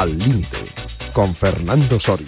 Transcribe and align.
Al 0.00 0.18
Límite, 0.18 0.56
con 1.12 1.34
Fernando 1.34 2.00
Soria. 2.00 2.24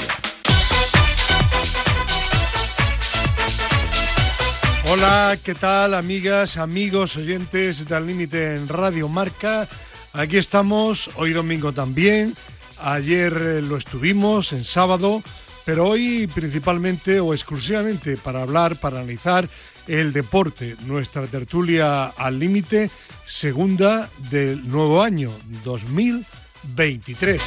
Hola, 4.91 5.39
¿qué 5.43 5.55
tal 5.55 5.95
amigas, 5.95 6.59
amigos, 6.59 7.17
oyentes 7.17 7.89
de 7.89 7.95
Al 7.97 8.07
Límite 8.07 8.57
en 8.57 8.69
Radio 8.69 9.09
Marca? 9.09 9.67
Aquí 10.13 10.37
estamos, 10.37 11.09
hoy 11.17 11.33
domingo 11.33 11.73
también, 11.73 12.35
ayer 12.83 13.33
eh, 13.41 13.63
lo 13.63 13.79
estuvimos, 13.79 14.53
en 14.53 14.65
sábado, 14.65 15.23
pero 15.65 15.87
hoy 15.87 16.27
principalmente 16.27 17.21
o 17.21 17.33
exclusivamente 17.33 18.19
para 18.19 18.43
hablar, 18.43 18.77
para 18.77 18.99
analizar 18.99 19.49
el 19.89 20.13
deporte, 20.13 20.77
nuestra 20.85 21.27
tertulia 21.27 22.05
al 22.05 22.39
límite, 22.39 22.91
segunda 23.27 24.11
del 24.31 24.69
nuevo 24.69 25.03
año 25.03 25.33
2023. 26.63 27.43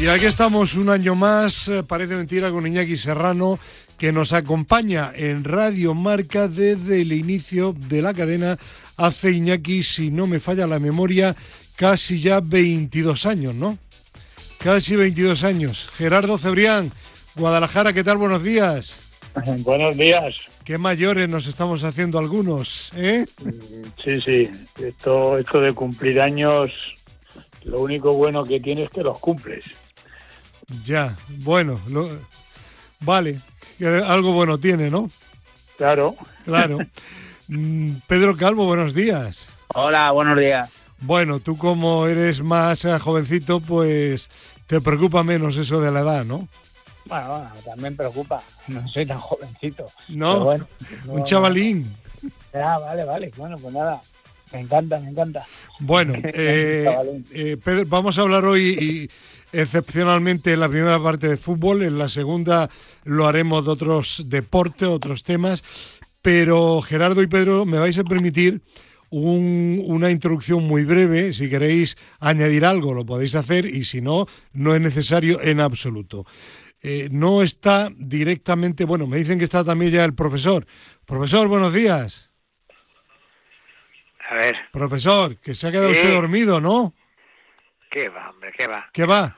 Y 0.00 0.08
aquí 0.08 0.26
estamos 0.26 0.74
un 0.74 0.88
año 0.88 1.14
más, 1.14 1.68
eh, 1.68 1.82
parece 1.86 2.14
mentira, 2.14 2.50
con 2.50 2.66
Iñaki 2.66 2.96
Serrano, 2.96 3.58
que 3.98 4.10
nos 4.12 4.32
acompaña 4.32 5.12
en 5.14 5.44
Radio 5.44 5.94
Marca 5.94 6.48
desde 6.48 7.02
el 7.02 7.12
inicio 7.12 7.74
de 7.88 8.02
la 8.02 8.12
cadena. 8.12 8.58
Hace 8.96 9.30
Iñaki, 9.30 9.84
si 9.84 10.10
no 10.10 10.26
me 10.26 10.40
falla 10.40 10.66
la 10.66 10.78
memoria, 10.78 11.36
casi 11.76 12.20
ya 12.20 12.40
22 12.40 13.26
años, 13.26 13.54
¿no? 13.54 13.78
Casi 14.58 14.96
22 14.96 15.44
años. 15.44 15.88
Gerardo 15.96 16.38
Cebrián, 16.38 16.90
Guadalajara, 17.36 17.92
¿qué 17.92 18.02
tal? 18.02 18.16
Buenos 18.16 18.42
días. 18.42 18.96
Buenos 19.58 19.96
días. 19.96 20.34
Qué 20.64 20.78
mayores 20.78 21.28
nos 21.28 21.46
estamos 21.46 21.84
haciendo 21.84 22.18
algunos, 22.18 22.90
¿eh? 22.96 23.26
Sí, 24.04 24.20
sí. 24.20 24.50
Esto, 24.84 25.38
esto 25.38 25.60
de 25.60 25.72
cumplir 25.72 26.20
años, 26.20 26.70
lo 27.64 27.80
único 27.80 28.12
bueno 28.12 28.44
que 28.44 28.60
tiene 28.60 28.84
es 28.84 28.90
que 28.90 29.02
los 29.02 29.18
cumples. 29.18 29.64
Ya, 30.84 31.14
bueno, 31.38 31.78
vale, 33.00 33.40
algo 33.80 34.32
bueno 34.32 34.58
tiene, 34.58 34.90
¿no? 34.90 35.10
Claro. 35.76 36.14
Claro. 36.44 36.78
Mm, 37.48 37.96
Pedro 38.06 38.34
Calvo, 38.36 38.64
buenos 38.64 38.94
días. 38.94 39.44
Hola, 39.74 40.10
buenos 40.12 40.38
días. 40.38 40.70
Bueno, 41.00 41.40
tú 41.40 41.58
como 41.58 42.06
eres 42.06 42.40
más 42.40 42.84
eh, 42.84 42.98
jovencito, 42.98 43.60
pues 43.60 44.28
te 44.68 44.80
preocupa 44.80 45.22
menos 45.22 45.56
eso 45.56 45.80
de 45.80 45.90
la 45.90 46.00
edad, 46.00 46.24
¿no? 46.24 46.48
Bueno, 47.04 47.46
también 47.64 47.96
preocupa. 47.96 48.42
No 48.68 48.88
soy 48.88 49.04
tan 49.04 49.18
jovencito. 49.18 49.86
No, 50.08 50.56
un 51.08 51.24
chavalín. 51.24 51.94
Ah, 52.54 52.78
vale, 52.78 53.04
vale. 53.04 53.32
Bueno, 53.36 53.58
pues 53.58 53.74
nada. 53.74 54.00
Me 54.52 54.60
encanta, 54.60 55.00
me 55.00 55.10
encanta. 55.10 55.46
Bueno, 55.80 56.14
eh, 56.22 56.86
eh, 57.32 57.56
Pedro, 57.62 57.86
vamos 57.86 58.18
a 58.18 58.22
hablar 58.22 58.44
hoy 58.44 59.08
y, 59.52 59.56
excepcionalmente 59.56 60.52
en 60.52 60.60
la 60.60 60.68
primera 60.68 61.02
parte 61.02 61.28
de 61.28 61.36
fútbol, 61.36 61.82
en 61.82 61.98
la 61.98 62.08
segunda 62.08 62.70
lo 63.04 63.26
haremos 63.26 63.64
de 63.66 63.70
otros 63.70 64.24
deportes, 64.26 64.88
otros 64.88 65.22
temas, 65.22 65.62
pero 66.22 66.80
Gerardo 66.82 67.22
y 67.22 67.26
Pedro, 67.26 67.66
me 67.66 67.78
vais 67.78 67.98
a 67.98 68.04
permitir 68.04 68.62
una 69.10 70.10
introducción 70.10 70.66
muy 70.66 70.84
breve, 70.84 71.34
si 71.34 71.50
queréis 71.50 71.98
añadir 72.18 72.64
algo 72.64 72.94
lo 72.94 73.04
podéis 73.04 73.34
hacer 73.34 73.66
y 73.66 73.84
si 73.84 74.00
no, 74.00 74.26
no 74.54 74.74
es 74.74 74.80
necesario 74.80 75.42
en 75.42 75.60
absoluto. 75.60 76.24
Eh, 76.80 77.08
no 77.12 77.42
está 77.42 77.92
directamente, 77.94 78.84
bueno, 78.84 79.06
me 79.06 79.18
dicen 79.18 79.38
que 79.38 79.44
está 79.44 79.62
también 79.64 79.92
ya 79.92 80.04
el 80.04 80.14
profesor. 80.14 80.66
Profesor, 81.04 81.46
buenos 81.46 81.74
días. 81.74 82.31
A 84.32 84.34
ver. 84.34 84.56
Profesor, 84.72 85.36
que 85.36 85.54
se 85.54 85.66
ha 85.66 85.70
quedado 85.70 85.90
usted 85.90 86.10
dormido, 86.10 86.58
¿no? 86.58 86.94
¿Qué 87.90 88.08
va, 88.08 88.30
hombre? 88.30 88.50
¿Qué 88.56 88.66
va? 88.66 88.88
¿Qué 88.90 89.04
va? 89.04 89.36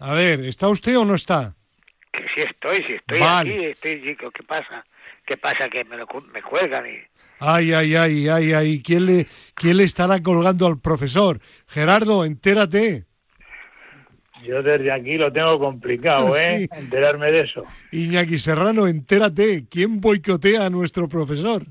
A 0.00 0.12
ver, 0.12 0.44
¿está 0.44 0.68
usted 0.68 0.98
o 0.98 1.06
no 1.06 1.14
está? 1.14 1.54
Que 2.12 2.26
sí 2.34 2.42
estoy, 2.42 2.82
sí 2.84 2.92
estoy 2.92 3.22
aquí, 3.22 3.64
estoy, 3.64 4.02
chico, 4.02 4.30
¿qué 4.30 4.42
pasa? 4.42 4.84
¿Qué 5.24 5.38
pasa? 5.38 5.70
Que 5.70 5.84
me, 5.84 5.96
lo, 5.96 6.06
me 6.30 6.42
cuelgan 6.42 6.84
y... 6.86 6.98
Ay, 7.38 7.72
ay, 7.72 7.96
ay, 7.96 8.28
ay, 8.28 8.52
ay, 8.52 8.82
¿quién 8.82 9.06
le, 9.06 9.26
¿quién 9.54 9.78
le 9.78 9.84
estará 9.84 10.22
colgando 10.22 10.66
al 10.66 10.78
profesor? 10.78 11.40
Gerardo, 11.68 12.26
entérate. 12.26 13.06
Yo 14.44 14.62
desde 14.62 14.92
aquí 14.92 15.16
lo 15.16 15.32
tengo 15.32 15.58
complicado, 15.58 16.36
¿eh? 16.36 16.68
Enterarme 16.70 17.32
de 17.32 17.40
eso. 17.44 17.64
Iñaki 17.92 18.38
Serrano, 18.38 18.86
entérate. 18.86 19.64
¿Quién 19.70 20.02
boicotea 20.02 20.66
a 20.66 20.70
nuestro 20.70 21.08
profesor? 21.08 21.64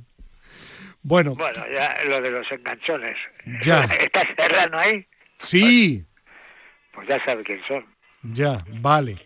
Bueno. 1.03 1.35
Bueno, 1.35 1.63
ya 1.73 2.03
lo 2.05 2.21
de 2.21 2.31
los 2.31 2.51
enganchones. 2.51 3.17
Ya. 3.63 3.83
¿Está 4.01 4.23
Serrano 4.35 4.77
ahí? 4.77 5.05
Sí. 5.39 6.05
Pues, 6.93 7.07
ya 7.07 7.23
sabe 7.25 7.43
quién 7.43 7.59
son. 7.67 7.85
Ya, 8.23 8.63
vale. 8.81 9.17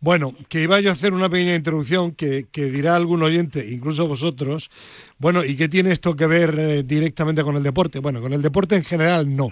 Bueno, 0.00 0.34
que 0.48 0.60
iba 0.60 0.78
yo 0.80 0.90
a 0.90 0.92
hacer 0.92 1.14
una 1.14 1.28
pequeña 1.28 1.54
introducción 1.54 2.14
que, 2.14 2.46
dirá 2.52 2.96
algún 2.96 3.22
oyente, 3.22 3.64
incluso 3.66 4.06
vosotros. 4.06 4.70
Bueno, 5.18 5.44
¿y 5.44 5.56
qué 5.56 5.68
tiene 5.68 5.92
esto 5.92 6.14
que 6.14 6.26
ver 6.26 6.54
eh, 6.58 6.82
directamente 6.82 7.42
con 7.42 7.56
el 7.56 7.62
deporte? 7.62 8.00
Bueno, 8.00 8.20
con 8.20 8.32
el 8.32 8.42
deporte 8.42 8.76
en 8.76 8.84
general 8.84 9.34
no 9.34 9.48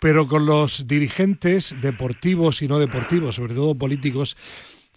pero 0.00 0.26
con 0.26 0.46
los 0.46 0.86
dirigentes 0.88 1.74
deportivos 1.82 2.62
y 2.62 2.68
no 2.68 2.78
deportivos, 2.78 3.36
sobre 3.36 3.54
todo 3.54 3.74
políticos, 3.74 4.34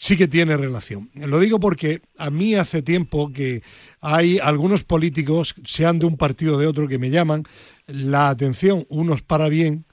sí 0.03 0.17
que 0.17 0.27
tiene 0.27 0.57
relación. 0.57 1.09
Lo 1.13 1.39
digo 1.39 1.61
porque 1.61 2.01
a 2.17 2.29
mí 2.29 2.55
hace 2.55 2.81
tiempo 2.81 3.31
que 3.31 3.63
hay 4.01 4.37
algunos 4.37 4.83
políticos, 4.83 5.55
sean 5.63 5.97
de 5.97 6.05
un 6.05 6.17
partido 6.17 6.55
o 6.55 6.57
de 6.57 6.67
otro, 6.67 6.89
que 6.89 6.99
me 6.99 7.09
llaman 7.09 7.45
la 7.87 8.27
atención, 8.27 8.85
unos 8.89 9.21
para 9.21 9.47
bien, 9.47 9.85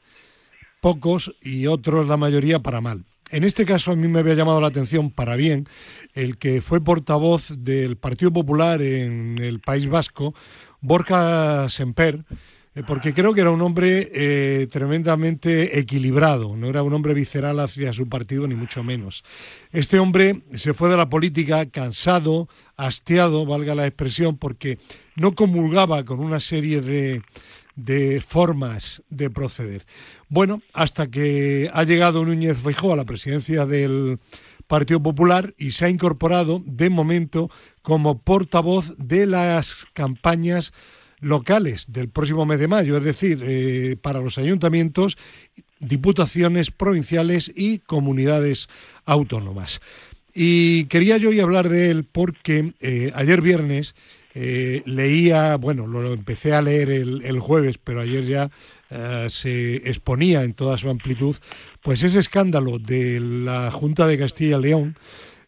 pocos 0.80 1.32
y 1.40 1.68
otros, 1.68 2.08
la 2.08 2.16
mayoría, 2.16 2.58
para 2.58 2.80
mal. 2.80 3.04
En 3.30 3.44
este 3.44 3.64
caso 3.64 3.92
a 3.92 3.96
mí 3.96 4.08
me 4.08 4.18
había 4.18 4.34
llamado 4.34 4.60
la 4.60 4.66
atención 4.66 5.12
para 5.12 5.36
bien 5.36 5.68
el 6.14 6.38
que 6.38 6.60
fue 6.60 6.80
portavoz 6.80 7.52
del 7.56 7.96
Partido 7.96 8.32
Popular 8.32 8.82
en 8.82 9.38
el 9.38 9.60
País 9.60 9.88
Vasco, 9.88 10.34
Borja 10.80 11.70
Semper, 11.70 12.24
porque 12.86 13.12
creo 13.12 13.34
que 13.34 13.40
era 13.40 13.50
un 13.50 13.62
hombre 13.62 14.10
eh, 14.12 14.68
tremendamente 14.70 15.78
equilibrado, 15.78 16.56
no 16.56 16.68
era 16.68 16.82
un 16.84 16.92
hombre 16.92 17.14
visceral 17.14 17.58
hacia 17.58 17.92
su 17.92 18.08
partido, 18.08 18.46
ni 18.46 18.54
mucho 18.54 18.84
menos. 18.84 19.24
Este 19.72 19.98
hombre 19.98 20.42
se 20.54 20.72
fue 20.72 20.88
de 20.88 20.96
la 20.96 21.10
política 21.10 21.66
cansado, 21.66 22.48
hastiado, 22.76 23.44
valga 23.44 23.74
la 23.74 23.86
expresión, 23.86 24.36
porque 24.36 24.78
no 25.16 25.34
comulgaba 25.34 26.04
con 26.04 26.20
una 26.20 26.38
serie 26.38 26.80
de, 26.80 27.22
de 27.74 28.20
formas 28.20 29.02
de 29.10 29.30
proceder. 29.30 29.84
Bueno, 30.28 30.62
hasta 30.72 31.10
que 31.10 31.70
ha 31.72 31.82
llegado 31.82 32.24
Núñez 32.24 32.56
Feijóo 32.58 32.92
a 32.92 32.96
la 32.96 33.04
presidencia 33.04 33.66
del 33.66 34.20
Partido 34.68 35.02
Popular 35.02 35.54
y 35.58 35.72
se 35.72 35.86
ha 35.86 35.90
incorporado 35.90 36.62
de 36.64 36.88
momento 36.88 37.50
como 37.82 38.20
portavoz 38.20 38.94
de 38.96 39.26
las 39.26 39.86
campañas 39.92 40.72
locales 41.20 41.86
del 41.88 42.08
próximo 42.08 42.46
mes 42.46 42.58
de 42.58 42.68
mayo, 42.68 42.96
es 42.96 43.04
decir, 43.04 43.42
eh, 43.46 43.96
para 44.00 44.20
los 44.20 44.38
ayuntamientos, 44.38 45.16
diputaciones 45.78 46.70
provinciales 46.70 47.50
y 47.54 47.78
comunidades 47.78 48.68
autónomas. 49.04 49.80
Y 50.34 50.84
quería 50.86 51.16
yo 51.16 51.30
hoy 51.30 51.40
hablar 51.40 51.68
de 51.68 51.90
él 51.90 52.04
porque 52.04 52.72
eh, 52.80 53.10
ayer 53.14 53.40
viernes 53.40 53.94
eh, 54.34 54.82
leía, 54.86 55.56
bueno, 55.56 55.86
lo 55.86 56.12
empecé 56.12 56.54
a 56.54 56.62
leer 56.62 56.90
el, 56.90 57.22
el 57.24 57.40
jueves, 57.40 57.78
pero 57.82 58.00
ayer 58.00 58.24
ya 58.24 58.50
se 59.28 59.76
exponía 59.88 60.42
en 60.42 60.52
toda 60.52 60.76
su 60.76 60.90
amplitud, 60.90 61.36
pues 61.80 62.02
ese 62.02 62.18
escándalo 62.18 62.80
de 62.80 63.20
la 63.20 63.70
Junta 63.70 64.08
de 64.08 64.18
Castilla 64.18 64.58
y 64.58 64.62
León, 64.62 64.96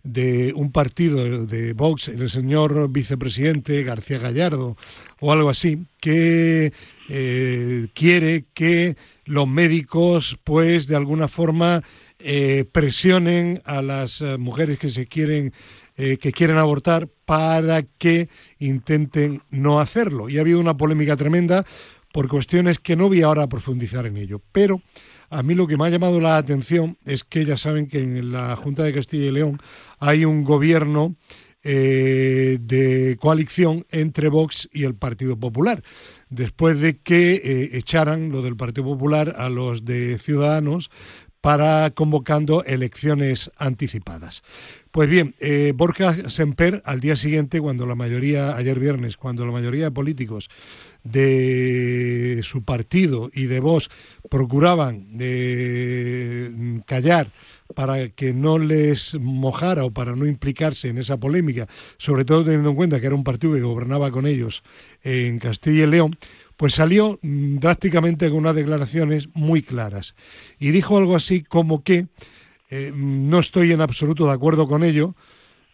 de 0.05 0.53
un 0.55 0.73
partido 0.73 1.47
de 1.47 1.73
Vox, 1.75 2.09
el 2.09 2.29
señor 2.29 2.91
vicepresidente 2.91 3.83
García 3.85 4.19
Gallardo 4.19 4.77
o 5.21 5.33
algo 5.33 5.49
así, 5.49 5.79
que 6.01 6.73
eh, 7.09 7.89
quiere 7.95 8.45
que 8.55 8.97
los 9.25 9.47
médicos, 9.47 10.39
pues, 10.45 10.87
de 10.87 10.97
alguna 10.97 11.29
forma 11.29 11.83
eh, 12.19 12.65
presionen 12.71 13.63
a 13.65 13.83
las 13.83 14.21
eh, 14.21 14.37
mujeres 14.39 14.79
que 14.79 14.89
se 14.89 15.07
quieren 15.07 15.53
que 15.95 16.33
quieren 16.33 16.57
abortar 16.57 17.07
para 17.27 17.83
que 17.83 18.29
intenten 18.59 19.43
no 19.51 19.79
hacerlo. 19.79 20.29
Y 20.29 20.39
ha 20.39 20.41
habido 20.41 20.59
una 20.59 20.77
polémica 20.77 21.17
tremenda 21.17 21.65
por 22.13 22.29
cuestiones 22.29 22.79
que 22.79 22.97
no 22.97 23.09
voy 23.09 23.23
ahora 23.23 23.45
a 23.45 23.49
profundizar 23.49 24.07
en 24.07 24.17
ello. 24.17 24.41
Pero 24.51 24.81
a 25.33 25.43
mí 25.43 25.55
lo 25.55 25.67
que 25.67 25.79
me 25.79 25.87
ha 25.87 25.89
llamado 25.89 26.21
la 26.21 26.37
atención 26.37 26.99
es 27.07 27.25
que 27.25 27.47
ya 27.47 27.57
saben 27.57 27.89
que 27.89 28.01
en 28.01 28.33
la 28.33 28.55
Junta 28.55 28.83
de 28.83 28.93
Castilla 28.93 29.27
y 29.27 29.31
León 29.33 29.61
hay 29.99 30.27
un 30.27 30.45
gobierno 30.45 31.17
eh, 31.65 32.59
de 32.61 33.17
coalición 33.19 33.87
entre 33.91 34.29
Vox 34.29 34.69
y 34.73 34.85
el 34.85 34.95
Partido 34.95 35.39
Popular. 35.39 35.83
Después 36.29 36.81
de 36.81 36.99
que 36.99 37.35
eh, 37.35 37.71
echaran 37.73 38.31
lo 38.31 38.43
del 38.43 38.57
Partido 38.57 38.85
Popular 38.85 39.35
a 39.39 39.49
los 39.49 39.87
de 39.87 40.19
Ciudadanos 40.19 40.91
para 41.41 41.91
convocando 41.91 42.63
elecciones 42.65 43.51
anticipadas. 43.57 44.43
Pues 44.93 45.09
bien, 45.09 45.35
eh, 45.41 45.73
Borja 45.75 46.29
Semper 46.31 46.83
al 46.85 47.01
día 47.01 47.17
siguiente, 47.17 47.61
cuando 47.61 47.87
la 47.87 47.95
mayoría, 47.95 48.55
ayer 48.55 48.79
viernes, 48.79 49.17
cuando 49.17 49.45
la 49.47 49.53
mayoría 49.53 49.85
de 49.85 49.91
políticos 49.91 50.51
de 51.05 52.41
su 52.43 52.65
partido 52.65 53.31
y 53.33 53.47
de 53.47 53.61
Vox 53.61 53.91
procuraban 54.31 55.17
de 55.19 56.51
mm, 56.55 56.79
callar 56.81 57.33
para 57.75 58.09
que 58.11 58.33
no 58.33 58.59
les 58.59 59.15
mojara 59.15 59.85
o 59.85 59.91
para 59.91 60.15
no 60.15 60.27
implicarse 60.27 60.89
en 60.89 60.99
esa 60.99 61.17
polémica, 61.17 61.69
sobre 61.97 62.25
todo 62.25 62.45
teniendo 62.45 62.71
en 62.71 62.77
cuenta 62.77 63.01
que 63.01 63.07
era 63.07 63.15
un 63.15 63.25
partido 63.25 63.55
que 63.55 63.63
gobernaba 63.63 64.11
con 64.11 64.27
ellos 64.27 64.63
en 65.03 65.39
Castilla 65.39 65.85
y 65.85 65.87
León, 65.87 66.19
pues 66.57 66.75
salió 66.75 67.19
mm, 67.23 67.59
drásticamente 67.59 68.29
con 68.29 68.39
unas 68.39 68.55
declaraciones 68.55 69.29
muy 69.35 69.63
claras. 69.63 70.15
Y 70.59 70.71
dijo 70.71 70.97
algo 70.97 71.17
así 71.17 71.43
como 71.43 71.83
que 71.83 72.07
eh, 72.71 72.93
no 72.95 73.41
estoy 73.41 73.73
en 73.73 73.81
absoluto 73.81 74.27
de 74.27 74.33
acuerdo 74.33 74.69
con 74.69 74.85
ello, 74.85 75.15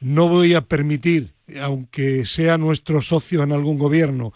no 0.00 0.28
voy 0.28 0.54
a 0.54 0.62
permitir, 0.62 1.32
aunque 1.60 2.24
sea 2.26 2.56
nuestro 2.58 3.02
socio 3.02 3.42
en 3.42 3.52
algún 3.52 3.78
gobierno, 3.78 4.32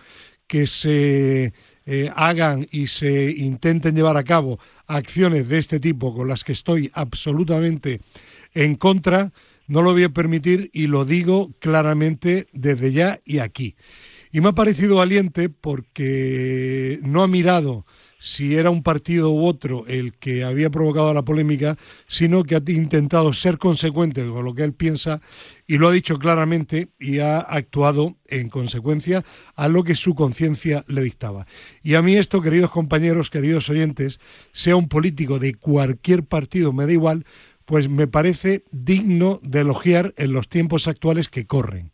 que 0.52 0.66
se 0.66 1.54
eh, 1.87 2.10
hagan 2.14 2.69
y 2.70 2.87
se 2.87 3.31
intenten 3.31 3.96
llevar 3.96 4.19
a 4.19 4.22
cabo 4.22 4.58
acciones 4.87 5.49
de 5.49 5.56
este 5.56 5.81
tipo 5.81 6.14
con 6.14 6.28
las 6.28 6.44
que 6.44 6.52
estoy 6.52 6.90
absolutamente 6.93 8.02
en 8.52 8.75
contra, 8.75 9.32
no 9.66 9.81
lo 9.81 9.93
voy 9.93 10.02
a 10.04 10.10
permitir 10.10 10.69
y 10.75 10.88
lo 10.88 11.06
digo 11.06 11.52
claramente 11.58 12.49
desde 12.52 12.93
ya 12.93 13.19
y 13.25 13.38
aquí. 13.38 13.76
Y 14.31 14.43
me 14.43 14.50
ha 14.50 14.52
parecido 14.52 14.96
valiente 14.96 15.49
porque 15.49 17.00
no 17.02 17.22
ha 17.22 17.28
mirado 17.28 17.87
si 18.22 18.54
era 18.54 18.70
un 18.70 18.84
partido 18.84 19.32
u 19.32 19.44
otro 19.44 19.84
el 19.88 20.14
que 20.14 20.44
había 20.44 20.70
provocado 20.70 21.12
la 21.12 21.24
polémica, 21.24 21.76
sino 22.06 22.44
que 22.44 22.54
ha 22.54 22.62
intentado 22.69 23.32
ser 23.32 23.58
consecuente 23.58 24.24
con 24.24 24.44
lo 24.44 24.54
que 24.54 24.62
él 24.62 24.74
piensa 24.74 25.20
y 25.66 25.76
lo 25.76 25.88
ha 25.88 25.92
dicho 25.92 26.20
claramente 26.20 26.90
y 27.00 27.19
ha 27.19 27.40
actuado 27.40 28.16
en 28.28 28.48
consecuencia 28.48 29.24
a 29.56 29.66
lo 29.66 29.82
que 29.82 29.96
su 29.96 30.14
conciencia 30.14 30.84
le 30.86 31.02
dictaba. 31.02 31.48
Y 31.82 31.94
a 31.94 32.02
mí 32.02 32.14
esto, 32.14 32.40
queridos 32.40 32.70
compañeros, 32.70 33.28
queridos 33.28 33.69
oyentes, 33.69 34.20
sea 34.52 34.76
un 34.76 34.88
político 34.88 35.40
de 35.40 35.54
cualquier 35.54 36.22
partido, 36.22 36.72
me 36.72 36.86
da 36.86 36.92
igual, 36.92 37.26
pues 37.64 37.88
me 37.88 38.06
parece 38.06 38.62
digno 38.70 39.40
de 39.42 39.62
elogiar 39.62 40.14
en 40.16 40.32
los 40.32 40.48
tiempos 40.48 40.86
actuales 40.86 41.28
que 41.28 41.46
corren. 41.46 41.90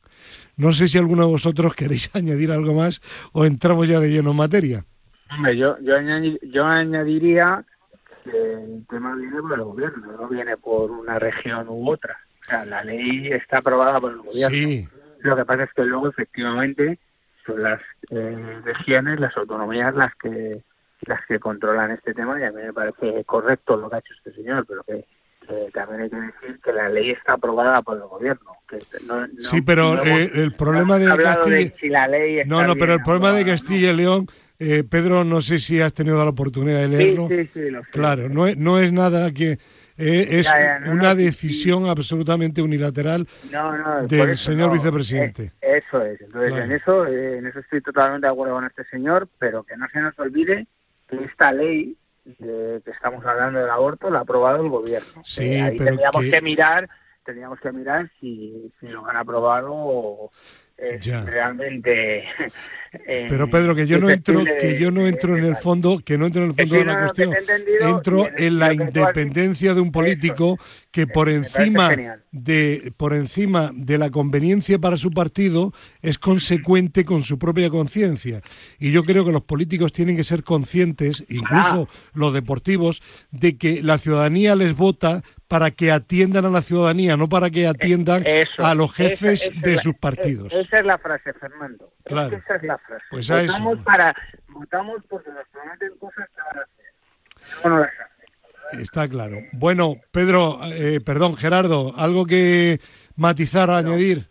No 0.57 0.75
sé 0.75 0.89
si 0.89 0.99
alguno 0.99 1.23
de 1.23 1.31
vosotros 1.31 1.75
queréis 1.77 2.11
añadir 2.13 2.51
algo 2.51 2.75
más 2.75 3.01
o 3.33 3.47
entramos 3.47 3.89
ya 3.89 3.99
de 3.99 4.11
lleno 4.11 4.33
en 4.33 4.37
materia. 4.37 4.85
Hombre, 5.31 5.57
yo, 5.57 5.77
yo, 5.81 5.95
yo 6.43 6.67
añadiría 6.67 7.65
que 8.25 8.53
el 8.53 8.87
tema 8.89 9.15
viene 9.15 9.41
por 9.41 9.53
el 9.55 9.65
gobierno, 9.65 10.13
no 10.13 10.29
viene 10.29 10.57
por 10.57 10.91
una 10.91 11.19
región 11.19 11.69
u 11.69 11.91
otra. 11.91 12.19
O 12.43 12.45
sea, 12.45 12.65
la 12.65 12.83
ley 12.83 13.29
está 13.33 13.59
aprobada 13.59 14.01
por 14.01 14.13
el 14.13 14.19
gobierno. 14.19 14.89
Lo 15.21 15.37
que 15.37 15.45
pasa 15.45 15.65
es 15.65 15.73
que 15.73 15.85
luego, 15.85 16.09
efectivamente, 16.09 16.99
son 17.45 17.63
las 17.63 17.81
eh, 18.11 18.61
regiones, 18.65 19.21
las 19.21 19.37
autonomías 19.37 19.95
las 19.95 20.15
que 20.17 20.63
las 21.03 21.25
que 21.27 21.39
controlan 21.39 21.93
este 21.93 22.13
tema 22.13 22.41
y 22.41 22.45
a 22.45 22.51
mí 22.51 22.61
me 22.61 22.73
parece 22.73 23.25
correcto 23.25 23.77
lo 23.77 23.89
que 23.89 23.97
ha 23.97 23.99
hecho 24.01 24.15
este 24.15 24.33
señor, 24.33 24.67
pero 24.67 24.83
que 24.83 25.05
también 25.73 26.03
hay 26.03 26.11
que 26.11 26.17
decir 26.17 26.61
que 26.63 26.73
la 26.73 26.89
ley 26.89 27.11
está 27.11 27.35
aprobada 27.35 27.81
por 27.83 27.97
el 27.97 28.03
gobierno. 28.05 28.53
sí, 29.51 29.63
pero 29.63 30.05
eh, 30.05 30.31
el 30.35 30.53
problema 30.55 30.99
de 30.99 31.07
Castilla... 31.17 32.45
no, 32.47 32.67
no, 32.67 32.77
pero 32.77 32.95
el 32.95 33.03
problema 33.03 33.33
de 33.33 33.47
Castilla 33.47 33.91
y 33.93 33.97
León, 33.97 34.27
eh, 34.59 34.85
Pedro, 34.85 35.25
no 35.25 35.41
sé 35.41 35.59
si 35.59 35.81
has 35.81 35.95
tenido 35.95 36.19
la 36.19 36.31
oportunidad 36.31 36.81
de 36.81 36.89
leerlo. 36.89 37.29
Sí, 37.29 37.49
sí, 37.53 37.69
sí. 37.71 37.77
claro, 37.93 38.29
no 38.29 38.47
es, 38.47 38.57
no 38.57 38.79
es 38.79 38.93
nada 38.93 39.33
que... 39.33 39.59
Eh, 40.01 40.39
es 40.39 40.49
una 40.87 41.13
decisión 41.17 41.87
absolutamente 41.87 42.63
unilateral 42.63 43.27
del 44.07 44.37
señor 44.37 44.71
vicepresidente. 44.73 45.51
eso 45.61 46.05
es. 46.05 46.21
Entonces, 46.21 46.57
en 46.57 46.71
eso 46.71 47.05
en 47.05 47.47
eso 47.47 47.59
estoy 47.59 47.81
totalmente 47.81 48.29
de 48.29 48.33
acuerdo 48.33 48.55
con 48.55 48.65
este 48.65 48.85
señor, 48.85 49.29
pero 49.41 49.65
que 49.65 49.77
no 49.77 49.89
se 49.89 50.01
nos 50.01 50.17
olvide 50.21 50.69
que 51.09 51.17
esta 51.25 51.51
ley 51.51 51.97
de 52.25 52.81
que 52.85 52.91
estamos 52.93 53.27
hablando 53.27 53.59
del 53.59 53.71
aborto 53.71 54.09
lo 54.09 54.19
ha 54.19 54.21
aprobado 54.21 54.63
el 54.63 54.69
gobierno. 54.69 55.23
Sí, 55.25 55.57
ahí 55.57 55.77
tendríamos 55.77 56.25
que... 56.31 56.41
mirar, 56.43 56.89
tendríamos 57.25 57.59
que 57.59 57.73
mirar 57.73 58.09
si, 58.21 58.73
si 58.79 58.87
lo 58.87 59.05
han 59.05 59.17
aprobado 59.17 60.31
es 60.77 61.05
realmente 61.25 62.25
pero 63.05 63.49
Pedro 63.49 63.75
que 63.75 63.87
yo 63.87 63.99
no 63.99 64.11
entro 64.11 64.45
que 64.45 64.79
yo 64.79 64.91
no 64.91 65.07
entro 65.07 65.37
en 65.37 65.45
el 65.45 65.57
fondo 65.57 66.01
que 66.05 66.19
no 66.19 66.27
entro 66.27 66.45
en 66.45 66.51
el 66.51 66.57
fondo 66.57 66.75
de 66.75 66.85
la 66.85 67.01
cuestión. 67.01 67.35
entro 67.81 68.29
en 68.37 68.59
la 68.59 68.73
independencia 68.73 69.75
de 69.75 69.81
un 69.81 69.93
político 69.93 70.59
que 70.91 71.07
por 71.07 71.29
encima 71.29 71.91
de 72.33 72.93
por 72.97 73.15
encima 73.15 73.71
de 73.75 73.99
la 73.99 74.11
conveniencia 74.11 74.79
para 74.79 74.97
su 74.97 75.11
partido 75.11 75.73
es 76.03 76.19
consecuente 76.19 77.05
con 77.05 77.23
su 77.23 77.39
propia 77.39 77.71
conciencia. 77.71 78.41
Y 78.79 78.91
yo 78.93 79.05
creo 79.05 79.25
que 79.25 79.33
los 79.33 79.43
políticos 79.43 79.93
tienen 79.93 80.17
que 80.17 80.25
ser 80.25 80.43
conscientes 80.45 81.25
incluso 81.29 81.89
los 82.15 82.33
deportivos 82.33 83.03
de 83.31 83.57
que 83.57 83.83
la 83.83 83.99
ciudadanía 83.99 84.55
les 84.55 84.75
vota 84.75 85.23
para 85.49 85.71
que 85.71 85.91
atiendan 85.91 86.45
a 86.45 86.51
la 86.51 86.63
ciudadanía, 86.63 87.17
no 87.17 87.29
para 87.29 87.51
que 87.51 87.67
atiendan 87.67 88.25
a 88.59 88.75
los 88.75 88.93
jefes 88.93 89.51
de 89.63 89.79
sus 89.79 89.95
partidos. 89.95 90.53
Esa 90.53 90.81
es 90.81 90.85
la 90.85 90.99
frase, 90.99 91.33
Fernando. 91.33 91.91
Claro. 92.05 92.37
Esa 92.37 92.57
es 92.57 92.63
la 92.63 92.78
Pues 93.11 93.29
votamos, 93.29 93.79
para, 93.85 94.15
votamos 94.49 95.03
porque 95.09 95.31
nos 95.31 95.47
prometen 95.49 95.99
cosas 95.99 96.29
que 96.29 96.41
van 96.41 96.59
a 96.59 96.63
hacer. 96.63 97.71
No 97.71 97.79
las 97.79 97.91
hacen. 97.91 98.83
Está 98.83 99.09
claro. 99.09 99.39
Bueno, 99.53 99.97
Pedro, 100.11 100.59
eh, 100.65 101.01
perdón, 101.01 101.37
Gerardo, 101.37 101.95
¿algo 101.97 102.27
que 102.27 102.81
matizar, 103.17 103.71
añadir? 103.71 104.27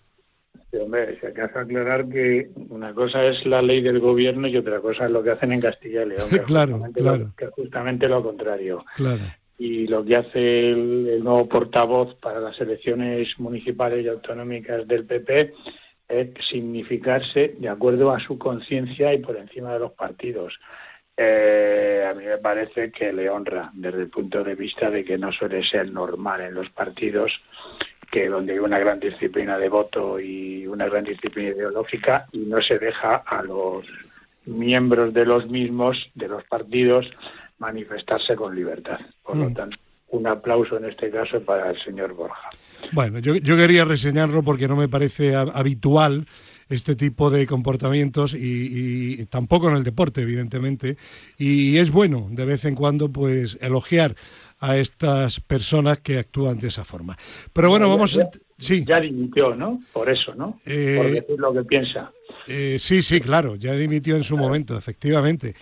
Sí, 0.71 0.77
hombre, 0.77 1.19
se 1.19 1.27
acaso 1.27 1.59
aclarar 1.59 2.07
que 2.07 2.49
una 2.69 2.93
cosa 2.93 3.23
es 3.23 3.45
la 3.45 3.61
ley 3.61 3.81
del 3.81 3.99
gobierno 3.99 4.47
y 4.47 4.57
otra 4.57 4.79
cosa 4.79 5.05
es 5.05 5.11
lo 5.11 5.23
que 5.23 5.31
hacen 5.31 5.53
en 5.53 5.61
Castilla 5.61 6.03
y 6.03 6.09
León. 6.09 6.29
claro, 6.45 6.81
claro. 6.93 7.33
que 7.35 7.45
es 7.45 7.51
justamente 7.51 8.07
lo 8.07 8.21
contrario. 8.21 8.85
Claro 8.95 9.23
y 9.57 9.87
lo 9.87 10.05
que 10.05 10.15
hace 10.15 10.69
el, 10.69 11.23
nuevo 11.23 11.47
portavoz 11.47 12.13
para 12.15 12.39
las 12.39 12.59
elecciones 12.61 13.27
municipales 13.39 14.03
y 14.03 14.07
autonómicas 14.07 14.87
del 14.87 15.05
PP 15.05 15.53
es 16.07 16.29
significarse 16.49 17.55
de 17.57 17.69
acuerdo 17.69 18.11
a 18.11 18.19
su 18.19 18.37
conciencia 18.37 19.13
y 19.13 19.19
por 19.19 19.37
encima 19.37 19.73
de 19.73 19.79
los 19.79 19.91
partidos. 19.93 20.53
Eh, 21.15 22.07
a 22.09 22.13
mí 22.13 22.25
me 22.25 22.37
parece 22.37 22.91
que 22.91 23.11
le 23.11 23.29
honra 23.29 23.71
desde 23.73 24.03
el 24.03 24.09
punto 24.09 24.43
de 24.43 24.55
vista 24.55 24.89
de 24.91 25.03
que 25.03 25.17
no 25.17 25.31
suele 25.31 25.67
ser 25.67 25.91
normal 25.91 26.41
en 26.41 26.53
los 26.53 26.69
partidos 26.69 27.31
que 28.11 28.29
donde 28.29 28.53
hay 28.53 28.59
una 28.59 28.79
gran 28.79 28.99
disciplina 28.99 29.57
de 29.57 29.69
voto 29.69 30.19
y 30.19 30.65
una 30.67 30.85
gran 30.85 31.03
disciplina 31.03 31.49
ideológica 31.49 32.27
y 32.31 32.39
no 32.39 32.61
se 32.61 32.79
deja 32.79 33.17
a 33.17 33.43
los 33.43 33.85
miembros 34.45 35.13
de 35.13 35.25
los 35.25 35.47
mismos, 35.49 36.09
de 36.15 36.29
los 36.29 36.43
partidos, 36.45 37.05
manifestarse 37.57 38.35
con 38.35 38.55
libertad. 38.55 38.99
Por 39.23 39.35
lo 39.35 39.49
mm. 39.49 39.53
tanto, 39.53 39.77
un 40.09 40.27
aplauso 40.27 40.77
en 40.77 40.85
este 40.85 41.11
caso 41.11 41.41
para 41.43 41.71
el 41.71 41.83
señor 41.83 42.13
Borja. 42.13 42.49
Bueno, 42.91 43.19
yo, 43.19 43.33
quería 43.41 43.85
reseñarlo 43.85 44.43
porque 44.43 44.67
no 44.67 44.75
me 44.75 44.87
parece 44.87 45.35
habitual 45.35 46.27
este 46.69 46.95
tipo 46.95 47.29
de 47.29 47.45
comportamientos 47.45 48.33
y, 48.33 49.25
tampoco 49.27 49.69
en 49.69 49.75
el 49.77 49.83
deporte, 49.83 50.21
evidentemente. 50.21 50.97
Y 51.37 51.77
es 51.77 51.91
bueno 51.91 52.27
de 52.31 52.45
vez 52.45 52.65
en 52.65 52.75
cuando, 52.75 53.09
pues, 53.09 53.57
elogiar 53.61 54.15
a 54.59 54.77
estas 54.77 55.39
personas 55.39 55.99
que 55.99 56.17
actúan 56.17 56.59
de 56.59 56.69
esa 56.69 56.83
forma. 56.83 57.17
Pero 57.53 57.69
bueno, 57.69 57.87
vamos. 57.89 58.13
Ya, 58.13 58.29
sí. 58.57 58.83
ya 58.87 58.99
dimitió, 58.99 59.55
¿no? 59.55 59.81
Por 59.93 60.09
eso, 60.09 60.33
¿no? 60.33 60.59
Eh, 60.65 60.95
Por 60.97 61.11
decir 61.11 61.39
lo 61.39 61.53
que 61.53 61.63
piensa. 61.63 62.11
Eh, 62.47 62.77
sí, 62.79 63.01
sí, 63.01 63.21
claro, 63.21 63.55
ya 63.55 63.73
dimitió 63.73 64.15
en 64.15 64.23
su 64.23 64.37
momento, 64.37 64.77
efectivamente 64.77 65.53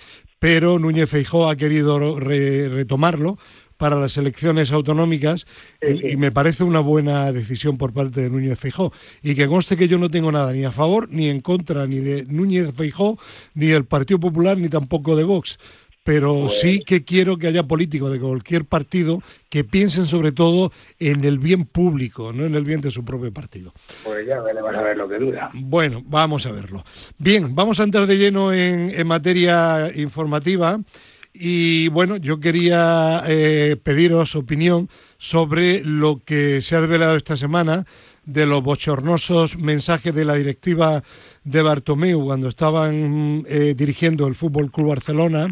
pero 0.45 0.77
Núñez 0.77 1.10
Feijó 1.10 1.50
ha 1.50 1.55
querido 1.55 2.19
retomarlo 2.19 3.39
para 3.77 4.00
las 4.00 4.17
elecciones 4.17 4.72
autonómicas 4.72 5.46
y 5.82 6.15
me 6.17 6.32
parece 6.32 6.63
una 6.63 6.79
buena 6.79 7.32
decisión 7.32 7.77
por 7.77 7.94
parte 7.94 8.22
de 8.22 8.29
Núñez 8.29 8.60
Feijó. 8.60 8.94
Y 9.22 9.36
que 9.36 9.48
conste 9.48 9.77
que 9.77 9.88
yo 9.88 9.98
no 9.98 10.10
tengo 10.10 10.32
nada 10.32 10.53
ni 10.53 10.63
a 10.63 10.72
favor 10.72 11.10
ni 11.10 11.29
en 11.29 11.41
contra 11.41 11.86
ni 11.88 12.00
de 12.00 12.25
Núñez 12.25 12.74
Feijó, 12.75 13.17
ni 13.53 13.67
del 13.67 13.86
Partido 13.86 14.20
Popular, 14.20 14.58
ni 14.58 14.70
tampoco 14.70 15.15
de 15.15 15.24
Vox 15.24 15.58
pero 16.05 16.41
pues 16.41 16.60
sí 16.60 16.84
que 16.86 17.03
quiero 17.03 17.38
que 17.38 17.48
haya 17.48 17.63
políticos 17.63 18.12
de 18.12 18.20
cualquier 18.20 18.65
partido 18.65 19.24
que 19.50 19.63
piensen 19.63 20.05
sobre 20.05 20.32
todo 20.32 20.72
en 21.00 21.24
el 21.24 21.39
bien 21.39 21.65
público, 21.65 22.32
no 22.32 22.46
en 22.46 22.53
el 22.53 22.63
bien 22.63 22.79
de 22.79 22.91
su 22.91 23.03
propio 23.03 23.34
partido. 23.34 23.74
Pues 24.03 24.27
ya 24.27 24.39
van 24.39 24.75
a 24.75 24.84
ver 24.84 24.98
lo 24.98 25.10
que 25.10 25.17
dura. 25.17 25.50
Bueno, 25.55 26.03
vamos 26.05 26.46
a 26.46 26.51
verlo. 26.51 26.84
Bien, 27.17 27.55
vamos 27.55 27.79
a 27.79 27.84
entrar 27.84 28.05
de 28.05 28.20
lleno 28.20 28.53
en, 28.53 29.08
materia 29.08 29.91
informativa. 29.96 30.79
Y 31.38 31.89
bueno, 31.89 32.15
yo 32.15 32.39
quería 32.39 33.24
eh, 33.27 33.75
pediros 33.84 34.36
opinión 34.36 34.89
sobre 35.18 35.84
lo 35.84 36.22
que 36.24 36.62
se 36.62 36.75
ha 36.75 36.80
revelado 36.80 37.18
esta 37.18 37.36
semana 37.36 37.86
de 38.25 38.46
los 38.46 38.63
bochornosos 38.63 39.58
mensajes 39.58 40.15
de 40.15 40.24
la 40.24 40.36
directiva 40.36 41.04
de 41.44 41.62
Bartomeu 41.62 42.24
cuando 42.24 42.48
estaban 42.48 43.46
eh, 43.48 43.74
dirigiendo 43.75 44.27
el 44.27 44.36
Fútbol 44.36 44.72
Club 44.72 44.88
Barcelona 44.88 45.50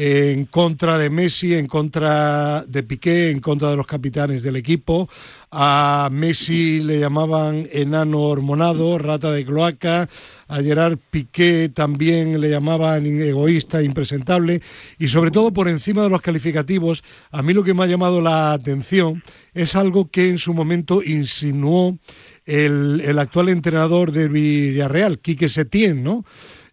en 0.00 0.44
contra 0.44 0.96
de 0.96 1.10
Messi, 1.10 1.54
en 1.54 1.66
contra 1.66 2.64
de 2.68 2.84
Piqué, 2.84 3.30
en 3.30 3.40
contra 3.40 3.70
de 3.70 3.76
los 3.76 3.86
capitanes 3.88 4.44
del 4.44 4.54
equipo. 4.54 5.08
A 5.50 6.08
Messi 6.12 6.78
le 6.78 7.00
llamaban 7.00 7.68
enano 7.72 8.20
hormonado, 8.20 8.96
rata 8.98 9.32
de 9.32 9.44
cloaca. 9.44 10.08
A 10.46 10.62
Gerard 10.62 10.98
Piqué 11.10 11.72
también 11.74 12.40
le 12.40 12.48
llamaban 12.48 13.06
egoísta, 13.06 13.82
impresentable. 13.82 14.62
Y 15.00 15.08
sobre 15.08 15.32
todo, 15.32 15.52
por 15.52 15.66
encima 15.66 16.04
de 16.04 16.10
los 16.10 16.22
calificativos, 16.22 17.02
a 17.32 17.42
mí 17.42 17.52
lo 17.52 17.64
que 17.64 17.74
me 17.74 17.82
ha 17.82 17.86
llamado 17.88 18.20
la 18.20 18.52
atención 18.52 19.24
es 19.52 19.74
algo 19.74 20.12
que 20.12 20.28
en 20.28 20.38
su 20.38 20.54
momento 20.54 21.02
insinuó 21.02 21.98
el, 22.46 23.02
el 23.04 23.18
actual 23.18 23.48
entrenador 23.48 24.12
de 24.12 24.28
Villarreal, 24.28 25.18
Quique 25.18 25.48
Setién, 25.48 26.04
¿no? 26.04 26.24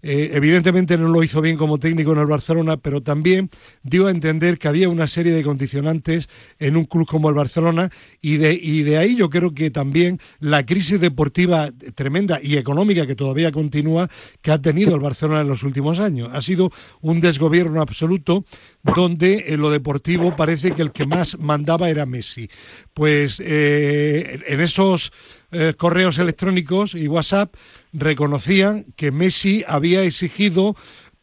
Eh, 0.08 0.30
evidentemente 0.36 1.00
no 1.00 1.08
lo 1.08 1.24
hizo 1.24 1.42
bien 1.42 1.58
como 1.58 1.80
técnico 1.80 2.12
en 2.12 2.20
el 2.20 2.28
Barcelona, 2.28 2.78
pero 2.78 3.02
también 3.02 3.50
dio 3.82 4.06
a 4.06 4.12
entender 4.12 4.60
que 4.60 4.68
había 4.68 4.88
una 4.88 5.08
serie 5.08 5.34
de 5.34 5.42
condicionantes 5.42 6.30
en 6.60 6.78
un 6.78 6.86
club 6.86 7.08
como 7.08 7.28
el 7.30 7.34
Barcelona 7.34 7.90
y 8.22 8.38
de, 8.38 8.54
y 8.54 8.84
de 8.84 9.00
ahí 9.00 9.16
yo 9.16 9.32
creo 9.32 9.56
que 9.56 9.72
también 9.72 10.20
la 10.40 10.64
crisis 10.64 11.02
deportiva 11.02 11.72
tremenda 11.96 12.40
y 12.40 12.58
económica 12.58 13.08
que 13.08 13.16
todavía 13.16 13.52
continúa 13.52 14.08
que 14.44 14.52
ha 14.52 14.62
tenido 14.62 14.94
el 14.94 15.02
Barcelona 15.02 15.42
en 15.42 15.48
los 15.48 15.64
últimos 15.64 16.00
años. 16.00 16.30
Ha 16.32 16.44
sido 16.44 16.72
un 17.02 17.20
desgobierno 17.20 17.82
absoluto 17.82 18.46
donde 18.84 19.46
en 19.48 19.60
lo 19.60 19.72
deportivo 19.72 20.36
parece 20.36 20.74
que 20.74 20.84
el 20.84 20.92
que 20.92 21.08
más 21.08 21.40
mandaba 21.40 21.90
era 21.90 22.06
Messi. 22.06 22.48
Pues 22.94 23.42
eh, 23.44 24.40
en 24.46 24.62
esos 24.62 25.12
eh, 25.52 25.74
correos 25.78 26.18
electrónicos 26.18 26.96
y 26.96 27.08
WhatsApp 27.08 27.56
reconocían 27.96 28.86
que 28.96 29.12
Messi 29.12 29.64
había 29.68 30.04
exigido 30.04 30.76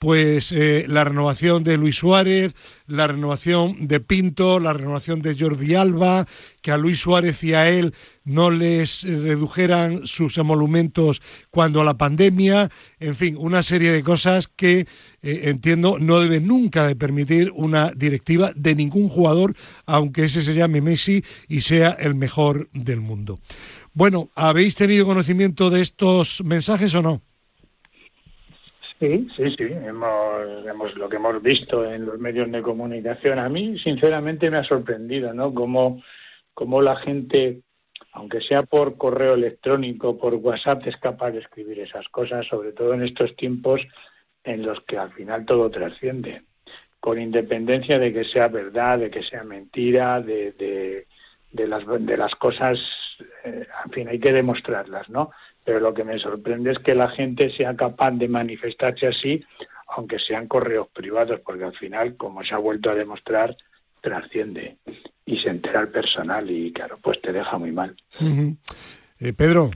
pues 0.02 0.50
eh, 0.50 0.84
la 0.88 1.04
renovación 1.04 1.62
de 1.62 1.76
Luis 1.76 1.94
Suárez, 1.94 2.54
la 2.88 3.06
renovación 3.06 3.86
de 3.86 4.00
Pinto, 4.00 4.58
la 4.58 4.72
renovación 4.72 5.22
de 5.22 5.36
Jordi 5.38 5.76
Alba, 5.76 6.26
que 6.60 6.72
a 6.72 6.76
Luis 6.76 6.98
Suárez 6.98 7.40
y 7.44 7.54
a 7.54 7.68
él 7.68 7.94
no 8.24 8.50
les 8.50 9.04
redujeran 9.04 10.04
sus 10.04 10.38
emolumentos 10.38 11.22
cuando 11.50 11.84
la 11.84 11.96
pandemia, 11.96 12.68
en 12.98 13.14
fin, 13.14 13.36
una 13.38 13.62
serie 13.62 13.92
de 13.92 14.02
cosas 14.02 14.48
que 14.48 14.88
eh, 15.22 15.40
entiendo 15.44 16.00
no 16.00 16.18
debe 16.18 16.40
nunca 16.40 16.88
de 16.88 16.96
permitir 16.96 17.52
una 17.54 17.92
directiva 17.94 18.50
de 18.56 18.74
ningún 18.74 19.08
jugador, 19.08 19.54
aunque 19.86 20.24
ese 20.24 20.42
se 20.42 20.54
llame 20.54 20.80
Messi 20.80 21.22
y 21.46 21.60
sea 21.60 21.90
el 21.90 22.16
mejor 22.16 22.68
del 22.72 23.00
mundo. 23.00 23.38
Bueno, 23.94 24.30
¿habéis 24.34 24.74
tenido 24.74 25.04
conocimiento 25.04 25.68
de 25.68 25.82
estos 25.82 26.42
mensajes 26.42 26.94
o 26.94 27.02
no? 27.02 27.20
Sí, 28.98 29.28
sí, 29.36 29.50
sí. 29.58 29.64
Hemos, 29.64 30.94
lo 30.96 31.08
que 31.08 31.16
hemos 31.16 31.42
visto 31.42 31.84
en 31.84 32.06
los 32.06 32.18
medios 32.18 32.50
de 32.50 32.62
comunicación. 32.62 33.38
A 33.38 33.48
mí, 33.48 33.78
sinceramente, 33.80 34.50
me 34.50 34.58
ha 34.58 34.64
sorprendido, 34.64 35.34
¿no? 35.34 35.52
Cómo, 35.52 36.02
cómo 36.54 36.80
la 36.80 36.96
gente, 36.96 37.60
aunque 38.12 38.40
sea 38.40 38.62
por 38.62 38.96
correo 38.96 39.34
electrónico, 39.34 40.18
por 40.18 40.34
WhatsApp, 40.36 40.86
es 40.86 40.96
capaz 40.96 41.32
de 41.32 41.40
escribir 41.40 41.80
esas 41.80 42.08
cosas, 42.08 42.46
sobre 42.46 42.72
todo 42.72 42.94
en 42.94 43.02
estos 43.02 43.34
tiempos 43.36 43.80
en 44.44 44.62
los 44.62 44.80
que 44.82 44.96
al 44.96 45.12
final 45.12 45.44
todo 45.44 45.70
trasciende, 45.70 46.42
con 46.98 47.20
independencia 47.20 47.98
de 47.98 48.12
que 48.12 48.24
sea 48.24 48.48
verdad, 48.48 49.00
de 49.00 49.10
que 49.10 49.22
sea 49.24 49.44
mentira, 49.44 50.20
de 50.20 51.04
de 51.52 51.66
las, 51.66 51.84
de 51.86 52.16
las 52.16 52.34
cosas, 52.36 52.78
eh, 53.44 53.66
en 53.84 53.90
fin, 53.90 54.08
hay 54.08 54.18
que 54.18 54.32
demostrarlas, 54.32 55.08
¿no? 55.08 55.30
Pero 55.64 55.80
lo 55.80 55.94
que 55.94 56.04
me 56.04 56.18
sorprende 56.18 56.72
es 56.72 56.78
que 56.78 56.94
la 56.94 57.08
gente 57.10 57.50
sea 57.50 57.74
capaz 57.76 58.12
de 58.12 58.28
manifestarse 58.28 59.06
así, 59.06 59.44
aunque 59.88 60.18
sean 60.18 60.48
correos 60.48 60.88
privados, 60.88 61.40
porque 61.40 61.64
al 61.64 61.76
final, 61.76 62.16
como 62.16 62.42
se 62.44 62.54
ha 62.54 62.58
vuelto 62.58 62.90
a 62.90 62.94
demostrar, 62.94 63.56
trasciende 64.00 64.76
y 65.24 65.38
se 65.38 65.50
entera 65.50 65.80
el 65.80 65.88
personal 65.88 66.50
y, 66.50 66.72
claro, 66.72 66.98
pues 67.02 67.20
te 67.20 67.32
deja 67.32 67.56
muy 67.58 67.72
mal. 67.72 67.94
Eh, 69.20 69.32
Pedro. 69.32 69.70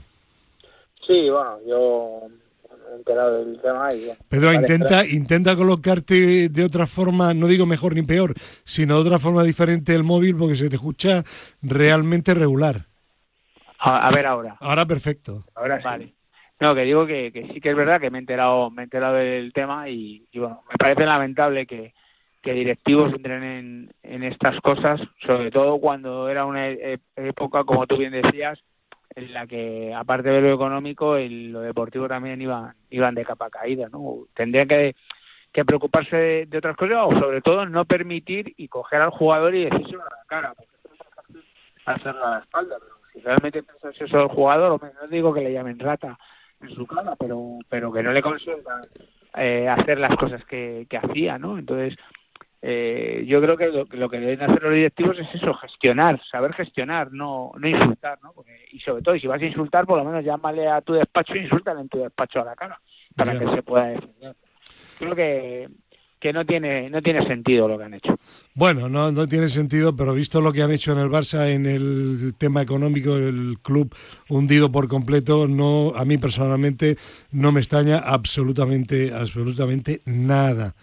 Sí, 1.05 1.29
bueno, 1.29 1.59
yo 1.65 2.27
enterado 2.95 3.45
del 3.45 3.59
tema. 3.61 3.89
Pedro, 4.27 4.53
intenta, 4.53 5.05
intenta 5.05 5.55
colocarte 5.55 6.49
de 6.49 6.63
otra 6.63 6.87
forma, 6.87 7.33
no 7.33 7.47
digo 7.47 7.65
mejor 7.65 7.95
ni 7.95 8.03
peor, 8.03 8.33
sino 8.65 8.95
de 8.95 9.01
otra 9.01 9.19
forma 9.19 9.43
diferente 9.43 9.93
el 9.93 10.03
móvil 10.03 10.35
porque 10.35 10.55
se 10.55 10.69
te 10.69 10.75
escucha 10.75 11.23
realmente 11.61 12.33
regular. 12.33 12.85
A, 13.79 14.11
ver 14.11 14.25
ahora. 14.25 14.57
Ahora 14.59 14.85
perfecto. 14.85 15.45
Ahora 15.55 15.79
Vale. 15.83 16.13
No, 16.59 16.73
que 16.73 16.81
digo 16.81 17.05
que, 17.05 17.31
que, 17.31 17.47
sí 17.53 17.61
que 17.61 17.69
es 17.69 17.75
verdad 17.75 18.01
que 18.01 18.09
me 18.09 18.17
he 18.17 18.21
enterado, 18.21 18.71
me 18.71 18.81
he 18.81 18.85
enterado 18.85 19.13
del 19.15 19.53
tema 19.53 19.89
y, 19.89 20.27
bueno, 20.33 20.63
me 20.67 20.75
parece 20.75 21.05
lamentable 21.05 21.67
que, 21.67 21.93
que 22.41 22.53
directivos 22.53 23.13
entren 23.13 23.43
en, 23.43 23.93
en 24.01 24.23
estas 24.23 24.59
cosas, 24.61 24.99
sobre 25.23 25.51
todo 25.51 25.79
cuando 25.79 26.29
era 26.29 26.45
una 26.45 26.67
e, 26.67 26.97
época, 27.15 27.63
como 27.63 27.85
tú 27.85 27.97
bien 27.97 28.11
decías, 28.11 28.59
en 29.17 29.33
la 29.33 29.47
que 29.47 29.93
aparte 29.95 30.29
de 30.29 30.41
lo 30.41 30.53
económico 30.53 31.17
y 31.17 31.47
lo 31.49 31.61
deportivo 31.61 32.07
también 32.07 32.39
iban 32.39 32.75
iban 32.91 33.15
de 33.15 33.25
capa 33.25 33.49
caída 33.49 33.89
no 33.89 34.27
tendrían 34.35 34.67
que, 34.67 34.95
que 35.51 35.65
preocuparse 35.65 36.45
de, 36.45 36.57
otras 36.57 36.77
cosas 36.77 36.99
o 37.03 37.19
sobre 37.19 37.41
todo 37.41 37.65
no 37.65 37.85
permitir 37.85 38.53
y 38.57 38.67
coger 38.67 39.01
al 39.01 39.09
jugador 39.09 39.55
y 39.55 39.65
decírselo 39.65 40.03
a 40.03 40.15
la 40.15 40.23
cara 40.27 40.53
hacerlo 41.85 42.27
a 42.27 42.31
la 42.31 42.39
espalda 42.39 42.75
pero 42.79 42.96
si 43.17 43.23
realmente 43.23 43.63
piensas 43.63 43.99
eso 43.99 44.17
del 44.17 44.27
jugador 44.27 44.79
no 44.81 45.07
digo 45.07 45.33
que 45.33 45.41
le 45.41 45.53
llamen 45.53 45.79
rata 45.79 46.17
en 46.61 46.69
su 46.69 46.85
cara 46.85 47.15
pero 47.15 47.59
pero 47.69 47.91
que 47.91 48.03
no 48.03 48.11
le 48.11 48.21
consientan 48.21 48.81
eh, 49.35 49.67
hacer 49.67 49.99
las 49.99 50.15
cosas 50.15 50.43
que, 50.45 50.85
que 50.89 50.97
hacía 50.97 51.37
no 51.37 51.57
entonces 51.57 51.97
eh, 52.61 53.23
yo 53.27 53.39
creo 53.41 53.55
que 53.55 53.67
lo, 53.69 54.09
que 54.09 54.19
deben 54.19 54.41
hacer 54.41 54.63
los 54.63 54.73
directivos 54.73 55.17
es 55.19 55.27
eso, 55.35 55.53
gestionar, 55.53 56.19
saber 56.29 56.53
gestionar, 56.53 57.11
no, 57.11 57.51
no 57.57 57.67
insultar, 57.67 58.17
¿no? 58.23 58.33
y 58.71 58.79
sobre 58.79 59.03
todo, 59.03 59.17
si 59.17 59.27
vas 59.27 59.41
a 59.41 59.45
insultar, 59.45 59.85
por 59.85 59.99
lo 59.99 60.03
menos 60.03 60.25
llámale 60.25 60.67
a 60.67 60.81
tu 60.81 60.93
despacho 60.93 61.33
e 61.33 61.43
insultan 61.43 61.79
en 61.79 61.87
tu 61.87 61.99
despacho 61.99 62.41
a 62.41 62.45
la 62.45 62.55
cara, 62.55 62.81
para 63.15 63.37
que 63.37 63.47
se 63.47 63.61
pueda 63.61 63.85
defender. 63.89 64.35
Creo 64.97 65.15
que, 65.15 65.69
que 66.19 66.33
no 66.33 66.45
tiene 66.45 66.89
no 66.89 67.01
tiene 67.01 67.25
sentido 67.27 67.67
lo 67.67 67.77
que 67.77 67.83
han 67.83 67.93
hecho. 67.93 68.17
Bueno, 68.53 68.89
no, 68.89 69.11
no 69.11 69.27
tiene 69.27 69.49
sentido, 69.49 69.95
pero 69.95 70.13
visto 70.13 70.41
lo 70.41 70.51
que 70.51 70.63
han 70.63 70.71
hecho 70.71 70.91
en 70.91 70.99
el 70.99 71.09
Barça 71.09 71.49
en 71.49 71.65
el 71.65 72.33
tema 72.37 72.61
económico, 72.61 73.15
el 73.15 73.57
club 73.61 73.95
hundido 74.29 74.71
por 74.71 74.87
completo, 74.87 75.47
no 75.47 75.93
a 75.95 76.05
mí 76.05 76.17
personalmente 76.17 76.97
no 77.31 77.51
me 77.51 77.59
extraña 77.59 77.99
absolutamente 77.99 79.13
absolutamente 79.13 80.01
nada. 80.05 80.75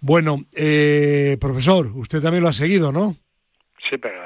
Bueno, 0.00 0.44
eh, 0.52 1.36
profesor, 1.40 1.90
usted 1.94 2.20
también 2.20 2.42
lo 2.42 2.50
ha 2.50 2.52
seguido, 2.52 2.92
¿no? 2.92 3.16
Sí, 3.88 3.98
pero, 3.98 4.20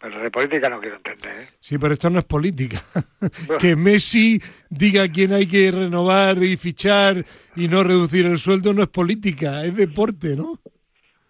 de 0.00 0.30
política 0.30 0.68
no 0.68 0.80
quiero 0.80 0.96
entender. 0.96 1.40
¿eh? 1.42 1.48
Sí, 1.60 1.76
pero 1.78 1.94
esto 1.94 2.08
no 2.08 2.18
es 2.18 2.24
política. 2.24 2.82
que 3.60 3.76
Messi 3.76 4.40
diga 4.70 5.06
quién 5.08 5.32
hay 5.32 5.46
que 5.46 5.70
renovar 5.70 6.42
y 6.42 6.56
fichar 6.56 7.24
y 7.54 7.68
no 7.68 7.84
reducir 7.84 8.26
el 8.26 8.38
sueldo 8.38 8.72
no 8.72 8.82
es 8.82 8.88
política, 8.88 9.64
es 9.64 9.76
deporte, 9.76 10.36
¿no? 10.36 10.58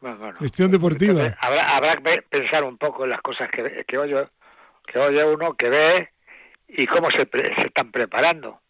Bueno, 0.00 0.34
Cuestión 0.38 0.70
deportiva. 0.70 1.36
habrá, 1.40 1.76
habrá 1.76 1.96
que 1.96 2.22
pensar 2.22 2.64
un 2.64 2.78
poco 2.78 3.04
en 3.04 3.10
las 3.10 3.20
cosas 3.20 3.50
que, 3.50 3.84
que, 3.86 3.98
oye, 3.98 4.26
que 4.86 4.98
oye 4.98 5.24
uno, 5.24 5.54
que 5.54 5.68
ve 5.68 6.08
y 6.68 6.86
cómo 6.86 7.10
se, 7.10 7.26
se 7.30 7.66
están 7.66 7.90
preparando. 7.90 8.60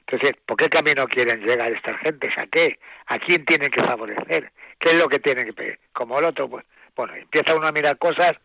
Entonces, 0.00 0.36
¿por 0.46 0.56
qué 0.56 0.68
camino 0.68 1.06
quieren 1.06 1.44
llegar 1.44 1.70
estas 1.72 1.98
gentes? 2.00 2.32
¿A 2.38 2.46
qué? 2.46 2.78
¿A 3.06 3.18
quién 3.18 3.44
tienen 3.44 3.70
que 3.70 3.82
favorecer? 3.82 4.50
¿Qué 4.78 4.90
es 4.90 4.96
lo 4.96 5.08
que 5.08 5.20
tienen 5.20 5.46
que 5.46 5.52
pedir? 5.52 5.78
Como 5.92 6.18
el 6.18 6.24
otro, 6.24 6.48
pues, 6.48 6.64
bueno, 6.96 7.14
empieza 7.14 7.54
uno 7.54 7.66
a 7.66 7.72
mirar 7.72 7.98
cosas 7.98 8.36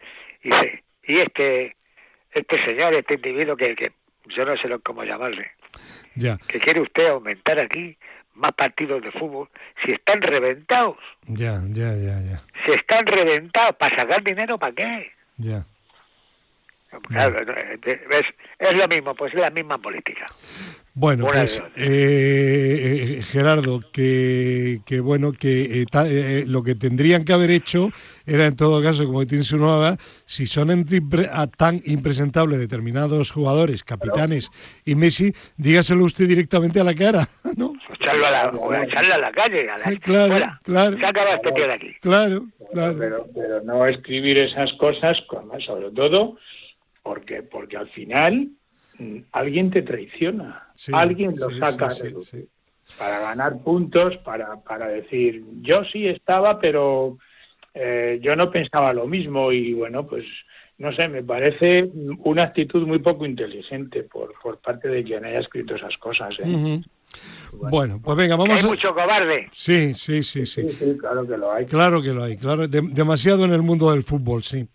y 0.44 0.50
dice, 0.50 0.84
y 1.08 1.20
este, 1.20 1.76
este 2.32 2.66
señor, 2.66 2.94
este 2.94 3.16
individuo 3.16 3.56
que, 3.56 3.76
que 3.76 3.92
yo 4.28 4.46
no 4.46 4.58
sé 4.58 4.70
cómo 4.84 5.04
llamarle, 5.04 5.52
ya. 6.16 6.38
que 6.48 6.60
quiere 6.60 6.82
usted 6.82 7.08
aumentar 7.08 7.60
aquí 7.60 7.98
más 8.34 8.54
partidos 8.54 9.02
de 9.02 9.12
fútbol, 9.12 9.48
si 9.84 9.92
están 9.94 10.22
reventados. 10.22 10.98
Ya, 11.28 11.62
ya, 11.70 11.96
ya, 11.96 12.20
ya. 12.22 12.42
Si 12.66 12.72
están 12.72 13.06
reventados, 13.06 13.76
¿para 13.78 13.96
sacar 13.96 14.24
dinero 14.24 14.58
para 14.58 14.74
qué? 14.74 15.12
Ya. 15.38 15.66
Claro, 17.10 17.42
es, 17.42 18.26
es, 18.60 18.78
lo 18.78 18.88
mismo, 18.88 19.16
pues 19.16 19.34
es 19.34 19.40
la 19.40 19.50
misma 19.50 19.78
política. 19.78 20.26
Bueno, 20.94 21.26
pues 21.26 21.62
eh, 21.76 23.22
Gerardo, 23.32 23.82
que, 23.92 24.80
que 24.86 25.02
bueno, 25.02 25.34
que 25.34 25.82
eh, 25.82 25.86
eh, 25.94 26.44
lo 26.48 26.64
que 26.64 26.76
tendrían 26.76 27.26
que 27.26 27.34
haber 27.34 27.52
hecho 27.52 27.92
era 28.26 28.46
en 28.46 28.56
todo 28.56 28.82
caso, 28.82 29.06
como 29.06 29.26
te 29.26 29.36
insinuaba, 29.36 29.98
si 30.26 30.48
son 30.48 30.86
tan 31.58 31.82
impresentables 31.86 32.60
determinados 32.60 33.32
jugadores, 33.32 33.84
capitanes 33.84 34.50
y 34.86 34.96
Messi, 34.96 35.34
dígaselo 35.58 36.06
usted 36.06 36.28
directamente 36.28 36.80
a 36.80 36.84
la 36.84 36.94
cara, 36.94 37.28
¿no? 37.56 37.74
Echarlo 37.94 38.26
a 38.28 38.32
la, 38.32 38.84
echarlo 38.84 39.14
a 39.14 39.18
la 39.18 39.32
calle, 39.32 39.70
a 39.70 39.78
la, 39.78 39.98
claro, 39.98 40.60
claro, 40.64 40.98
se 40.98 41.06
acaba 41.06 41.36
este 41.36 41.52
de 41.52 41.74
aquí. 41.74 41.96
Claro, 42.02 42.46
claro. 42.72 42.98
Pero, 42.98 43.28
pero 43.34 43.62
no 43.64 43.86
escribir 43.86 44.38
esas 44.38 44.72
cosas, 44.74 45.18
sobre 45.66 45.92
todo 45.92 46.38
porque 47.04 47.44
porque 47.44 47.78
al 47.78 47.88
final 47.90 48.50
Mm, 48.98 49.20
alguien 49.32 49.72
te 49.72 49.82
traiciona, 49.82 50.70
alguien 50.94 51.36
lo 51.38 51.50
saca. 51.58 51.90
para 52.98 53.20
ganar 53.20 53.58
puntos, 53.64 54.16
para, 54.18 54.62
para 54.62 54.88
decir, 54.88 55.44
yo 55.62 55.84
sí 55.86 56.08
estaba, 56.08 56.60
pero 56.60 57.18
eh, 57.76 58.20
yo 58.22 58.36
no 58.36 58.50
pensaba 58.50 58.94
lo 58.94 59.06
mismo 59.06 59.52
y 59.52 59.74
bueno, 59.74 60.08
pues 60.08 60.26
no 60.78 60.94
sé, 60.94 61.08
me 61.08 61.24
parece 61.24 61.90
una 62.20 62.44
actitud 62.44 62.88
muy 62.88 63.00
poco 63.00 63.26
inteligente 63.26 64.04
por, 64.04 64.34
por 64.42 64.60
parte 64.60 64.88
de 64.88 65.04
quien 65.04 65.26
haya 65.26 65.40
escrito 65.40 65.76
esas 65.76 65.98
cosas. 65.98 66.36
¿eh? 66.40 66.82
Bueno, 67.54 68.02
pues 68.04 68.18
venga, 68.18 68.36
vamos 68.36 68.62
Hay 68.62 68.68
mucho 68.68 68.94
cobarde. 68.94 69.50
Sí, 69.54 69.94
sí, 69.94 70.24
sí, 70.24 70.46
sí. 70.46 70.70
Sí, 70.72 70.98
claro 70.98 71.28
que 71.28 71.38
lo 71.38 71.52
hay. 71.52 71.66
Claro 71.66 72.02
que 72.02 72.14
lo 72.14 72.24
hay, 72.24 72.38
claro, 72.38 72.68
demasiado 72.68 73.46
en 73.46 73.54
el 73.54 73.62
mundo 73.62 73.92
del 73.92 74.04
fútbol, 74.04 74.44
sí. 74.44 74.68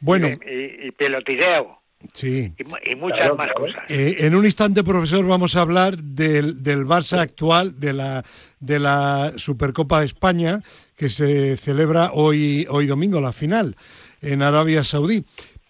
Bueno. 0.00 0.28
Y, 0.28 0.88
y, 0.88 0.90
pelotilleo. 0.90 1.78
Sí. 2.12 2.52
Y, 2.58 2.94
muchas 2.96 3.36
más 3.36 3.52
cosas. 3.54 3.84
Eh, 3.88 4.16
en 4.20 4.34
un 4.34 4.44
instante, 4.44 4.82
profesor, 4.82 5.24
vamos 5.26 5.56
a 5.56 5.62
hablar 5.62 5.96
del, 5.96 6.62
del 6.62 6.84
Barça 6.84 7.20
actual, 7.20 7.78
de 7.78 7.92
la, 7.92 8.24
de 8.58 8.78
la 8.78 9.32
Supercopa 9.36 10.00
de 10.00 10.06
España, 10.06 10.60
que 11.02 11.08
se 11.08 11.56
celebra 11.56 12.12
hoy, 12.12 12.64
hoy 12.70 12.86
domingo, 12.86 13.20
la 13.20 13.32
final, 13.32 13.76
en 14.20 14.40
Arabia 14.40 14.84
Saudí. 14.84 15.24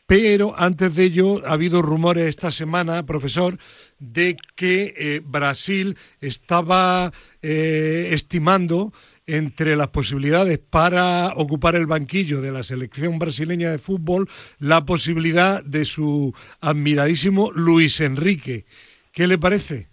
Pero 0.05 0.55
antes 0.59 0.95
de 0.95 1.05
ello, 1.05 1.41
ha 1.47 1.53
habido 1.53 1.81
rumores 1.81 2.27
esta 2.27 2.51
semana, 2.51 3.07
profesor, 3.07 3.57
de 3.99 4.37
que 4.57 4.93
eh, 4.95 5.23
Brasil 5.25 5.97
estaba 6.21 7.15
eh, 7.41 8.11
estimando 8.12 8.93
entre 9.27 9.75
las 9.75 9.89
posibilidades 9.89 10.59
para 10.59 11.33
ocupar 11.37 11.77
el 11.77 11.87
banquillo 11.87 12.43
de 12.43 12.53
la 12.53 12.62
selección 12.62 13.19
brasileña 13.19 13.71
de 13.71 13.79
fútbol 13.79 14.29
la 14.59 14.85
posibilidad 14.85 15.65
de 15.65 15.87
su 15.87 16.35
admiradísimo 16.61 17.53
Luis 17.53 18.03
Enrique. 18.03 18.67
¿Qué 19.12 19.27
le 19.27 19.39
parece? 19.39 19.89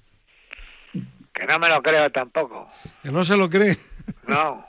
Que 1.34 1.46
no 1.48 1.58
me 1.60 1.70
lo 1.70 1.82
creo 1.82 2.12
tampoco. 2.12 2.70
¿Que 3.02 3.10
no 3.10 3.24
se 3.24 3.38
lo 3.38 3.50
cree? 3.50 3.78
No. 4.28 4.68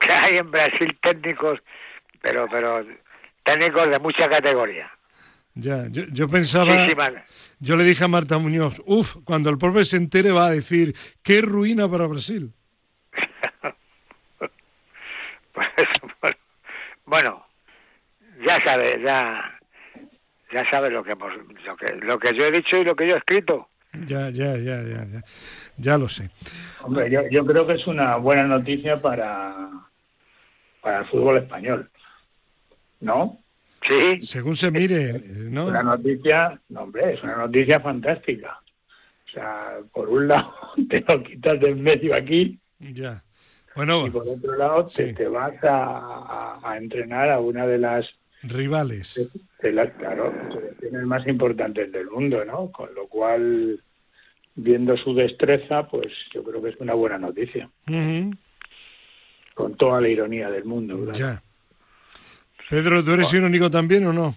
Que 0.00 0.12
hay 0.12 0.38
en 0.38 0.50
Brasil 0.50 0.96
técnicos, 1.02 1.60
pero, 2.20 2.46
pero 2.50 2.84
técnicos 3.44 3.90
de 3.90 3.98
mucha 3.98 4.28
categoría. 4.28 4.90
Ya, 5.54 5.86
yo, 5.88 6.02
yo 6.12 6.28
pensaba, 6.28 6.86
yo 7.60 7.76
le 7.76 7.84
dije 7.84 8.04
a 8.04 8.08
Marta 8.08 8.36
Muñoz, 8.36 8.78
uff, 8.84 9.16
cuando 9.24 9.48
el 9.48 9.56
pobre 9.56 9.86
se 9.86 9.96
entere 9.96 10.30
va 10.30 10.48
a 10.48 10.50
decir, 10.50 10.94
qué 11.22 11.40
ruina 11.40 11.88
para 11.88 12.06
Brasil. 12.06 12.52
pues, 15.54 16.36
bueno, 17.06 17.46
ya 18.44 18.62
sabe, 18.62 19.00
ya, 19.02 19.58
ya 20.52 20.68
sabe 20.68 20.90
lo 20.90 21.02
que 21.02 21.12
hemos, 21.12 21.32
lo 21.64 21.76
que, 21.76 21.92
lo 22.02 22.18
que 22.18 22.34
yo 22.34 22.44
he 22.44 22.52
dicho 22.52 22.76
y 22.76 22.84
lo 22.84 22.94
que 22.94 23.08
yo 23.08 23.14
he 23.14 23.18
escrito. 23.18 23.70
Ya, 24.06 24.28
ya, 24.28 24.58
ya, 24.58 24.82
ya, 24.82 25.06
ya, 25.06 25.22
ya 25.78 25.98
lo 25.98 26.08
sé. 26.08 26.30
Hombre, 26.82 27.10
yo, 27.10 27.22
yo 27.30 27.44
creo 27.44 27.66
que 27.66 27.74
es 27.74 27.86
una 27.86 28.16
buena 28.16 28.44
noticia 28.44 29.00
para, 29.00 29.68
para 30.80 31.00
el 31.00 31.06
fútbol 31.06 31.38
español, 31.38 31.90
¿no? 33.00 33.38
Sí. 33.86 34.26
Según 34.26 34.56
se 34.56 34.70
mire, 34.70 35.12
¿no? 35.12 35.66
Una 35.66 35.82
noticia, 35.82 36.60
no, 36.68 36.82
hombre, 36.82 37.14
es 37.14 37.22
una 37.22 37.36
noticia 37.36 37.80
fantástica. 37.80 38.60
O 39.26 39.30
sea, 39.30 39.78
por 39.92 40.08
un 40.08 40.28
lado 40.28 40.52
te 40.88 41.04
lo 41.06 41.22
quitas 41.22 41.60
del 41.60 41.76
medio 41.76 42.14
aquí. 42.14 42.58
Ya. 42.78 43.22
Bueno, 43.74 44.06
y 44.06 44.10
por 44.10 44.26
otro 44.26 44.56
lado 44.56 44.86
te, 44.86 45.12
te 45.12 45.28
vas 45.28 45.52
a, 45.62 46.58
a, 46.62 46.76
entrenar 46.78 47.30
a 47.30 47.40
una 47.40 47.66
de 47.66 47.76
las 47.76 48.08
rivales 48.42 49.14
de, 49.14 49.68
de 49.68 49.72
las 49.74 49.92
claro 49.94 50.32
selecciones 50.50 51.02
más 51.02 51.26
importantes 51.26 51.90
del 51.92 52.06
mundo 52.06 52.44
no 52.44 52.70
con 52.70 52.94
lo 52.94 53.06
cual 53.08 53.80
viendo 54.56 54.96
su 54.96 55.14
destreza 55.14 55.86
pues 55.86 56.12
yo 56.32 56.42
creo 56.42 56.62
que 56.62 56.70
es 56.70 56.76
una 56.80 56.94
buena 56.94 57.18
noticia. 57.18 57.68
Uh 57.86 57.92
-huh. 57.92 58.38
con 59.54 59.76
toda 59.76 60.00
la 60.00 60.08
ironía 60.08 60.50
del 60.50 60.64
mundo 60.64 60.98
¿verdad? 60.98 61.14
ya. 61.14 61.42
Pedro 62.68 63.04
tú 63.04 63.12
eres 63.12 63.32
irónico 63.32 63.70
también 63.70 64.06
o 64.06 64.12
no 64.12 64.34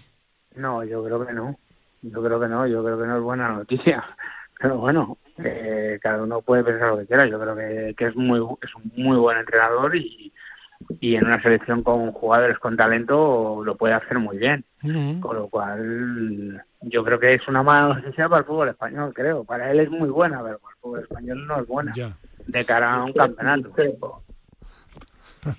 no 0.56 0.84
yo 0.84 1.02
creo 1.04 1.26
que 1.26 1.32
no. 1.32 1.58
Yo 2.02 2.22
creo 2.22 2.40
que 2.40 2.48
no 2.48 2.66
yo 2.66 2.84
creo 2.84 2.98
que 3.00 3.06
no 3.06 3.16
es 3.16 3.22
buena 3.22 3.48
noticia. 3.48 4.04
Pero 4.60 4.78
bueno 4.78 5.18
eh, 5.42 5.98
cada 6.02 6.22
uno 6.22 6.42
puede 6.42 6.64
pensar 6.64 6.90
lo 6.90 6.98
que 6.98 7.06
quiera. 7.06 7.26
Yo 7.26 7.40
creo 7.40 7.56
que, 7.56 7.94
que 7.96 8.06
es 8.06 8.16
muy 8.16 8.38
es 8.62 8.74
un 8.74 8.92
muy 8.96 9.16
buen 9.16 9.38
entrenador 9.38 9.96
y 9.96 10.32
y 11.00 11.14
en 11.14 11.26
una 11.26 11.42
selección 11.42 11.82
con 11.82 12.12
jugadores 12.12 12.58
con 12.58 12.76
talento 12.76 13.62
lo 13.64 13.76
puede 13.76 13.94
hacer 13.94 14.18
muy 14.18 14.38
bien. 14.38 14.64
Uh 14.82 14.88
-huh. 14.88 15.20
Con 15.20 15.36
lo 15.36 15.48
cual, 15.48 16.64
yo 16.82 17.04
creo 17.04 17.18
que 17.18 17.34
es 17.34 17.46
una 17.48 17.62
mala 17.62 17.94
noticia 17.94 18.28
para 18.28 18.40
el 18.40 18.46
fútbol 18.46 18.68
español, 18.68 19.12
creo. 19.14 19.44
Para 19.44 19.70
él 19.70 19.80
es 19.80 19.90
muy 19.90 20.08
buena, 20.08 20.42
pero 20.42 20.58
para 20.58 20.74
el 20.74 20.80
fútbol 20.80 21.00
español 21.00 21.46
no 21.46 21.60
es 21.60 21.66
buena. 21.66 21.92
Ya. 21.94 22.16
De 22.46 22.64
cara 22.64 22.94
a 22.94 23.04
un 23.04 23.12
campeonato. 23.12 23.68
Discrepo. 23.68 24.22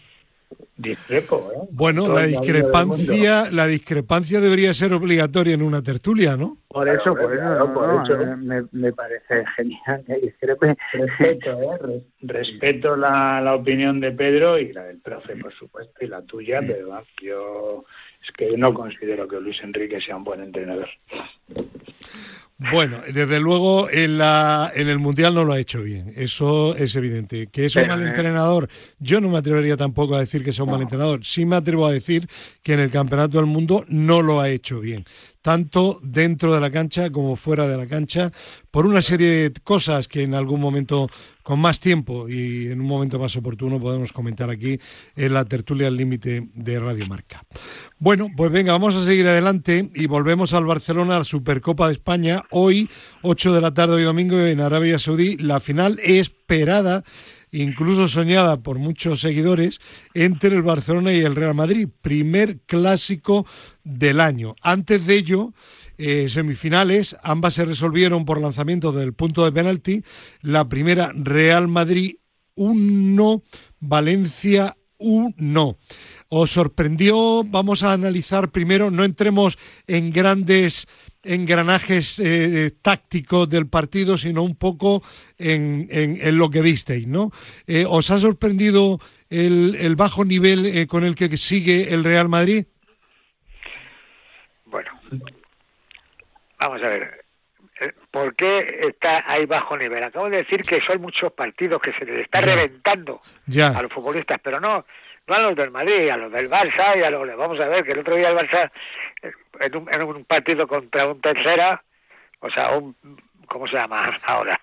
Discrepo, 0.78 1.52
¿eh? 1.54 1.68
Bueno, 1.72 2.08
la 2.08 2.24
discrepancia, 2.24 3.52
la 3.52 3.68
discrepancia 3.68 4.42
debería 4.42 4.74
ser 4.74 4.94
obligatoria 4.94 5.54
en 5.54 5.62
una 5.62 5.84
tertulia, 5.84 6.36
¿no? 6.36 6.58
Por 6.70 6.90
eso, 6.90 7.14
por 7.14 7.36
eso, 7.36 7.44
no, 7.44 7.74
por 7.74 7.88
no, 7.88 8.04
eso. 8.04 8.38
Me, 8.38 8.64
me, 8.72 8.92
parece 8.92 9.46
genial 9.56 10.04
que 10.08 10.16
discrepe. 10.16 10.76
Respeto, 10.94 11.62
¿eh? 11.90 12.04
Respeto 12.22 12.96
la, 12.96 13.40
la, 13.42 13.54
opinión 13.54 14.00
de 14.00 14.12
Pedro 14.12 14.58
y 14.58 14.74
la 14.74 14.86
del 14.86 15.00
profe, 15.00 15.36
por 15.36 15.54
supuesto, 15.54 16.04
y 16.04 16.08
la 16.08 16.24
tuya, 16.24 16.62
pero 16.66 17.04
yo 17.22 17.86
es 18.24 18.32
que 18.32 18.58
no 18.58 18.74
considero 18.74 19.28
que 19.28 19.40
Luis 19.40 19.60
Enrique 19.62 20.00
sea 20.02 20.16
un 20.16 20.24
buen 20.24 20.42
entrenador. 20.42 20.90
Bueno, 22.70 23.02
desde 23.12 23.40
luego 23.40 23.90
en, 23.90 24.20
la, 24.20 24.72
en 24.76 24.88
el 24.88 25.00
Mundial 25.00 25.34
no 25.34 25.44
lo 25.44 25.54
ha 25.54 25.60
hecho 25.60 25.82
bien, 25.82 26.14
eso 26.16 26.76
es 26.76 26.96
evidente. 26.96 27.48
Que 27.48 27.66
es 27.66 27.76
un 27.76 27.88
mal 27.88 28.06
entrenador, 28.06 28.70
yo 29.00 29.20
no 29.20 29.30
me 29.30 29.40
atrevería 29.40 29.76
tampoco 29.76 30.16
a 30.16 30.20
decir 30.20 30.44
que 30.44 30.52
es 30.52 30.60
un 30.60 30.68
no. 30.68 30.74
mal 30.74 30.82
entrenador, 30.84 31.26
sí 31.26 31.44
me 31.44 31.56
atrevo 31.56 31.88
a 31.88 31.92
decir 31.92 32.30
que 32.62 32.74
en 32.74 32.82
el 32.82 32.92
Campeonato 32.92 33.38
del 33.38 33.48
Mundo 33.48 33.84
no 33.88 34.22
lo 34.22 34.40
ha 34.40 34.50
hecho 34.50 34.80
bien, 34.80 35.06
tanto 35.42 36.00
dentro 36.04 36.54
de 36.54 36.62
la 36.62 36.70
cancha 36.70 37.10
como 37.10 37.36
fuera 37.36 37.68
de 37.68 37.78
la 37.78 37.88
cancha, 37.88 38.32
por 38.70 38.86
una 38.86 39.02
serie 39.02 39.28
de 39.28 39.54
cosas 39.64 40.08
que 40.08 40.22
en 40.22 40.36
algún 40.36 40.62
momento 40.62 41.10
con 41.44 41.60
más 41.60 41.80
tiempo 41.80 42.30
y 42.30 42.68
en 42.68 42.80
un 42.80 42.88
momento 42.88 43.20
más 43.20 43.36
oportuno 43.36 43.80
podemos 43.80 44.14
comentar 44.14 44.50
aquí 44.50 44.80
en 45.16 45.34
la 45.34 45.46
tertulia 45.46 45.88
al 45.88 45.98
límite 45.98 46.48
de 46.54 46.80
Radio 46.80 47.08
Marca. 47.08 47.44
Bueno, 48.00 48.30
pues 48.36 48.52
venga, 48.52 48.72
vamos 48.74 48.96
a 48.96 49.06
seguir 49.06 49.28
adelante 49.28 49.90
y 49.94 50.06
volvemos 50.06 50.54
al 50.54 50.66
Barcelona, 50.66 51.16
a 51.16 51.20
la 51.20 51.24
Supercopa 51.24 51.88
de 51.88 51.94
España. 51.94 52.44
Hoy, 52.52 52.90
8 53.22 53.54
de 53.54 53.62
la 53.62 53.74
tarde, 53.74 53.96
hoy 53.96 54.04
domingo, 54.04 54.40
en 54.40 54.60
Arabia 54.60 55.00
Saudí, 55.00 55.38
la 55.38 55.60
final 55.60 56.00
esperada 56.04 57.04
incluso 57.52 58.08
soñada 58.08 58.62
por 58.62 58.80
muchos 58.80 59.22
seguidores, 59.22 59.80
entre 60.14 60.56
el 60.56 60.62
Barcelona 60.62 61.14
y 61.14 61.20
el 61.20 61.36
Real 61.36 61.54
Madrid, 61.54 61.88
primer 62.02 62.60
clásico 62.62 63.46
del 63.84 64.22
año. 64.22 64.56
Antes 64.62 65.06
de 65.06 65.16
ello, 65.16 65.54
eh, 65.98 66.30
semifinales, 66.30 67.16
ambas 67.24 67.56
se 67.56 67.66
resolvieron 67.66 68.26
por 68.26 68.40
lanzamiento 68.40 68.92
del 68.92 69.14
punto 69.14 69.44
de 69.44 69.52
penalti. 69.52 70.04
La 70.42 70.68
primera, 70.68 71.12
Real 71.14 71.68
Madrid 71.68 72.16
1, 72.56 73.44
Valencia 73.80 74.78
1. 74.98 75.78
¿Os 76.30 76.52
sorprendió? 76.52 77.44
Vamos 77.44 77.84
a 77.84 77.92
analizar 77.92 78.52
primero, 78.52 78.90
no 78.90 79.04
entremos 79.04 79.58
en 79.88 80.12
grandes 80.12 80.88
engranajes 81.24 82.20
eh, 82.20 82.72
tácticos 82.82 83.50
del 83.50 83.68
partido, 83.68 84.18
sino 84.18 84.44
un 84.44 84.56
poco 84.56 85.04
en, 85.38 85.88
en, 85.92 86.18
en 86.22 86.38
lo 86.38 86.50
que 86.50 86.62
visteis, 86.62 87.08
¿no? 87.08 87.32
Eh, 87.68 87.86
¿Os 87.88 88.10
ha 88.12 88.18
sorprendido 88.18 89.00
el, 89.30 89.76
el 89.80 89.96
bajo 89.96 90.26
nivel 90.26 90.66
eh, 90.66 90.88
con 90.88 91.04
el 91.04 91.16
que 91.16 91.36
sigue 91.38 91.94
el 91.94 92.04
Real 92.04 92.28
Madrid? 92.30 92.66
Bueno, 94.66 94.92
vamos 96.60 96.82
a 96.82 96.88
ver. 96.88 97.22
¿Por 98.12 98.36
qué 98.36 98.80
está 98.90 99.24
ahí 99.26 99.46
bajo 99.48 99.76
nivel? 99.76 100.04
Acabo 100.04 100.30
de 100.30 100.38
decir 100.38 100.62
que 100.62 100.82
son 100.82 101.02
muchos 101.02 101.34
partidos 101.34 101.82
que 101.82 101.92
se 101.94 102.06
les 102.06 102.26
está 102.26 102.40
reventando 102.40 103.22
Ya. 103.48 103.70
a 103.70 103.82
los 103.82 103.92
futbolistas, 103.92 104.40
pero 104.44 104.60
no 104.60 104.86
no 105.28 105.36
a 105.36 105.40
los 105.40 105.56
del 105.56 105.72
Madrid, 105.72 106.10
a 106.10 106.18
los 106.18 106.32
del 106.32 106.50
Barça 106.50 106.98
y 106.98 107.04
a 107.04 107.10
los 107.10 107.38
vamos 107.38 107.60
a 107.60 107.68
ver 107.68 107.84
que 107.84 107.92
el 107.94 108.00
otro 108.00 108.16
día 108.16 108.30
el 108.30 108.38
Barça 108.38 108.72
eh, 109.24 109.32
en 109.60 109.76
un, 109.78 109.94
en 109.94 110.02
un 110.02 110.26
partido 110.26 110.68
contra 110.68 111.08
un 111.08 111.22
tercera, 111.22 111.82
o 112.40 112.50
sea, 112.50 112.72
un 112.78 112.96
¿cómo 113.48 113.68
se 113.68 113.76
llama 113.76 114.18
ahora? 114.24 114.60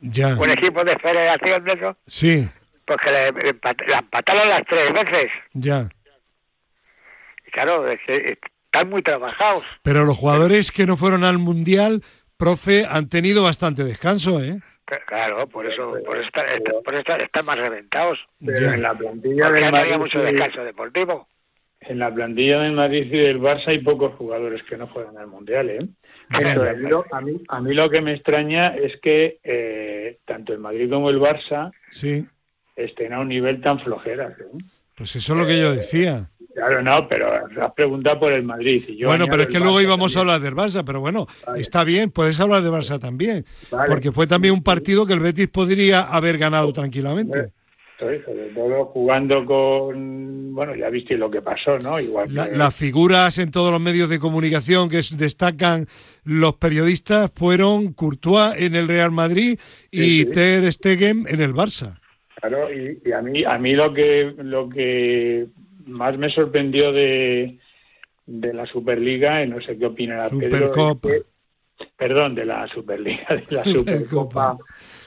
Ya. 0.00 0.34
Un 0.36 0.50
equipo 0.50 0.84
de 0.84 0.96
federación 0.98 1.64
de 1.64 1.72
eso, 1.72 1.96
Sí, 2.06 2.48
pues 2.86 2.98
que 3.02 3.10
le, 3.10 3.32
le 3.32 3.54
empat- 3.54 3.98
empataron 3.98 4.48
las 4.48 4.64
tres 4.66 4.92
veces. 4.92 5.30
ya. 5.54 5.88
Y 7.46 7.50
claro, 7.50 7.88
es 7.90 8.00
que 8.06 8.38
están 8.66 8.88
muy 8.90 9.02
trabajados. 9.02 9.64
Pero 9.82 10.04
los 10.04 10.16
jugadores 10.16 10.70
que 10.70 10.86
no 10.86 10.96
fueron 10.96 11.24
al 11.24 11.38
Mundial, 11.38 12.02
profe, 12.36 12.84
han 12.88 13.08
tenido 13.08 13.42
bastante 13.42 13.82
descanso, 13.84 14.40
¿eh? 14.42 14.60
Claro, 15.06 15.46
por 15.48 15.66
eso, 15.66 15.94
por 16.04 16.16
eso, 16.16 16.26
están, 16.28 16.48
están- 16.48 16.82
por 16.82 16.94
eso 16.94 17.12
están, 17.16 17.44
más 17.44 17.58
reventados. 17.58 18.18
Pero 18.44 18.72
en 18.72 18.82
la 18.82 18.94
plantilla 18.94 19.44
Porque 19.44 19.62
del 19.62 19.70
no 19.70 19.76
había 19.76 19.98
Madrid, 19.98 19.98
mucho 19.98 20.18
descanso 20.20 20.64
deportivo. 20.64 21.28
en 21.80 21.98
la 21.98 22.12
plantilla 22.14 22.60
del 22.60 22.72
Madrid 22.72 23.04
y 23.12 23.18
del 23.18 23.38
Barça 23.40 23.68
hay 23.68 23.78
pocos 23.80 24.14
jugadores 24.14 24.62
que 24.64 24.76
no 24.76 24.86
juegan 24.88 25.16
al 25.18 25.26
Mundial, 25.26 25.68
¿eh? 25.70 25.86
A, 26.30 26.40
mí 26.40 26.54
lo, 26.88 27.04
a, 27.12 27.20
mí, 27.20 27.40
a 27.48 27.60
mí 27.60 27.74
lo 27.74 27.88
que 27.90 28.00
me 28.00 28.12
extraña 28.14 28.74
es 28.76 28.98
que 29.00 29.38
eh, 29.44 30.18
tanto 30.24 30.52
el 30.52 30.58
Madrid 30.58 30.90
como 30.90 31.08
el 31.10 31.18
Barça 31.20 31.70
sí. 31.90 32.26
estén 32.76 33.12
a 33.12 33.20
un 33.20 33.28
nivel 33.28 33.60
tan 33.60 33.80
flojera. 33.80 34.28
¿eh? 34.40 34.58
Pues 34.96 35.14
eso 35.16 35.32
es 35.34 35.38
lo 35.38 35.46
que 35.46 35.58
yo 35.60 35.72
decía. 35.74 36.28
Claro, 36.58 36.82
no, 36.82 37.06
pero 37.06 37.46
has 37.62 37.72
preguntado 37.72 38.18
por 38.18 38.32
el 38.32 38.42
Madrid. 38.42 38.82
Y 38.88 38.96
yo 38.96 39.06
bueno, 39.06 39.26
pero 39.30 39.44
es 39.44 39.48
que 39.48 39.60
luego 39.60 39.80
íbamos 39.80 40.16
a 40.16 40.20
hablar 40.20 40.40
del 40.40 40.56
Barça, 40.56 40.82
pero 40.84 40.98
bueno, 40.98 41.28
está 41.56 41.84
bien, 41.84 42.10
puedes 42.10 42.40
hablar 42.40 42.62
de 42.62 42.70
Barça 42.70 42.98
también, 42.98 43.44
porque 43.86 44.10
fue 44.10 44.26
también 44.26 44.54
un 44.54 44.64
partido 44.64 45.06
que 45.06 45.12
el 45.12 45.20
Betis 45.20 45.46
podría 45.48 46.00
haber 46.00 46.36
ganado 46.36 46.72
tranquilamente. 46.72 47.52
sobre 47.96 48.18
todo 48.18 48.86
jugando 48.86 49.44
con, 49.44 50.52
bueno, 50.52 50.74
ya 50.74 50.90
viste 50.90 51.16
lo 51.16 51.30
que 51.30 51.42
pasó, 51.42 51.78
¿no? 51.78 52.00
Igual 52.00 52.34
Las 52.34 52.74
figuras 52.74 53.38
en 53.38 53.52
todos 53.52 53.70
los 53.70 53.80
medios 53.80 54.10
de 54.10 54.18
comunicación 54.18 54.88
que 54.88 55.00
destacan 55.12 55.86
los 56.24 56.56
periodistas 56.56 57.30
fueron 57.36 57.92
Courtois 57.92 58.60
en 58.60 58.74
el 58.74 58.88
Real 58.88 59.12
Madrid 59.12 59.60
y 59.92 60.24
Ter 60.24 60.72
Stegen 60.72 61.24
en 61.28 61.40
el 61.40 61.54
Barça. 61.54 62.00
Claro, 62.34 62.72
y, 62.72 63.00
y, 63.04 63.12
a 63.12 63.22
mí 63.22 63.44
a 63.44 63.58
mí 63.58 63.74
lo 63.74 63.92
que 63.92 64.32
lo 64.38 64.68
que 64.68 65.48
más 65.88 66.16
me 66.18 66.30
sorprendió 66.30 66.92
de, 66.92 67.58
de 68.26 68.54
la 68.54 68.66
Superliga, 68.66 69.42
y 69.42 69.48
no 69.48 69.60
sé 69.60 69.78
qué 69.78 69.86
opinará 69.86 70.28
Pedro, 70.30 70.72
perdón, 71.96 72.34
de 72.34 72.44
la 72.44 72.66
Superliga, 72.68 73.26
de 73.36 73.56
la 73.56 73.64
Supercopa, 73.72 74.58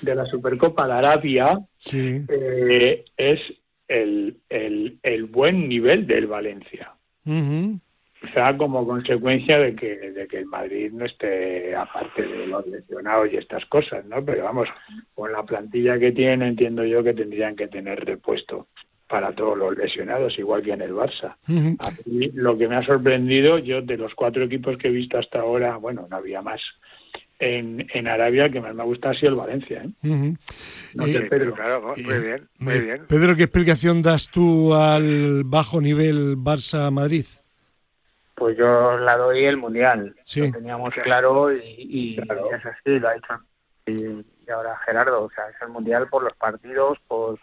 de 0.02 0.16
la 0.16 0.26
Supercopa 0.26 0.88
de 0.88 0.94
Arabia, 0.94 1.60
eh, 1.94 3.06
es 3.16 3.40
el, 3.88 4.38
el, 4.50 4.98
el, 5.04 5.26
buen 5.26 5.68
nivel 5.68 6.08
del 6.08 6.28
Valencia. 6.28 6.94
Quizá 7.24 8.56
como 8.56 8.86
consecuencia 8.86 9.58
de 9.58 9.76
que, 9.76 10.12
de 10.12 10.28
que 10.28 10.38
el 10.38 10.46
Madrid 10.46 10.92
no 10.92 11.06
esté 11.06 11.76
aparte 11.76 12.22
de 12.22 12.48
los 12.48 12.66
lesionados 12.68 13.32
y 13.32 13.38
estas 13.38 13.66
cosas, 13.66 14.06
¿no? 14.06 14.24
Pero 14.24 14.44
vamos, 14.44 14.70
con 15.14 15.32
la 15.32 15.44
plantilla 15.44 16.00
que 16.00 16.12
tiene, 16.12 16.48
entiendo 16.48 16.86
yo 16.86 17.04
que 17.04 17.14
tendrían 17.14 17.56
que 17.56 17.68
tener 17.68 18.06
repuesto 18.06 18.68
para 19.12 19.34
todos 19.34 19.58
los 19.58 19.78
lesionados, 19.78 20.40
igual 20.40 20.64
que 20.64 20.72
en 20.72 20.82
el 20.82 20.94
Barça. 20.94 21.36
A 21.80 21.92
mí 22.06 22.32
lo 22.34 22.58
que 22.58 22.70
me 22.70 22.78
ha 22.78 22.86
sorprendido, 22.86 23.58
yo 23.58 23.82
de 23.82 23.98
los 23.98 24.16
cuatro 24.16 24.46
equipos 24.46 24.78
que 24.78 24.88
he 24.88 24.92
visto 24.92 25.18
hasta 25.18 25.42
ahora, 25.42 25.76
bueno, 25.76 26.08
no 26.10 26.16
había 26.16 26.42
más, 26.42 26.62
en, 27.38 27.86
en 27.94 28.08
Arabia, 28.08 28.50
que 28.50 28.62
más 28.62 28.74
me 28.74 28.84
gusta 28.84 29.10
ha 29.10 29.14
sido 29.14 29.32
el 29.32 29.36
Valencia. 29.36 29.84
¿eh? 29.84 30.36
Pedro. 31.30 31.54
Claro, 31.54 31.94
muy 31.98 32.20
bien, 32.20 32.48
muy 32.60 32.80
bien. 32.80 33.06
Pedro, 33.08 33.36
¿qué 33.36 33.44
explicación 33.44 34.02
das 34.02 34.30
tú 34.30 34.74
al 34.74 35.44
bajo 35.44 35.82
nivel 35.82 36.38
Barça-Madrid? 36.38 37.26
Pues 38.36 38.58
yo 38.58 38.98
la 38.98 39.18
doy 39.18 39.44
el 39.44 39.58
Mundial. 39.58 40.16
Lo 40.36 40.52
teníamos 40.52 40.94
claro 41.04 41.54
y, 41.54 41.60
y 41.78 42.18
es 42.18 42.66
así, 42.66 42.98
lo 42.98 43.10
ha 43.10 43.16
hecho. 43.16 43.34
Y, 43.86 43.92
y 44.48 44.50
ahora 44.52 44.80
Gerardo, 44.86 45.24
o 45.24 45.30
sea, 45.32 45.50
es 45.50 45.62
el 45.62 45.70
Mundial 45.70 46.08
por 46.08 46.24
los 46.24 46.36
partidos, 46.38 46.98
por 47.08 47.38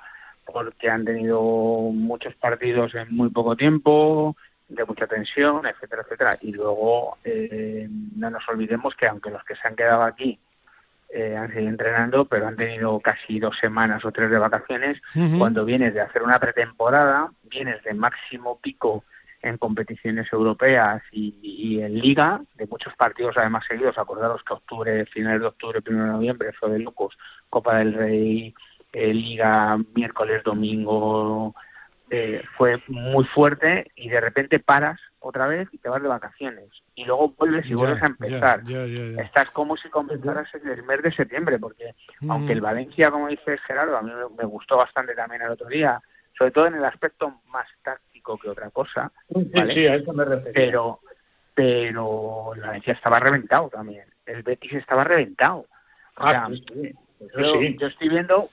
porque 0.52 0.90
han 0.90 1.04
tenido 1.04 1.40
muchos 1.40 2.34
partidos 2.37 2.94
en 2.94 3.14
muy 3.14 3.30
poco 3.30 3.56
tiempo, 3.56 4.37
de 4.68 4.84
mucha 4.84 5.06
tensión, 5.06 5.66
etcétera, 5.66 6.02
etcétera. 6.02 6.38
Y 6.40 6.52
luego 6.52 7.18
eh, 7.24 7.88
no 8.16 8.30
nos 8.30 8.48
olvidemos 8.48 8.94
que 8.94 9.06
aunque 9.06 9.30
los 9.30 9.42
que 9.44 9.56
se 9.56 9.66
han 9.66 9.76
quedado 9.76 10.02
aquí 10.02 10.38
eh, 11.11 11.37
han 11.37 11.48
seguido 11.48 11.70
entrenando, 11.70 12.24
pero 12.26 12.46
han 12.46 12.56
tenido 12.56 13.00
casi 13.00 13.38
dos 13.38 13.56
semanas 13.58 14.04
o 14.04 14.12
tres 14.12 14.30
de 14.30 14.38
vacaciones, 14.38 15.00
cuando 15.38 15.64
vienes 15.64 15.94
de 15.94 16.02
hacer 16.02 16.22
una 16.22 16.38
pretemporada, 16.38 17.30
vienes 17.44 17.82
de 17.82 17.94
máximo 17.94 18.58
pico 18.61 19.04
en 19.40 19.56
competiciones 19.56 20.30
europeas 20.32 21.02
y, 21.12 21.80
en 21.80 21.98
liga, 21.98 22.40
de 22.56 22.66
muchos 22.66 22.94
partidos 22.96 23.37
además 23.37 23.64
seguidos, 23.66 23.96
acordaros 23.96 24.42
que 24.42 24.52
octubre, 24.52 25.06
finales 25.06 25.40
de 25.40 25.46
octubre, 25.46 25.80
primero 25.80 26.06
de 26.06 26.12
noviembre, 26.12 26.52
fue 26.52 26.70
de 26.70 26.80
locos, 26.80 27.16
Copa 27.48 27.78
del 27.78 27.94
Rey, 27.94 28.54
eh, 28.92 29.12
liga 29.12 29.79
miércoles, 29.94 30.42
domingo, 30.44 31.55
eh, 32.11 32.42
fue 32.57 32.83
muy 32.88 33.24
fuerte 33.27 33.90
y 33.94 34.09
de 34.09 34.20
repente 34.20 34.61
paras 34.61 34.98
otra 35.20 35.46
vez 35.46 35.68
y 35.72 35.79
te 35.79 35.90
vas 35.90 36.01
de 36.01 36.09
vacaciones 36.09 36.70
y 36.94 37.05
luego 37.05 37.35
vuelves 37.37 37.66
y 37.66 37.74
vuelves 37.74 38.03
a 38.03 38.07
empezar. 38.07 38.62
Estás 39.22 39.51
como 39.51 39.77
si 39.77 39.90
comenzaras 39.90 40.48
en 40.55 40.68
el 40.68 40.83
mes 40.85 41.03
de 41.03 41.12
septiembre, 41.12 41.59
porque 41.59 41.94
mm. 42.20 42.31
aunque 42.31 42.55
el 42.55 42.62
Valencia, 42.62 43.11
como 43.11 43.29
dice 43.29 43.59
Gerardo, 43.59 43.98
a 43.98 44.03
mí 44.03 44.11
me, 44.38 44.44
gustó 44.46 44.79
bastante 44.79 45.14
también 45.14 45.42
el 45.42 45.51
otro 45.51 45.68
día, 45.68 46.01
sobre 46.37 46.51
todo 46.51 46.66
en 46.66 46.77
el 46.77 46.85
aspecto 46.85 47.40
más 47.48 47.66
táctico 47.83 48.38
que 48.38 48.48
otra 48.48 48.70
cosa. 48.70 49.12
Pero, 50.55 51.01
pero 51.55 52.55
el 52.55 52.61
Valencia 52.62 52.94
estaba 52.94 53.20
reventado 53.20 53.68
también. 53.68 54.07
El 54.24 54.42
Betis 54.42 54.72
estaba 54.72 55.05
reventado. 55.05 55.66
Ah, 56.16 56.48
yo, 57.20 57.87
estoy 57.87 58.09
viendo 58.09 58.48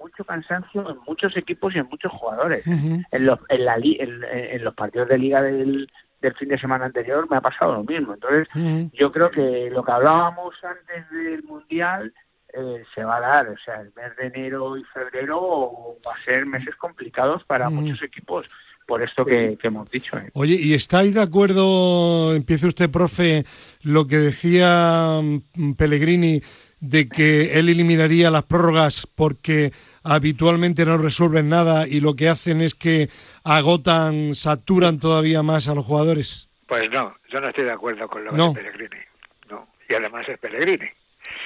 mucho 0.00 0.24
cansancio 0.24 0.90
en 0.90 0.98
muchos 1.06 1.36
equipos 1.36 1.74
y 1.74 1.78
en 1.78 1.88
muchos 1.88 2.12
jugadores. 2.12 2.66
en, 2.66 3.26
los, 3.26 3.38
en, 3.48 3.64
la, 3.64 3.76
en, 3.76 4.64
los 4.64 4.74
partidos 4.74 5.08
de 5.08 5.18
liga 5.18 5.42
del, 5.42 5.90
del 6.20 6.34
fin 6.34 6.48
de 6.48 6.58
semana 6.58 6.86
anterior 6.86 7.28
me 7.30 7.36
ha 7.36 7.40
pasado 7.40 7.74
lo 7.74 7.84
mismo. 7.84 8.14
Entonces, 8.14 8.48
yo 8.92 9.12
creo 9.12 9.30
que 9.30 9.70
lo 9.70 9.84
que 9.84 9.92
hablábamos 9.92 10.54
antes 10.62 11.10
del 11.10 11.42
Mundial 11.44 12.12
eh, 12.56 12.84
se 12.94 13.04
va 13.04 13.16
a 13.16 13.20
dar. 13.20 13.48
O 13.48 13.58
sea, 13.64 13.80
el 13.80 13.92
mes 13.96 14.16
de 14.16 14.26
enero 14.26 14.76
y 14.76 14.84
febrero 14.84 15.96
va 16.06 16.14
a 16.14 16.24
ser 16.24 16.46
meses 16.46 16.74
complicados 16.76 17.42
para 17.44 17.68
muchos 17.68 18.02
equipos 18.02 18.46
por 18.86 19.02
esto 19.02 19.24
que, 19.24 19.56
que, 19.60 19.68
hemos 19.68 19.90
dicho. 19.90 20.16
¿eh? 20.16 20.30
Oye, 20.34 20.54
¿y 20.54 20.74
estáis 20.74 21.14
de 21.14 21.22
acuerdo, 21.22 22.34
empiece 22.34 22.66
usted, 22.66 22.90
profe, 22.90 23.44
lo 23.82 24.06
que 24.06 24.18
decía 24.18 25.20
mm, 25.22 25.72
Pellegrini 25.72 26.42
de 26.84 27.08
que 27.08 27.58
él 27.58 27.68
eliminaría 27.68 28.30
las 28.30 28.44
prórrogas 28.44 29.06
porque 29.14 29.72
habitualmente 30.02 30.84
no 30.84 30.98
resuelven 30.98 31.48
nada 31.48 31.88
y 31.88 32.00
lo 32.00 32.14
que 32.14 32.28
hacen 32.28 32.60
es 32.60 32.74
que 32.74 33.08
agotan, 33.42 34.34
saturan 34.34 34.98
todavía 34.98 35.42
más 35.42 35.66
a 35.68 35.74
los 35.74 35.86
jugadores? 35.86 36.48
Pues 36.68 36.90
no, 36.90 37.14
yo 37.30 37.40
no 37.40 37.48
estoy 37.48 37.64
de 37.64 37.72
acuerdo 37.72 38.06
con 38.06 38.24
lo 38.24 38.32
de 38.32 38.54
Pellegrini. 38.54 39.02
No, 39.50 39.66
y 39.88 39.94
además 39.94 40.28
es 40.28 40.38
Pellegrini. 40.38 40.88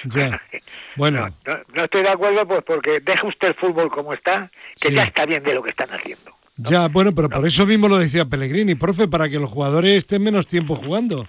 Ya. 0.05 0.41
Bueno. 0.97 1.29
No, 1.75 1.85
estoy 1.85 2.03
de 2.03 2.09
acuerdo 2.09 2.45
pues 2.45 2.65
porque 2.65 2.99
deja 2.99 3.25
usted 3.25 3.49
el 3.49 3.55
fútbol 3.55 3.89
como 3.89 4.13
está, 4.15 4.51
que 4.81 4.93
ya 4.93 5.05
está 5.05 5.25
bien 5.25 5.45
de 5.45 5.55
lo 5.55 5.63
que 5.63 5.71
están 5.71 5.89
haciendo. 5.91 6.33
Ya, 6.57 6.89
bueno, 6.89 7.15
pero 7.15 7.29
por 7.29 7.47
eso 7.47 7.65
mismo 7.65 7.87
lo 7.87 7.99
decía 7.99 8.25
Pellegrini, 8.25 8.75
profe, 8.75 9.07
para 9.07 9.29
que 9.29 9.39
los 9.39 9.49
jugadores 9.49 9.99
estén 9.99 10.25
menos 10.25 10.49
tiempo 10.49 10.75
jugando. 10.75 11.29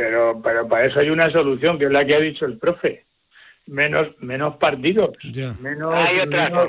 Pero, 0.00 0.40
pero 0.42 0.66
para 0.66 0.86
eso 0.86 0.98
hay 0.98 1.10
una 1.10 1.30
solución, 1.30 1.78
que 1.78 1.84
es 1.84 1.90
la 1.90 2.06
que 2.06 2.14
ha 2.14 2.20
dicho 2.20 2.46
el 2.46 2.56
profe. 2.56 3.04
Menos, 3.66 4.08
menos 4.20 4.56
partidos. 4.56 5.10
Menos, 5.60 5.94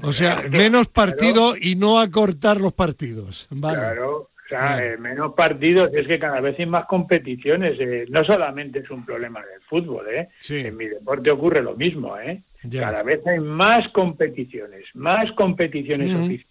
o 0.03 0.11
sea, 0.11 0.43
menos 0.49 0.89
partidos 0.89 1.57
y 1.61 1.75
no 1.77 1.99
acortar 1.99 2.59
los 2.59 2.73
partidos. 2.73 3.47
Claro, 3.49 4.17
o 4.17 4.49
sea, 4.49 4.83
eh, 4.85 4.97
menos 4.97 5.33
partidos, 5.33 5.93
es 5.93 6.05
que 6.07 6.19
cada 6.19 6.41
vez 6.41 6.59
hay 6.59 6.65
más 6.65 6.85
competiciones. 6.87 7.79
Eh, 7.79 8.05
no 8.09 8.25
solamente 8.25 8.79
es 8.79 8.89
un 8.91 9.05
problema 9.05 9.39
del 9.39 9.61
fútbol, 9.61 10.05
¿eh? 10.09 10.27
En 10.49 10.75
mi 10.75 10.87
deporte 10.87 11.31
ocurre 11.31 11.63
lo 11.63 11.75
mismo, 11.75 12.17
¿eh? 12.17 12.41
Cada 12.69 13.01
vez 13.01 13.25
hay 13.25 13.39
más 13.39 13.87
competiciones, 13.93 14.83
más 14.93 15.31
competiciones 15.31 16.13
oficiales. 16.13 16.45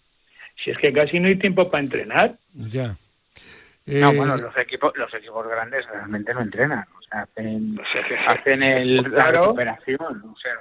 Si 0.57 0.71
es 0.71 0.79
que 0.79 0.93
casi 0.95 1.21
no 1.21 1.29
hay 1.29 1.37
tiempo 1.37 1.71
para 1.71 1.85
entrenar. 1.85 2.39
Ya. 2.55 2.97
No, 3.87 4.15
bueno, 4.15 4.37
los 4.37 4.57
equipos, 4.57 4.93
los 4.97 5.13
equipos 5.15 5.49
grandes 5.49 5.87
realmente 5.89 6.33
no 6.35 6.43
entrenan, 6.43 6.87
o 6.97 7.03
sea, 7.03 7.23
hacen, 7.23 7.81
hacen 8.29 8.63
el, 8.63 9.03
la 9.11 9.33
recuperación, 9.33 10.23
o 10.31 10.37
sea, 10.37 10.53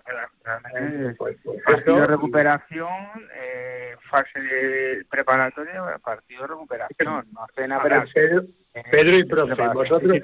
realmente 0.43 1.15
pues, 1.17 1.37
pues, 1.43 1.61
partido 1.63 1.97
de 1.97 2.07
recuperación, 2.07 2.87
eh, 3.35 3.95
fase 4.09 5.05
preparatoria, 5.09 5.99
partido 6.03 6.41
de 6.43 6.47
recuperación, 6.47 7.27
no 7.31 7.43
hacen 7.43 7.71
apenas. 7.71 8.09
Pedro, 8.13 8.43
Pedro 8.89 9.17
y 9.17 9.23
profe, 9.25 9.67
vosotros, 9.73 10.17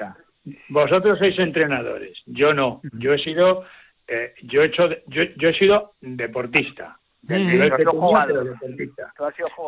vosotros 0.69 1.19
sois 1.19 1.37
entrenadores, 1.37 2.23
yo 2.25 2.53
no, 2.53 2.81
yo 2.93 3.13
he 3.13 3.19
sido, 3.19 3.65
eh, 4.07 4.33
yo 4.43 4.63
he 4.63 4.67
hecho, 4.67 4.89
yo, 5.07 5.23
yo 5.35 5.49
he 5.49 5.53
sido 5.53 5.93
deportista 6.01 6.97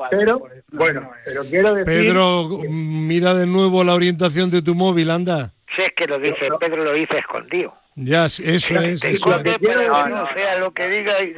pero, 0.10 0.42
bueno, 0.72 1.12
pero 1.26 1.44
quiero 1.44 1.74
decir... 1.74 1.86
Pedro, 1.86 2.50
mira 2.70 3.34
de 3.34 3.48
nuevo 3.48 3.84
la 3.84 3.94
orientación 3.94 4.52
de 4.52 4.62
tu 4.62 4.76
móvil, 4.76 5.10
anda. 5.10 5.54
Sí, 5.76 5.82
es 5.84 5.94
que 5.96 6.08
lo 6.08 6.20
dice, 6.20 6.50
Pedro 6.60 6.84
lo 6.84 6.94
dice 6.94 7.18
escondido. 7.18 7.74
Ya, 7.96 8.26
eso 8.26 8.44
es. 8.44 8.72
Eso 9.04 9.30
para 9.30 9.44
que 9.44 9.58
no, 9.60 10.34
sea 10.34 10.60
lo 10.60 10.72
que 10.72 10.88
diga 10.88 11.24
y, 11.24 11.34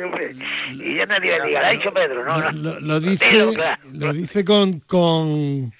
y 0.74 0.98
ya 0.98 1.06
nadie 1.06 1.40
le 1.40 1.48
diga, 1.48 1.68
ha 1.68 1.72
dicho 1.72 1.94
Pedro, 1.94 2.26
no, 2.26 2.52
no. 2.52 2.80
Lo, 2.82 3.00
dice, 3.00 3.46
lo 3.94 4.12
dice 4.12 4.44
con, 4.44 4.82
con 4.82 5.72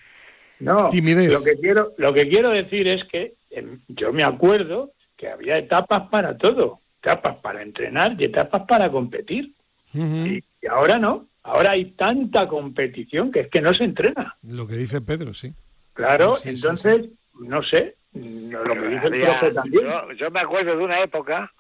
no, 0.62 0.90
timidez. 0.90 1.32
Lo 1.32 1.44
que, 1.44 1.58
quiero, 1.58 1.92
lo 1.98 2.14
que 2.14 2.30
quiero 2.30 2.52
decir 2.52 2.88
es 2.88 3.04
que 3.06 3.34
em, 3.52 3.82
yo 3.90 4.14
me 4.14 4.24
acuerdo 4.24 4.92
que 5.18 5.28
había 5.28 5.58
etapas 5.58 6.10
para 6.10 6.38
todo, 6.38 6.80
etapas 7.02 7.36
para 7.38 7.62
entrenar 7.62 8.16
y 8.18 8.24
etapas 8.24 8.64
para 8.66 8.90
competir 8.90 9.52
y, 9.94 10.44
ahora 10.68 11.00
no, 11.00 11.28
ahora 11.44 11.72
hay 11.72 11.92
tanta 11.92 12.48
competición 12.48 13.32
que 13.32 13.42
es 13.42 13.48
que 13.50 13.62
no 13.62 13.74
se 13.74 13.84
entrena. 13.84 14.36
Lo 14.44 14.68
que 14.68 14.76
dice 14.76 15.02
Pedro, 15.02 15.34
sí. 15.34 15.54
Claro, 15.94 16.38
entonces, 16.44 17.08
no 17.40 17.64
sé, 17.64 17.96
lo 18.14 18.74
que 18.74 18.88
dice 18.88 19.08
el 19.08 19.22
profe 19.22 19.52
también. 19.52 19.86
Yo, 20.18 20.32
me 20.32 20.40
acuerdo 20.40 20.78
de 20.78 20.84
una 20.84 21.02
época 21.02 21.52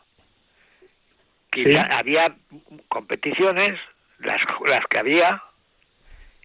que 1.52 1.78
había 1.78 2.36
competiciones, 2.88 3.80
las, 4.20 4.42
las 4.65 4.86
que 4.86 5.00
había, 5.00 5.44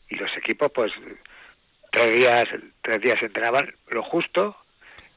y 0.08 0.16
los 0.16 0.30
equipos, 0.36 0.70
pues, 0.74 0.92
tres 1.92 2.14
días, 2.14 2.48
tres 2.82 3.00
días 3.00 3.22
entrenaban 3.22 3.72
lo 3.88 4.02
justo 4.02 4.56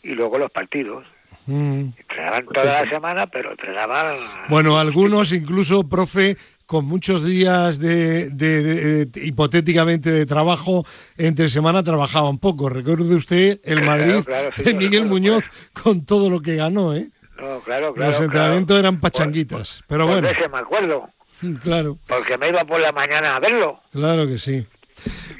y 0.03 0.09
luego 0.09 0.37
los 0.37 0.51
partidos. 0.51 1.05
Mm. 1.47 1.89
Entrenaban 1.97 2.45
toda 2.45 2.83
la 2.83 2.89
semana, 2.89 3.27
pero 3.27 3.51
entrenaban... 3.51 4.17
Bueno, 4.49 4.77
algunos 4.77 5.31
incluso, 5.31 5.87
profe, 5.87 6.37
con 6.67 6.85
muchos 6.85 7.25
días 7.25 7.79
de, 7.79 9.07
hipotéticamente 9.15 10.11
de 10.11 10.25
trabajo 10.25 10.85
entre 11.17 11.49
semana 11.49 11.81
trabajaban 11.81 12.37
poco. 12.37 12.69
Recuerde 12.69 13.15
usted 13.15 13.59
el 13.63 13.81
Madrid 13.83 14.23
de 14.57 14.73
Miguel 14.73 15.05
Muñoz 15.05 15.49
con 15.81 16.05
todo 16.05 16.29
lo 16.29 16.41
que 16.41 16.57
ganó, 16.57 16.93
¿eh? 16.93 17.07
No, 17.37 17.61
claro, 17.61 17.93
claro. 17.93 18.11
Los 18.11 18.21
entrenamientos 18.21 18.79
eran 18.79 18.99
pachanguitas, 18.99 19.81
pero 19.87 20.07
bueno. 20.07 20.27
Ese 20.27 20.47
me 20.49 20.59
acuerdo. 20.59 21.09
Claro. 21.61 21.99
Porque 22.07 22.35
me 22.35 22.49
iba 22.49 22.65
por 22.65 22.79
la 22.79 22.91
mañana 22.91 23.35
a 23.35 23.39
verlo. 23.39 23.79
Claro 23.91 24.25
que 24.25 24.39
sí. 24.39 24.65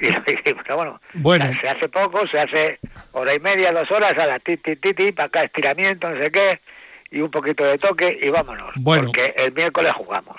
Y, 0.00 0.72
bueno, 0.72 1.00
bueno. 1.14 1.50
se 1.60 1.68
hace 1.68 1.88
poco, 1.88 2.24
se 2.28 2.38
hace 2.38 2.78
hora 3.10 3.34
y 3.34 3.40
media, 3.40 3.72
dos 3.72 3.90
horas 3.90 4.16
a 4.16 4.26
la 4.26 4.38
ti, 4.38 4.56
ti, 4.58 4.76
ti, 4.76 4.94
ti, 4.94 5.10
para 5.10 5.26
acá 5.26 5.42
estiramiento, 5.42 6.08
no 6.08 6.16
sé 6.16 6.30
qué, 6.30 6.60
y 7.10 7.20
un 7.20 7.32
poquito 7.32 7.64
de 7.64 7.78
toque 7.78 8.16
y 8.22 8.28
vámonos. 8.28 8.70
Bueno. 8.76 9.06
Porque 9.06 9.34
el 9.36 9.52
miércoles 9.52 9.92
jugamos 9.96 10.36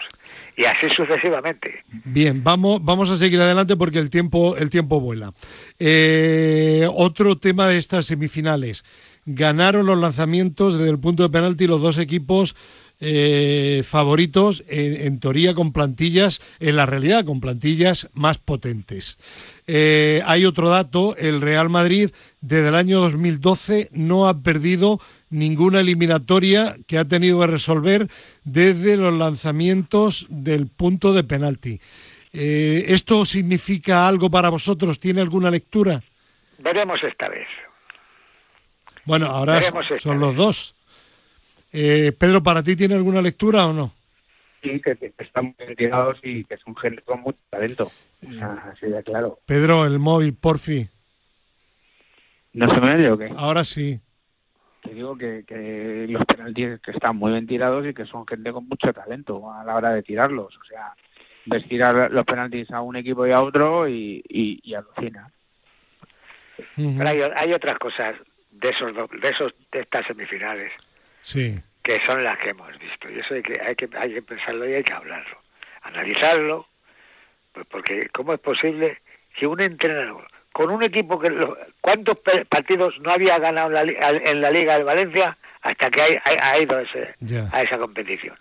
y 0.57 0.65
así 0.65 0.87
sucesivamente. 0.95 1.83
Bien, 2.05 2.43
vamos, 2.43 2.83
vamos 2.83 3.09
a 3.09 3.17
seguir 3.17 3.39
adelante 3.41 3.75
porque 3.75 3.99
el 3.99 4.09
tiempo, 4.09 4.57
el 4.57 4.69
tiempo 4.69 4.99
vuela. 4.99 5.33
Eh, 5.79 6.87
otro 6.93 7.37
tema 7.37 7.67
de 7.67 7.77
estas 7.77 8.05
semifinales. 8.05 8.83
Ganaron 9.25 9.85
los 9.85 9.97
lanzamientos 9.97 10.77
desde 10.77 10.89
el 10.89 10.99
punto 10.99 11.23
de 11.23 11.29
penalti 11.29 11.67
los 11.67 11.81
dos 11.81 11.97
equipos 11.97 12.55
eh, 13.01 13.83
favoritos, 13.85 14.61
en, 14.67 15.21
teoría 15.21 15.53
con 15.53 15.71
plantillas, 15.71 16.41
en 16.59 16.75
la 16.75 16.85
realidad 16.85 17.23
con 17.23 17.39
plantillas 17.39 18.09
más 18.13 18.39
potentes. 18.39 19.17
Eh, 19.67 20.21
hay 20.25 20.45
otro 20.45 20.69
dato, 20.69 21.15
el 21.15 21.39
Real 21.39 21.69
Madrid 21.69 22.11
desde 22.41 22.67
el 22.67 22.75
año 22.75 22.99
2012 22.99 23.89
no 23.93 24.27
ha 24.27 24.41
perdido 24.41 24.99
ninguna 25.29 25.79
eliminatoria 25.81 26.75
que 26.87 26.97
ha 26.97 27.05
tenido 27.05 27.39
que 27.39 27.47
resolver 27.47 28.07
desde 28.43 28.97
los 28.97 29.13
lanzamientos 29.13 30.25
del 30.29 30.67
punto 30.67 31.13
de 31.13 31.23
penalti. 31.23 31.79
Eh, 32.31 32.85
¿Esto 32.89 33.25
significa 33.25 34.07
algo 34.07 34.29
para 34.29 34.49
vosotros? 34.49 34.99
¿Tiene 34.99 35.21
alguna 35.21 35.49
lectura? 35.49 36.01
Veremos 36.59 37.03
esta 37.03 37.27
vez. 37.29 37.47
Bueno, 39.05 39.27
ahora 39.27 39.61
son 39.99 40.19
los 40.19 40.35
dos. 40.35 40.75
Eh, 41.71 42.11
Pedro, 42.17 42.43
¿para 42.43 42.61
ti 42.63 42.75
tiene 42.75 42.95
alguna 42.95 43.21
lectura 43.21 43.67
o 43.67 43.73
no? 43.73 43.93
Sí, 44.61 44.81
que, 44.81 45.13
están 45.17 45.55
muy 45.57 45.67
retirados 45.67 46.19
y 46.21 46.43
que 46.43 46.57
son 46.57 46.75
gente 46.75 47.01
con 47.03 47.21
mucho 47.21 47.39
talento. 47.49 47.91
así 48.21 48.87
de 48.87 49.03
claro. 49.03 49.39
Pedro, 49.45 49.85
el 49.85 49.99
móvil, 49.99 50.33
porfi. 50.33 50.87
¿No 52.53 52.73
se 52.73 52.81
me 52.81 52.95
oye 52.95 53.11
o 53.11 53.17
qué? 53.17 53.31
Ahora 53.35 53.63
sí. 53.63 53.99
Te 54.81 54.93
digo 54.93 55.17
que, 55.17 56.05
los 56.09 56.25
penaltis 56.25 56.79
que 56.81 56.91
están 56.91 57.17
muy 57.17 57.31
bien 57.31 57.47
tirados 57.47 57.85
y 57.85 57.93
que 57.93 58.05
son 58.05 58.25
gente 58.25 58.51
con 58.51 58.67
mucho 58.67 58.93
talento 58.93 59.51
a 59.51 59.63
la 59.63 59.75
hora 59.75 59.91
de 59.91 60.03
tirarlos. 60.03 60.55
O 60.57 60.63
sea, 60.63 60.93
ves 61.45 61.67
tirar 61.67 62.11
los 62.11 62.25
penaltis 62.25 62.71
a 62.71 62.81
un 62.81 62.95
equipo 62.95 63.27
y 63.27 63.31
a 63.31 63.41
otro 63.41 63.87
y, 63.87 64.23
y, 64.27 64.73
alucina. 64.73 65.31
Pero 66.75 67.07
hay, 67.07 67.21
hay, 67.21 67.53
otras 67.53 67.77
cosas 67.79 68.15
de 68.51 68.69
esos 68.69 68.93
de 68.93 69.29
esos 69.29 69.53
de 69.71 69.79
estas 69.81 70.05
semifinales 70.05 70.71
sí. 71.21 71.57
que 71.83 72.01
son 72.05 72.23
las 72.23 72.37
que 72.39 72.49
hemos 72.49 72.77
visto 72.79 73.09
y 73.09 73.19
eso 73.19 73.35
hay 73.35 73.41
que 73.43 73.61
hay 73.61 73.75
que 73.75 73.89
hay 73.97 74.13
que 74.13 74.21
pensarlo 74.21 74.67
y 74.67 74.73
hay 74.73 74.83
que 74.83 74.91
hablarlo 74.91 75.37
analizarlo 75.83 76.67
pues 77.53 77.65
porque 77.67 78.09
cómo 78.11 78.33
es 78.33 78.39
posible 78.41 78.97
que 79.37 79.47
un 79.47 79.61
entrenador 79.61 80.27
con 80.53 80.69
un 80.69 80.83
equipo 80.83 81.19
que 81.19 81.31
cuántos 81.81 82.17
partidos 82.49 82.99
no 82.99 83.11
había 83.11 83.37
ganado 83.39 83.75
en 83.77 84.41
la, 84.41 84.51
Liga 84.51 84.77
de 84.77 84.83
Valencia 84.83 85.37
hasta 85.61 85.89
que 85.89 86.21
ha, 86.23 86.59
ido 86.59 86.79
ese, 86.79 87.15
a 87.51 87.61
esa 87.63 87.77
competición 87.77 88.35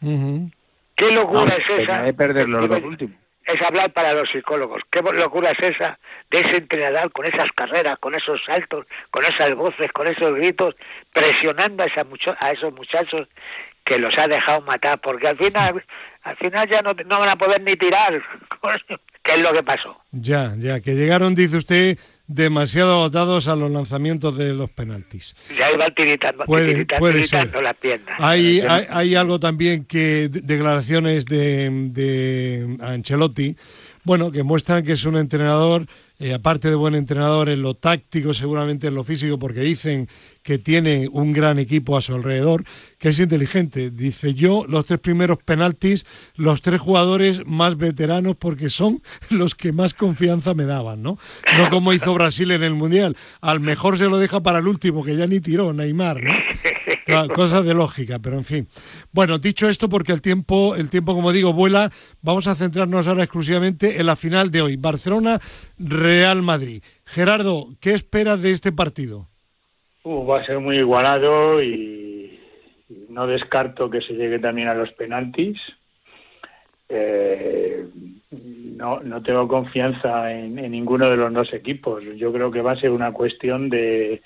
qué 0.00 1.10
locura 1.10 1.56
es 1.56 1.80
esa 1.80 2.02
de 2.02 2.14
perder 2.14 2.48
los 2.48 2.68
dos 2.68 2.82
últimos 2.82 3.24
es 3.46 3.60
hablar 3.62 3.92
para 3.92 4.14
los 4.14 4.30
psicólogos. 4.30 4.82
¿Qué 4.90 5.02
locura 5.02 5.50
es 5.50 5.62
esa 5.62 5.98
de 6.30 6.40
ese 6.40 6.56
entrenador 6.56 7.12
con 7.12 7.26
esas 7.26 7.50
carreras, 7.52 7.98
con 7.98 8.14
esos 8.14 8.42
saltos, 8.44 8.86
con 9.10 9.24
esas 9.24 9.54
voces, 9.54 9.92
con 9.92 10.06
esos 10.06 10.34
gritos, 10.34 10.74
presionando 11.12 11.82
a, 11.82 11.86
esa 11.86 12.06
a 12.40 12.52
esos 12.52 12.72
muchachos 12.72 13.28
que 13.84 13.98
los 13.98 14.16
ha 14.16 14.28
dejado 14.28 14.62
matar? 14.62 14.98
Porque 15.00 15.28
al 15.28 15.36
final, 15.36 15.84
al 16.22 16.36
final 16.36 16.68
ya 16.68 16.80
no, 16.80 16.94
no 16.94 17.20
van 17.20 17.28
a 17.28 17.36
poder 17.36 17.60
ni 17.60 17.76
tirar. 17.76 18.22
¿Qué 19.24 19.34
es 19.34 19.40
lo 19.40 19.52
que 19.52 19.62
pasó? 19.62 19.96
Ya, 20.12 20.54
ya, 20.58 20.80
que 20.80 20.94
llegaron, 20.94 21.34
dice 21.34 21.56
usted, 21.56 21.98
demasiado 22.26 22.94
agotados 22.94 23.48
a 23.48 23.56
los 23.56 23.70
lanzamientos 23.70 24.36
de 24.36 24.52
los 24.52 24.70
penaltis. 24.70 25.34
Ya 25.58 25.70
iban 25.72 25.94
tiritando, 25.94 26.44
puede, 26.44 26.84
puede 26.98 27.26
ser. 27.26 27.50
las 27.62 27.76
piernas. 27.76 28.16
Hay, 28.18 28.60
hay, 28.60 29.14
algo 29.14 29.40
también 29.40 29.86
que 29.86 30.28
declaraciones 30.30 31.24
de, 31.24 31.70
de 31.90 32.76
Ancelotti, 32.80 33.56
bueno, 34.04 34.30
que 34.30 34.42
muestran 34.42 34.84
que 34.84 34.92
es 34.92 35.04
un 35.04 35.16
entrenador 35.16 35.86
eh, 36.18 36.32
aparte 36.32 36.68
de 36.68 36.76
buen 36.76 36.94
entrenador 36.94 37.48
en 37.48 37.62
lo 37.62 37.74
táctico, 37.74 38.34
seguramente 38.34 38.86
en 38.86 38.94
lo 38.94 39.02
físico, 39.02 39.38
porque 39.38 39.60
dicen 39.60 40.08
que 40.42 40.58
tiene 40.58 41.08
un 41.10 41.32
gran 41.32 41.58
equipo 41.58 41.96
a 41.96 42.02
su 42.02 42.14
alrededor, 42.14 42.64
que 42.98 43.08
es 43.08 43.18
inteligente. 43.18 43.90
Dice 43.90 44.34
yo, 44.34 44.64
los 44.68 44.86
tres 44.86 45.00
primeros 45.00 45.38
penaltis, 45.42 46.06
los 46.36 46.62
tres 46.62 46.80
jugadores 46.80 47.44
más 47.46 47.76
veteranos, 47.76 48.36
porque 48.36 48.70
son 48.70 49.02
los 49.30 49.54
que 49.54 49.72
más 49.72 49.94
confianza 49.94 50.54
me 50.54 50.64
daban, 50.64 51.02
¿no? 51.02 51.18
No 51.56 51.68
como 51.70 51.92
hizo 51.92 52.14
Brasil 52.14 52.50
en 52.52 52.62
el 52.62 52.74
Mundial. 52.74 53.16
Al 53.40 53.60
mejor 53.60 53.98
se 53.98 54.08
lo 54.08 54.18
deja 54.18 54.40
para 54.40 54.60
el 54.60 54.68
último, 54.68 55.02
que 55.02 55.16
ya 55.16 55.26
ni 55.26 55.40
tiró, 55.40 55.72
Neymar, 55.72 56.22
¿no? 56.22 56.32
cosas 57.34 57.64
de 57.64 57.74
lógica, 57.74 58.18
pero 58.18 58.36
en 58.36 58.44
fin. 58.44 58.68
Bueno, 59.12 59.38
dicho 59.38 59.68
esto, 59.68 59.88
porque 59.88 60.12
el 60.12 60.22
tiempo, 60.22 60.74
el 60.76 60.90
tiempo, 60.90 61.14
como 61.14 61.32
digo, 61.32 61.52
vuela, 61.52 61.90
vamos 62.22 62.46
a 62.46 62.54
centrarnos 62.54 63.06
ahora 63.08 63.24
exclusivamente 63.24 64.00
en 64.00 64.06
la 64.06 64.16
final 64.16 64.50
de 64.50 64.62
hoy. 64.62 64.76
Barcelona-Real 64.76 66.42
Madrid. 66.42 66.82
Gerardo, 67.04 67.68
¿qué 67.80 67.94
esperas 67.94 68.40
de 68.40 68.52
este 68.52 68.72
partido? 68.72 69.28
Uh, 70.02 70.26
va 70.26 70.40
a 70.40 70.46
ser 70.46 70.60
muy 70.60 70.78
igualado 70.78 71.62
y 71.62 72.38
no 73.08 73.26
descarto 73.26 73.90
que 73.90 74.02
se 74.02 74.14
llegue 74.14 74.38
también 74.38 74.68
a 74.68 74.74
los 74.74 74.90
penaltis. 74.92 75.58
Eh, 76.88 77.86
no, 78.30 79.00
no 79.00 79.22
tengo 79.22 79.48
confianza 79.48 80.32
en, 80.32 80.56
ninguno 80.70 81.08
de 81.08 81.16
los 81.16 81.32
dos 81.32 81.52
equipos. 81.52 82.02
Yo 82.16 82.32
creo 82.32 82.50
que 82.50 82.60
va 82.60 82.72
a 82.72 82.80
ser 82.80 82.90
una 82.90 83.12
cuestión 83.12 83.70
de, 83.70 84.22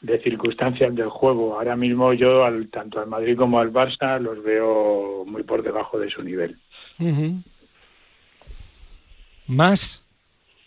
de 0.00 0.20
circunstancias 0.20 0.94
del 0.94 1.08
juego. 1.08 1.54
Ahora 1.54 1.76
mismo 1.76 2.12
yo, 2.12 2.44
al, 2.44 2.68
tanto 2.70 3.00
al 3.00 3.08
Madrid 3.08 3.36
como 3.36 3.58
al 3.58 3.72
Barça, 3.72 4.20
los 4.20 4.42
veo 4.42 5.24
muy 5.26 5.42
por 5.42 5.62
debajo 5.62 5.98
de 5.98 6.10
su 6.10 6.22
nivel. 6.22 6.58
¿Más? 9.46 10.04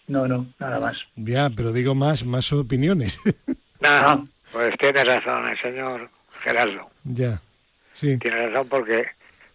No, 0.08 0.28
no, 0.28 0.48
nada 0.60 0.80
más. 0.80 0.98
Ya, 1.16 1.50
pero 1.50 1.72
digo 1.72 1.96
más, 1.96 2.26
más 2.26 2.52
opiniones. 2.52 3.20
no, 3.80 4.28
pues 4.52 4.78
tiene 4.78 5.04
razón 5.04 5.48
el 5.48 5.62
señor 5.62 6.10
Gerardo. 6.44 6.90
Ya, 7.04 7.42
sí. 7.94 8.18
Tiene 8.18 8.50
razón 8.50 8.68
porque 8.70 9.08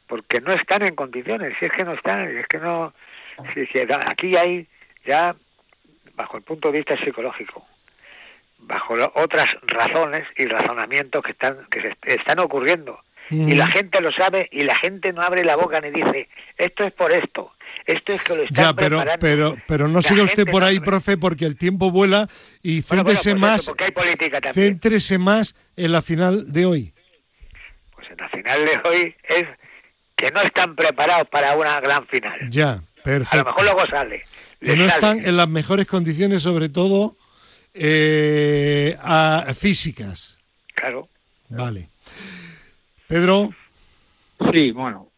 porque 0.06 0.40
no 0.40 0.52
están 0.52 0.82
en 0.82 0.94
condiciones, 0.94 1.54
si 1.58 1.66
es 1.66 1.72
que 1.72 1.84
no 1.84 1.94
están, 1.94 2.28
es 2.36 2.46
que 2.46 2.58
no... 2.58 2.92
Si, 3.54 3.66
si, 3.66 3.78
aquí 3.80 4.36
hay 4.36 4.66
ya, 5.04 5.34
bajo 6.14 6.36
el 6.36 6.42
punto 6.42 6.70
de 6.70 6.78
vista 6.78 6.96
psicológico, 6.96 7.66
bajo 8.66 8.94
otras 9.14 9.48
razones 9.62 10.26
y 10.36 10.46
razonamientos 10.46 11.22
que 11.24 11.32
están 11.32 11.58
que 11.70 11.80
se 11.80 12.14
están 12.14 12.38
ocurriendo. 12.38 13.00
Y 13.28 13.56
la 13.56 13.66
gente 13.66 14.00
lo 14.00 14.12
sabe 14.12 14.48
y 14.52 14.62
la 14.62 14.76
gente 14.76 15.12
no 15.12 15.20
abre 15.20 15.44
la 15.44 15.56
boca 15.56 15.80
ni 15.80 15.90
dice 15.90 16.28
esto 16.56 16.84
es 16.84 16.92
por 16.92 17.10
esto 17.10 17.52
esto 17.84 18.12
es 18.12 18.22
que 18.22 18.36
lo 18.36 18.42
están 18.44 18.66
ya, 18.66 18.72
pero, 18.72 19.02
pero 19.18 19.56
pero 19.66 19.88
no 19.88 20.00
siga 20.00 20.22
usted 20.22 20.46
por 20.48 20.62
ahí 20.62 20.78
profe 20.78 21.16
porque 21.16 21.44
el 21.44 21.58
tiempo 21.58 21.90
vuela 21.90 22.28
y 22.62 22.82
céntrese 22.82 23.32
pues 23.32 23.40
más 23.40 23.72
céntrese 24.52 25.18
más 25.18 25.56
en 25.76 25.90
la 25.90 26.02
final 26.02 26.52
de 26.52 26.66
hoy. 26.66 26.92
Pues 27.96 28.08
en 28.10 28.16
la 28.16 28.28
final 28.28 28.64
de 28.64 28.88
hoy 28.88 29.14
es 29.24 29.48
que 30.16 30.30
no 30.30 30.42
están 30.42 30.76
preparados 30.76 31.26
para 31.28 31.56
una 31.56 31.80
gran 31.80 32.06
final. 32.06 32.48
Ya 32.48 32.80
perfecto 33.02 33.34
a 33.34 33.38
lo 33.38 33.44
mejor 33.44 33.64
luego 33.64 33.86
sale 33.86 34.24
que 34.60 34.76
no 34.76 34.84
están 34.84 35.18
en 35.24 35.36
las 35.36 35.48
mejores 35.48 35.86
condiciones 35.86 36.42
sobre 36.42 36.68
todo 36.68 37.16
eh, 37.76 38.96
a 39.00 39.52
físicas. 39.54 40.38
Claro. 40.74 41.08
Vale. 41.48 41.88
Pedro. 43.08 43.50
Sí, 44.52 44.72
bueno, 44.72 45.08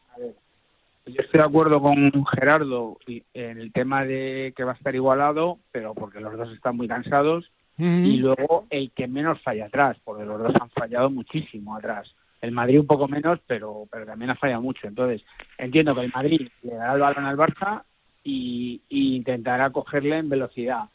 yo 1.08 1.22
estoy 1.22 1.38
de 1.38 1.46
acuerdo 1.46 1.80
con 1.80 2.26
Gerardo 2.26 2.98
en 3.06 3.58
el 3.58 3.72
tema 3.72 4.04
de 4.04 4.52
que 4.56 4.64
va 4.64 4.72
a 4.72 4.74
estar 4.74 4.94
igualado, 4.94 5.58
pero 5.72 5.94
porque 5.94 6.20
los 6.20 6.36
dos 6.36 6.52
están 6.52 6.76
muy 6.76 6.88
cansados. 6.88 7.50
Y 7.80 8.16
luego 8.16 8.66
el 8.70 8.90
que 8.90 9.06
menos 9.06 9.40
falla 9.40 9.66
atrás, 9.66 9.96
porque 10.02 10.24
los 10.24 10.40
dos 10.40 10.52
han 10.60 10.68
fallado 10.70 11.10
muchísimo 11.10 11.76
atrás. 11.76 12.12
El 12.40 12.50
Madrid 12.50 12.80
un 12.80 12.88
poco 12.88 13.06
menos, 13.06 13.38
pero, 13.46 13.86
pero 13.88 14.04
también 14.04 14.32
ha 14.32 14.34
fallado 14.34 14.62
mucho. 14.62 14.88
Entonces, 14.88 15.22
entiendo 15.58 15.94
que 15.94 16.00
el 16.00 16.12
Madrid 16.12 16.48
le 16.62 16.74
dará 16.74 16.94
el 16.94 17.00
balón 17.00 17.24
al 17.24 17.36
Barça 17.36 17.84
y, 18.24 18.82
intentará 18.88 19.70
cogerle 19.70 20.16
en 20.18 20.28
velocidad. 20.28 20.88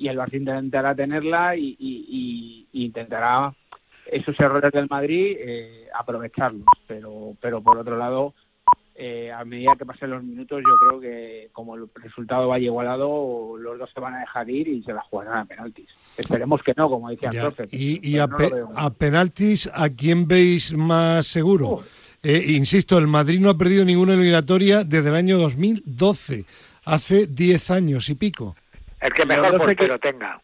Y 0.00 0.08
el 0.08 0.16
Barça 0.16 0.38
intentará 0.38 0.94
tenerla 0.94 1.54
y, 1.56 2.66
intentará 2.72 3.52
esos 4.10 4.38
errores 4.40 4.72
del 4.72 4.88
Madrid 4.88 5.36
eh, 5.38 5.88
aprovecharlos. 5.94 6.64
Pero, 6.86 7.36
pero 7.38 7.62
por 7.62 7.76
otro 7.76 7.98
lado, 7.98 8.32
eh, 9.02 9.30
a 9.30 9.44
medida 9.44 9.76
que 9.78 9.86
pasen 9.86 10.10
los 10.10 10.22
minutos, 10.22 10.62
yo 10.66 10.88
creo 10.88 11.00
que 11.00 11.48
como 11.52 11.74
el 11.74 11.88
resultado 12.02 12.48
vaya 12.48 12.64
igualado, 12.64 13.56
los 13.58 13.78
dos 13.78 13.90
se 13.94 14.00
van 14.00 14.14
a 14.14 14.20
dejar 14.20 14.48
ir 14.48 14.68
y 14.68 14.82
se 14.82 14.92
la 14.92 15.02
jugarán 15.02 15.38
a 15.38 15.44
penaltis. 15.44 15.88
Esperemos 16.16 16.62
que 16.62 16.72
no, 16.76 16.88
como 16.88 17.10
decía 17.10 17.30
el 17.30 17.40
profe. 17.40 17.68
Y, 17.70 18.18
a, 18.18 18.28
penaltis, 18.90 19.70
¿a 19.72 19.90
quién 19.90 20.26
veis 20.26 20.72
más 20.72 21.26
seguro? 21.26 21.82
Eh, 22.22 22.44
insisto, 22.48 22.98
el 22.98 23.06
Madrid 23.06 23.40
no 23.40 23.48
ha 23.48 23.56
perdido 23.56 23.84
ninguna 23.84 24.14
eliminatoria 24.14 24.84
desde 24.84 25.08
el 25.08 25.14
año 25.14 25.38
2012, 25.38 26.44
hace 26.84 27.26
10 27.26 27.70
años 27.70 28.08
y 28.10 28.14
pico. 28.14 28.54
El 29.00 29.12
que 29.12 29.24
mejor 29.24 29.58
portero 29.58 29.98
tenga. 29.98 30.40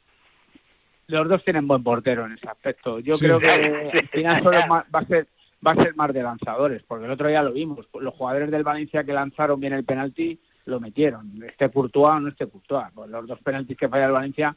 Los 1.08 1.28
dos 1.28 1.44
tienen 1.44 1.68
buen 1.68 1.82
portero 1.82 2.26
en 2.26 2.32
ese 2.32 2.48
aspecto. 2.48 2.98
Yo 2.98 3.18
creo 3.18 3.38
que 3.38 3.50
al 3.50 4.08
final 4.08 4.42
solo 4.42 4.58
va 4.68 4.84
a 4.92 5.04
ser 5.04 5.28
va 5.66 5.72
a 5.72 5.76
ser 5.76 5.96
más 5.96 6.12
de 6.12 6.22
lanzadores, 6.22 6.82
porque 6.86 7.06
el 7.06 7.10
otro 7.10 7.28
día 7.28 7.42
lo 7.42 7.52
vimos, 7.52 7.86
los 7.98 8.14
jugadores 8.14 8.50
del 8.50 8.62
Valencia 8.62 9.04
que 9.04 9.12
lanzaron 9.12 9.58
bien 9.58 9.72
el 9.72 9.84
penalti 9.84 10.38
lo 10.66 10.80
metieron, 10.80 11.42
este 11.44 11.70
Courtois 11.70 12.16
o 12.16 12.20
no 12.20 12.28
este 12.28 12.46
Courtois, 12.46 12.88
pues 12.94 13.08
los 13.10 13.26
dos 13.26 13.40
penaltis 13.40 13.76
que 13.76 13.88
falla 13.88 14.06
el 14.06 14.12
Valencia 14.12 14.56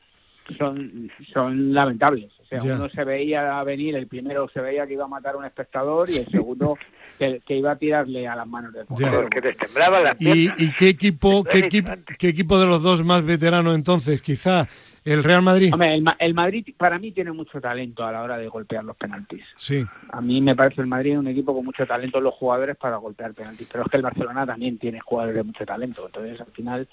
son, 0.58 1.12
son 1.34 1.74
lamentables, 1.74 2.32
o 2.40 2.46
sea, 2.46 2.64
uno 2.64 2.90
se 2.90 3.04
veía 3.04 3.62
venir, 3.64 3.96
el 3.96 4.08
primero 4.08 4.50
se 4.50 4.62
veía 4.62 4.88
que 4.88 4.94
iba 4.94 5.06
a 5.06 5.08
matar 5.08 5.36
a 5.36 5.38
un 5.38 5.46
espectador 5.46 6.10
y 6.10 6.18
el 6.18 6.28
segundo 6.30 6.78
que, 7.18 7.42
iba 7.50 7.72
a 7.72 7.76
tirarle 7.76 8.28
a 8.28 8.36
las 8.36 8.48
manos 8.48 8.74
del 8.74 8.86
jugador. 8.86 9.30
Que 9.30 9.42
te 9.42 9.54
temblaba 9.54 10.00
la 10.00 10.16
¿Y, 10.20 10.50
¿Y, 10.58 10.74
qué 10.74 10.90
equipo, 10.90 11.44
qué, 11.44 11.60
equipo, 11.60 11.92
qué 12.18 12.30
equipo 12.30 12.60
de 12.60 12.66
los 12.66 12.82
dos 12.82 13.04
más 13.04 13.24
veteranos 13.24 13.76
entonces? 13.76 14.22
Quizá 14.22 14.68
el 15.06 15.24
Real 15.24 15.42
Madrid. 15.42 15.74
el, 16.20 16.34
Madrid 16.34 16.66
para 16.78 17.00
mí 17.00 17.12
tiene 17.12 17.32
mucho 17.32 17.60
talento 17.60 18.04
a 18.04 18.12
la 18.12 18.22
hora 18.22 18.38
de 18.38 18.48
golpear 18.48 18.84
los 18.84 18.96
penaltis. 18.96 19.44
Sí. 19.58 19.86
A 20.12 20.22
mí 20.22 20.42
me 20.42 20.56
parece 20.56 20.82
el 20.82 20.88
Madrid 20.88 21.18
un 21.18 21.28
equipo 21.28 21.54
con 21.54 21.66
mucho 21.66 21.86
talento 21.86 22.18
en 22.18 22.26
los 22.26 22.34
jugadores 22.34 22.76
para 22.78 22.98
golpear 22.98 23.34
penaltis, 23.34 23.68
pero 23.72 23.86
es 23.86 23.92
que 23.92 23.98
el 23.98 24.04
Barcelona 24.04 24.46
también 24.46 24.78
tiene 24.78 25.00
jugadores 25.00 25.36
de 25.36 25.44
mucho 25.44 25.66
talento, 25.66 26.06
entonces 26.06 26.40
al 26.40 26.52
final 26.52 26.88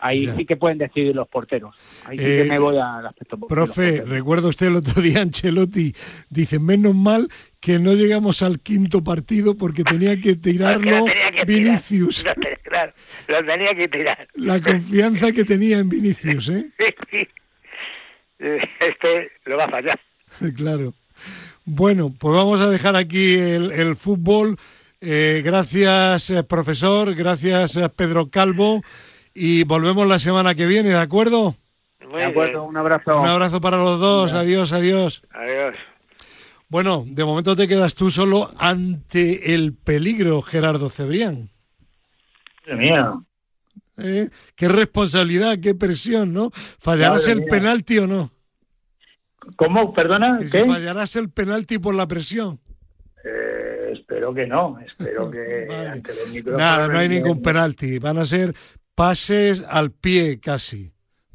ahí 0.00 0.30
sí 0.36 0.44
que 0.44 0.56
pueden 0.56 0.78
decidir 0.78 1.14
los 1.14 1.28
porteros. 1.28 1.74
Ahí 2.04 2.18
sí 2.18 2.24
que 2.24 2.44
me 2.44 2.56
eh, 2.56 2.58
voy 2.58 2.76
al 2.76 3.06
aspecto. 3.06 3.38
Profe, 3.38 4.02
recuerdo 4.04 4.48
usted 4.48 4.68
el 4.68 4.76
otro 4.76 5.00
día 5.02 5.20
Ancelotti 5.20 5.94
dice 6.28 6.58
menos 6.58 6.94
mal 6.94 7.28
que 7.60 7.78
no 7.78 7.92
llegamos 7.92 8.42
al 8.42 8.60
quinto 8.60 9.04
partido 9.04 9.56
porque 9.56 9.84
tenía 9.84 10.20
que 10.20 10.36
tirarlo 10.36 11.04
Vinicius. 11.46 12.24
claro, 12.62 12.92
lo 13.28 13.44
tenía 13.44 13.74
que 13.74 13.88
tirar. 13.88 14.28
La 14.34 14.60
confianza 14.60 15.32
que 15.32 15.44
tenía 15.44 15.78
en 15.78 15.88
Vinicius, 15.88 16.48
¿eh? 16.48 16.70
Este 18.38 19.30
lo 19.44 19.58
va 19.58 19.64
a 19.64 19.70
fallar. 19.70 20.00
Claro. 20.56 20.94
Bueno, 21.64 22.12
pues 22.18 22.34
vamos 22.34 22.60
a 22.60 22.68
dejar 22.70 22.96
aquí 22.96 23.34
el, 23.34 23.94
fútbol. 23.96 24.56
Eh, 25.00 25.42
gracias, 25.44 26.30
eh, 26.30 26.42
profesor. 26.42 27.14
Gracias, 27.14 27.76
eh, 27.76 27.88
Pedro 27.94 28.30
Calvo. 28.30 28.82
Y 29.42 29.64
volvemos 29.64 30.06
la 30.06 30.18
semana 30.18 30.54
que 30.54 30.66
viene, 30.66 30.90
¿de 30.90 30.98
acuerdo? 30.98 31.56
de 31.98 32.24
acuerdo, 32.24 32.62
un 32.64 32.76
abrazo. 32.76 33.22
Un 33.22 33.26
abrazo 33.26 33.58
para 33.58 33.78
los 33.78 33.98
dos. 33.98 34.34
Adiós, 34.34 34.70
adiós. 34.70 35.22
Adiós. 35.30 35.76
Bueno, 36.68 37.04
de 37.06 37.24
momento 37.24 37.56
te 37.56 37.66
quedas 37.66 37.94
tú 37.94 38.10
solo 38.10 38.50
ante 38.58 39.54
el 39.54 39.72
peligro, 39.72 40.42
Gerardo 40.42 40.90
Cebrián. 40.90 41.48
Mía. 42.70 43.14
¿Eh? 43.96 44.28
Qué 44.56 44.68
responsabilidad, 44.68 45.58
qué 45.58 45.74
presión, 45.74 46.34
¿no? 46.34 46.50
¿Fallarás 46.78 47.26
el 47.26 47.46
penalti 47.46 47.96
o 47.98 48.06
no? 48.06 48.32
¿Cómo? 49.56 49.94
Perdona. 49.94 50.40
¿Qué? 50.52 50.66
¿Fallarás 50.66 51.16
el 51.16 51.30
penalti 51.30 51.78
por 51.78 51.94
la 51.94 52.06
presión? 52.06 52.60
Eh, 53.24 53.92
espero 53.94 54.34
que 54.34 54.46
no. 54.46 54.78
Espero 54.80 55.30
que 55.32 55.66
Nada, 56.44 56.88
no 56.88 56.98
hay 56.98 57.08
ningún 57.08 57.40
penalti. 57.40 57.98
Van 57.98 58.18
a 58.18 58.26
ser 58.26 58.54
pases 59.00 59.64
al 59.66 59.92
pie 59.92 60.40
casi. 60.40 60.92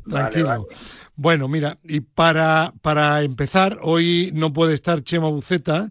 Tranquilo. 0.07 0.67
Bueno, 1.15 1.47
mira, 1.47 1.79
y 1.83 2.01
para, 2.01 2.75
para 2.83 3.23
empezar, 3.23 3.79
hoy 3.81 4.29
no 4.35 4.53
puede 4.53 4.75
estar 4.75 5.03
Chema 5.03 5.29
Buceta 5.29 5.89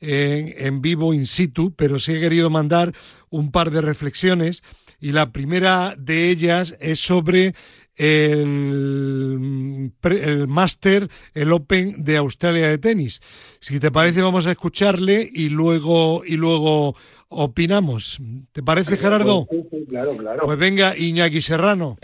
en, 0.00 0.52
en 0.56 0.82
vivo 0.82 1.14
in 1.14 1.28
situ, 1.28 1.76
pero 1.76 2.00
sí 2.00 2.14
he 2.14 2.20
querido 2.20 2.50
mandar 2.50 2.92
un 3.30 3.52
par 3.52 3.70
de 3.70 3.82
reflexiones 3.82 4.64
y 4.98 5.12
la 5.12 5.30
primera 5.30 5.94
de 5.96 6.28
ellas 6.28 6.74
es 6.80 6.98
sobre 6.98 7.54
el, 7.94 9.92
el 10.02 10.48
Master, 10.48 11.08
el 11.34 11.52
Open 11.52 12.02
de 12.02 12.16
Australia 12.16 12.66
de 12.66 12.78
tenis. 12.78 13.20
Si 13.60 13.78
te 13.78 13.92
parece, 13.92 14.22
vamos 14.22 14.48
a 14.48 14.50
escucharle 14.50 15.30
y 15.32 15.50
luego, 15.50 16.24
y 16.26 16.36
luego 16.36 16.96
opinamos. 17.32 18.18
¿Te 18.52 18.62
parece, 18.62 18.96
Gerardo? 18.96 19.46
claro, 19.88 20.16
claro. 20.16 20.46
Pues 20.46 20.58
venga, 20.58 20.96
Iñaki 20.96 21.40
Serrano. 21.40 21.96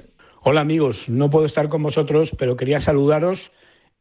Hola 0.42 0.60
amigos, 0.60 1.08
no 1.08 1.30
puedo 1.30 1.44
estar 1.46 1.68
con 1.68 1.82
vosotros, 1.82 2.32
pero 2.38 2.56
quería 2.56 2.80
saludaros 2.80 3.50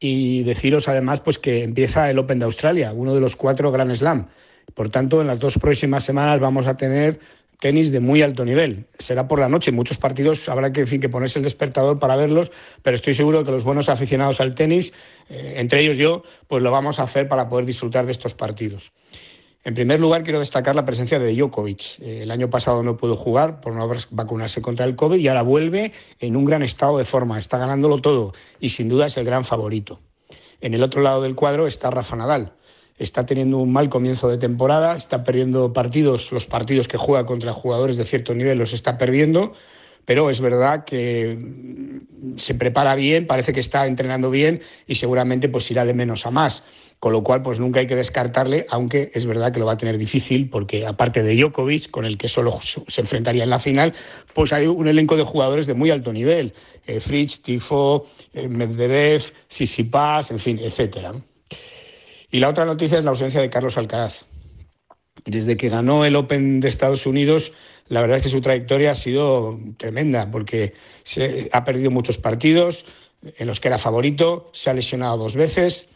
y 0.00 0.44
deciros 0.44 0.88
además 0.88 1.20
pues 1.20 1.38
que 1.38 1.64
empieza 1.64 2.10
el 2.10 2.18
Open 2.18 2.38
de 2.38 2.44
Australia, 2.44 2.92
uno 2.92 3.14
de 3.14 3.20
los 3.20 3.36
cuatro 3.36 3.72
Grand 3.72 3.94
Slam. 3.94 4.28
Por 4.74 4.90
tanto, 4.90 5.20
en 5.20 5.26
las 5.26 5.38
dos 5.38 5.58
próximas 5.58 6.04
semanas 6.04 6.40
vamos 6.40 6.66
a 6.66 6.76
tener 6.76 7.18
tenis 7.58 7.90
de 7.90 8.00
muy 8.00 8.22
alto 8.22 8.44
nivel. 8.44 8.86
Será 8.98 9.26
por 9.26 9.40
la 9.40 9.48
noche, 9.48 9.72
muchos 9.72 9.98
partidos 9.98 10.48
habrá 10.48 10.72
que, 10.72 10.86
fin, 10.86 11.00
que 11.00 11.08
ponerse 11.08 11.38
el 11.40 11.44
despertador 11.44 11.98
para 11.98 12.16
verlos, 12.16 12.52
pero 12.82 12.94
estoy 12.94 13.14
seguro 13.14 13.44
que 13.44 13.50
los 13.50 13.64
buenos 13.64 13.88
aficionados 13.88 14.40
al 14.40 14.54
tenis, 14.54 14.92
eh, 15.28 15.54
entre 15.56 15.80
ellos 15.80 15.96
yo, 15.96 16.22
pues 16.46 16.62
lo 16.62 16.70
vamos 16.70 17.00
a 17.00 17.02
hacer 17.02 17.28
para 17.28 17.48
poder 17.48 17.66
disfrutar 17.66 18.06
de 18.06 18.12
estos 18.12 18.34
partidos. 18.34 18.92
En 19.68 19.74
primer 19.74 20.00
lugar, 20.00 20.22
quiero 20.22 20.38
destacar 20.38 20.74
la 20.74 20.86
presencia 20.86 21.18
de 21.18 21.34
Djokovic. 21.34 22.00
Eh, 22.00 22.22
el 22.22 22.30
año 22.30 22.48
pasado 22.48 22.82
no 22.82 22.96
pudo 22.96 23.16
jugar 23.16 23.60
por 23.60 23.74
no 23.74 23.86
vacunarse 24.08 24.62
contra 24.62 24.86
el 24.86 24.96
COVID 24.96 25.18
y 25.18 25.28
ahora 25.28 25.42
vuelve 25.42 25.92
en 26.20 26.36
un 26.36 26.46
gran 26.46 26.62
estado 26.62 26.96
de 26.96 27.04
forma. 27.04 27.38
Está 27.38 27.58
ganándolo 27.58 27.98
todo 27.98 28.32
y 28.60 28.70
sin 28.70 28.88
duda 28.88 29.04
es 29.04 29.18
el 29.18 29.26
gran 29.26 29.44
favorito. 29.44 30.00
En 30.62 30.72
el 30.72 30.82
otro 30.82 31.02
lado 31.02 31.20
del 31.20 31.34
cuadro 31.34 31.66
está 31.66 31.90
Rafa 31.90 32.16
Nadal. 32.16 32.54
Está 32.96 33.26
teniendo 33.26 33.58
un 33.58 33.70
mal 33.70 33.90
comienzo 33.90 34.30
de 34.30 34.38
temporada, 34.38 34.96
está 34.96 35.22
perdiendo 35.22 35.70
partidos, 35.74 36.32
los 36.32 36.46
partidos 36.46 36.88
que 36.88 36.96
juega 36.96 37.26
contra 37.26 37.52
jugadores 37.52 37.98
de 37.98 38.06
cierto 38.06 38.34
nivel 38.34 38.56
los 38.56 38.72
está 38.72 38.96
perdiendo, 38.96 39.52
pero 40.06 40.30
es 40.30 40.40
verdad 40.40 40.86
que 40.86 41.36
mm, 41.38 42.38
se 42.38 42.54
prepara 42.54 42.94
bien, 42.94 43.26
parece 43.26 43.52
que 43.52 43.60
está 43.60 43.86
entrenando 43.86 44.30
bien 44.30 44.62
y 44.86 44.94
seguramente 44.94 45.50
pues 45.50 45.70
irá 45.70 45.84
de 45.84 45.92
menos 45.92 46.24
a 46.24 46.30
más. 46.30 46.64
Con 47.00 47.12
lo 47.12 47.22
cual, 47.22 47.42
pues 47.42 47.60
nunca 47.60 47.78
hay 47.78 47.86
que 47.86 47.94
descartarle, 47.94 48.66
aunque 48.70 49.10
es 49.14 49.24
verdad 49.24 49.52
que 49.52 49.60
lo 49.60 49.66
va 49.66 49.74
a 49.74 49.76
tener 49.76 49.98
difícil, 49.98 50.50
porque 50.50 50.84
aparte 50.84 51.22
de 51.22 51.36
Djokovic, 51.36 51.90
con 51.90 52.04
el 52.04 52.18
que 52.18 52.28
solo 52.28 52.58
se 52.60 53.00
enfrentaría 53.00 53.44
en 53.44 53.50
la 53.50 53.60
final, 53.60 53.94
pues 54.34 54.52
hay 54.52 54.66
un 54.66 54.88
elenco 54.88 55.16
de 55.16 55.22
jugadores 55.22 55.68
de 55.68 55.74
muy 55.74 55.90
alto 55.90 56.12
nivel. 56.12 56.54
Eh, 56.86 56.98
Fritz, 56.98 57.42
Tifo, 57.42 58.08
eh, 58.32 58.48
Medvedev, 58.48 59.22
Sisipas, 59.48 60.30
en 60.32 60.40
fin, 60.40 60.58
etcétera. 60.58 61.14
Y 62.30 62.40
la 62.40 62.48
otra 62.48 62.64
noticia 62.64 62.98
es 62.98 63.04
la 63.04 63.10
ausencia 63.10 63.40
de 63.40 63.50
Carlos 63.50 63.78
Alcaraz. 63.78 64.24
Desde 65.24 65.56
que 65.56 65.68
ganó 65.68 66.04
el 66.04 66.16
Open 66.16 66.60
de 66.60 66.68
Estados 66.68 67.06
Unidos, 67.06 67.52
la 67.88 68.00
verdad 68.00 68.16
es 68.16 68.22
que 68.24 68.28
su 68.28 68.40
trayectoria 68.40 68.92
ha 68.92 68.94
sido 68.94 69.58
tremenda, 69.76 70.30
porque 70.30 70.74
se, 71.04 71.48
ha 71.52 71.64
perdido 71.64 71.90
muchos 71.90 72.18
partidos 72.18 72.84
en 73.22 73.46
los 73.46 73.60
que 73.60 73.68
era 73.68 73.78
favorito, 73.78 74.50
se 74.52 74.70
ha 74.70 74.74
lesionado 74.74 75.16
dos 75.16 75.36
veces, 75.36 75.90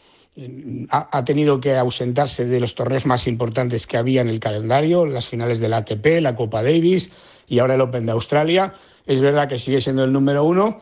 ha, 0.89 1.25
tenido 1.25 1.59
que 1.59 1.75
ausentarse 1.75 2.45
de 2.45 2.59
los 2.59 2.73
torneos 2.73 3.05
más 3.05 3.27
importantes 3.27 3.85
que 3.85 3.97
había 3.97 4.21
en 4.21 4.29
el 4.29 4.39
calendario, 4.39 5.05
las 5.05 5.27
finales 5.27 5.59
de 5.59 5.69
la 5.69 5.77
ATP, 5.77 6.21
la 6.21 6.35
Copa 6.35 6.63
Davis 6.63 7.11
y 7.47 7.59
ahora 7.59 7.75
el 7.75 7.81
Open 7.81 8.05
de 8.05 8.13
Australia. 8.13 8.73
Es 9.05 9.21
verdad 9.21 9.47
que 9.47 9.59
sigue 9.59 9.81
siendo 9.81 10.03
el 10.03 10.11
número 10.11 10.43
uno 10.43 10.81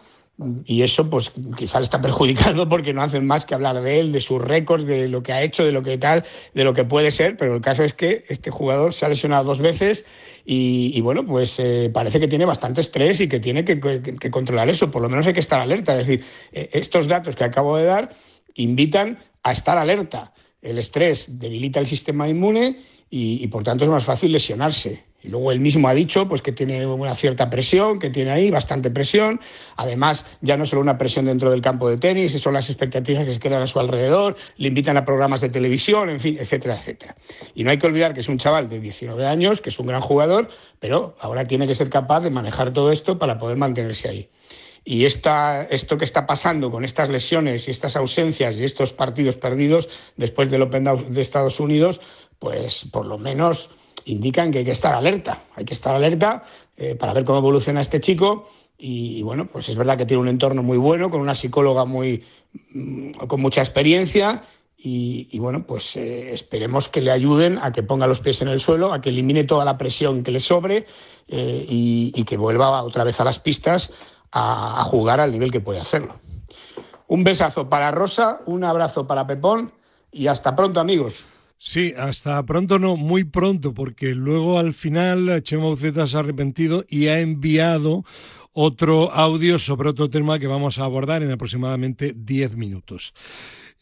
y 0.65 0.81
eso 0.81 1.09
pues 1.09 1.31
quizá 1.57 1.79
le 1.79 1.83
está 1.83 2.01
perjudicando 2.01 2.67
porque 2.69 2.93
no 2.93 3.03
hacen 3.03 3.25
más 3.25 3.45
que 3.45 3.53
hablar 3.53 3.81
de 3.81 3.99
él, 3.99 4.11
de 4.11 4.21
sus 4.21 4.41
récords, 4.41 4.85
de 4.85 5.07
lo 5.07 5.21
que 5.21 5.33
ha 5.33 5.43
hecho, 5.43 5.65
de 5.65 5.71
lo 5.71 5.83
que 5.83 5.97
tal, 5.97 6.23
de 6.53 6.63
lo 6.63 6.73
que 6.73 6.85
puede 6.85 7.11
ser, 7.11 7.35
pero 7.35 7.53
el 7.55 7.61
caso 7.61 7.83
es 7.83 7.93
que 7.93 8.23
este 8.29 8.51
jugador 8.51 8.93
se 8.93 9.05
ha 9.05 9.09
lesionado 9.09 9.43
dos 9.43 9.59
veces 9.59 10.05
y, 10.43 10.99
bueno, 11.01 11.23
pues 11.25 11.59
eh, 11.59 11.91
parece 11.93 12.19
que 12.19 12.27
tiene 12.27 12.45
bastante 12.45 12.81
estrés 12.81 13.21
y 13.21 13.29
que 13.29 13.39
tiene 13.39 13.63
que, 13.63 13.79
controlar 14.31 14.69
eso, 14.69 14.89
por 14.89 15.01
lo 15.01 15.09
menos 15.09 15.27
hay 15.27 15.33
que 15.33 15.39
estar 15.39 15.61
alerta, 15.61 15.93
es 15.99 16.07
decir, 16.07 16.25
eh, 16.51 16.69
estos 16.73 17.07
datos 17.07 17.35
que 17.35 17.43
acabo 17.43 17.77
de 17.77 17.85
dar 17.85 18.09
invitan 18.55 19.19
a 19.43 19.51
estar 19.51 19.77
alerta. 19.77 20.33
El 20.61 20.77
estrés 20.77 21.39
debilita 21.39 21.79
el 21.79 21.87
sistema 21.87 22.27
inmune 22.29 22.77
y, 23.09 23.45
por 23.47 23.63
tanto 23.63 23.83
es 23.83 23.89
más 23.89 24.05
fácil 24.05 24.31
lesionarse. 24.31 25.03
Y 25.23 25.27
luego 25.27 25.51
él 25.51 25.59
mismo 25.59 25.87
ha 25.87 25.93
dicho 25.93 26.27
pues, 26.27 26.41
que 26.41 26.51
tiene 26.51 26.85
una 26.85 27.13
cierta 27.13 27.49
presión, 27.49 27.99
que 27.99 28.09
tiene 28.09 28.31
ahí 28.31 28.49
bastante 28.49 28.89
presión. 28.89 29.39
Además, 29.75 30.25
ya 30.41 30.57
no 30.57 30.65
solo 30.65 30.81
una 30.81 30.97
presión 30.97 31.25
dentro 31.25 31.51
del 31.51 31.61
campo 31.61 31.89
de 31.89 31.97
tenis, 31.97 32.31
son 32.41 32.53
las 32.53 32.69
expectativas 32.69 33.25
que 33.25 33.33
se 33.33 33.39
crean 33.39 33.61
a 33.61 33.67
su 33.67 33.79
alrededor, 33.79 34.35
le 34.57 34.69
invitan 34.69 34.97
a 34.97 35.05
programas 35.05 35.41
de 35.41 35.49
televisión, 35.49 36.09
en 36.09 36.19
fin, 36.19 36.37
etcétera, 36.39 36.75
etcétera. 36.75 37.15
Y 37.53 37.63
no 37.63 37.69
hay 37.69 37.77
que 37.77 37.85
olvidar 37.85 38.13
que 38.13 38.21
es 38.21 38.29
un 38.29 38.39
chaval 38.39 38.69
de 38.69 38.79
19 38.79 39.27
años, 39.27 39.61
que 39.61 39.69
es 39.69 39.79
un 39.79 39.87
gran 39.87 40.01
jugador, 40.01 40.49
pero 40.79 41.15
ahora 41.19 41.45
tiene 41.45 41.67
que 41.67 41.75
ser 41.75 41.89
capaz 41.89 42.21
de 42.21 42.31
manejar 42.31 42.73
todo 42.73 42.91
esto 42.91 43.19
para 43.19 43.37
poder 43.37 43.57
mantenerse 43.57 44.09
ahí. 44.09 44.29
Y 44.83 45.05
esta, 45.05 45.63
esto 45.63 45.97
que 45.97 46.05
está 46.05 46.25
pasando 46.25 46.71
con 46.71 46.83
estas 46.83 47.09
lesiones 47.09 47.67
y 47.67 47.71
estas 47.71 47.95
ausencias 47.95 48.59
y 48.59 48.65
estos 48.65 48.93
partidos 48.93 49.37
perdidos 49.37 49.89
después 50.17 50.49
del 50.49 50.63
Open 50.63 50.85
de 51.09 51.21
Estados 51.21 51.59
Unidos, 51.59 52.01
pues 52.39 52.85
por 52.91 53.05
lo 53.05 53.19
menos 53.19 53.69
indican 54.05 54.51
que 54.51 54.59
hay 54.59 54.65
que 54.65 54.71
estar 54.71 54.95
alerta. 54.95 55.43
Hay 55.55 55.65
que 55.65 55.73
estar 55.73 55.93
alerta 55.93 56.43
eh, 56.77 56.95
para 56.95 57.13
ver 57.13 57.25
cómo 57.25 57.39
evoluciona 57.39 57.81
este 57.81 57.99
chico. 57.99 58.49
Y, 58.83 59.21
bueno, 59.21 59.47
pues 59.47 59.69
es 59.69 59.75
verdad 59.75 59.95
que 59.95 60.07
tiene 60.07 60.21
un 60.21 60.27
entorno 60.27 60.63
muy 60.63 60.77
bueno, 60.77 61.11
con 61.11 61.21
una 61.21 61.35
psicóloga 61.35 61.85
muy 61.85 62.23
mm, 62.73 63.11
con 63.27 63.39
mucha 63.39 63.61
experiencia. 63.61 64.43
Y, 64.83 65.37
bueno, 65.37 65.67
pues 65.67 65.95
eh, 65.95 66.33
esperemos 66.33 66.89
que 66.89 67.01
le 67.01 67.11
ayuden 67.11 67.59
a 67.61 67.71
que 67.71 67.83
ponga 67.83 68.07
los 68.07 68.19
pies 68.19 68.41
en 68.41 68.47
el 68.47 68.59
suelo, 68.59 68.91
a 68.91 68.99
que 68.99 69.09
elimine 69.09 69.43
toda 69.43 69.63
la 69.63 69.77
presión 69.77 70.23
que 70.23 70.31
le 70.31 70.39
sobre 70.39 70.87
eh, 71.27 71.65
y, 71.69 72.23
que 72.23 72.35
vuelva 72.35 72.81
otra 72.81 73.03
vez 73.03 73.19
a 73.19 73.23
las 73.23 73.37
pistas 73.37 73.93
a, 74.31 74.79
a 74.79 74.83
jugar 74.83 75.19
al 75.19 75.31
nivel 75.31 75.51
que 75.51 75.59
puede 75.59 75.79
hacerlo. 75.79 76.19
Un 77.07 77.23
besazo 77.23 77.69
para 77.69 77.91
Rosa, 77.91 78.39
un 78.45 78.63
abrazo 78.63 79.05
para 79.05 79.27
Pepón 79.27 79.71
y 80.11 80.27
hasta 80.27 80.55
pronto 80.55 80.79
amigos. 80.79 81.27
Sí, 81.63 81.93
hasta 81.95 82.43
pronto 82.43 82.79
no, 82.79 82.97
muy 82.97 83.23
pronto, 83.23 83.73
porque 83.73 84.15
luego 84.15 84.57
al 84.57 84.73
final 84.73 85.43
Chema 85.43 85.67
Uceta 85.67 86.07
se 86.07 86.17
ha 86.17 86.21
arrepentido 86.21 86.85
y 86.89 87.07
ha 87.07 87.19
enviado 87.19 88.03
otro 88.51 89.11
audio 89.11 89.59
sobre 89.59 89.89
otro 89.89 90.09
tema 90.09 90.39
que 90.39 90.47
vamos 90.47 90.79
a 90.79 90.85
abordar 90.85 91.21
en 91.21 91.31
aproximadamente 91.31 92.13
10 92.15 92.55
minutos. 92.55 93.13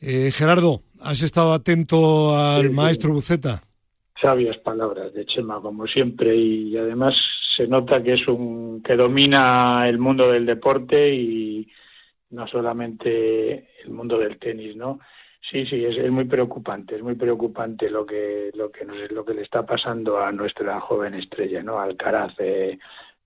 Eh, 0.01 0.31
Gerardo, 0.33 0.83
¿has 0.99 1.21
estado 1.21 1.53
atento 1.53 2.37
al 2.37 2.69
maestro 2.71 3.13
Buceta? 3.13 3.63
Sabias 4.21 4.57
palabras 4.57 5.13
de 5.13 5.25
Chema, 5.25 5.61
como 5.61 5.87
siempre, 5.87 6.35
y 6.35 6.77
además 6.77 7.15
se 7.55 7.67
nota 7.67 8.03
que 8.03 8.13
es 8.13 8.27
un 8.27 8.81
que 8.83 8.95
domina 8.95 9.87
el 9.87 9.97
mundo 9.97 10.31
del 10.31 10.45
deporte 10.45 11.13
y 11.13 11.67
no 12.31 12.47
solamente 12.47 13.69
el 13.83 13.91
mundo 13.91 14.17
del 14.17 14.37
tenis, 14.37 14.75
¿no? 14.75 14.99
Sí, 15.41 15.65
sí, 15.65 15.85
es, 15.85 16.11
muy 16.11 16.25
preocupante, 16.25 16.95
es 16.95 17.01
muy 17.01 17.15
preocupante 17.15 17.89
lo 17.89 18.05
que 18.05 18.51
lo 18.53 18.71
que 18.71 18.83
nos, 18.85 19.09
lo 19.11 19.23
que 19.23 19.33
le 19.33 19.43
está 19.43 19.65
pasando 19.65 20.19
a 20.19 20.31
nuestra 20.31 20.79
joven 20.81 21.13
estrella, 21.13 21.63
¿no? 21.63 21.79
Alcaraz. 21.79 22.33
Eh, 22.39 22.77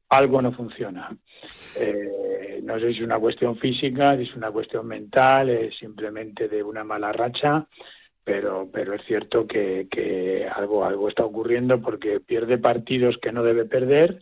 algo 0.09 0.41
no 0.41 0.51
funciona. 0.51 1.09
Eh, 1.75 2.61
no 2.63 2.79
sé 2.79 2.93
si 2.93 2.99
es 2.99 3.03
una 3.03 3.19
cuestión 3.19 3.57
física, 3.57 4.15
si 4.15 4.23
es 4.23 4.35
una 4.35 4.51
cuestión 4.51 4.87
mental, 4.87 5.49
es 5.49 5.75
simplemente 5.77 6.47
de 6.47 6.61
una 6.61 6.83
mala 6.83 7.11
racha, 7.11 7.67
pero 8.23 8.69
pero 8.71 8.93
es 8.93 9.03
cierto 9.05 9.45
que, 9.47 9.87
que 9.89 10.47
algo 10.47 10.85
algo 10.85 11.09
está 11.09 11.25
ocurriendo 11.25 11.81
porque 11.81 12.19
pierde 12.19 12.57
partidos 12.57 13.17
que 13.17 13.31
no 13.31 13.43
debe 13.43 13.65
perder 13.65 14.19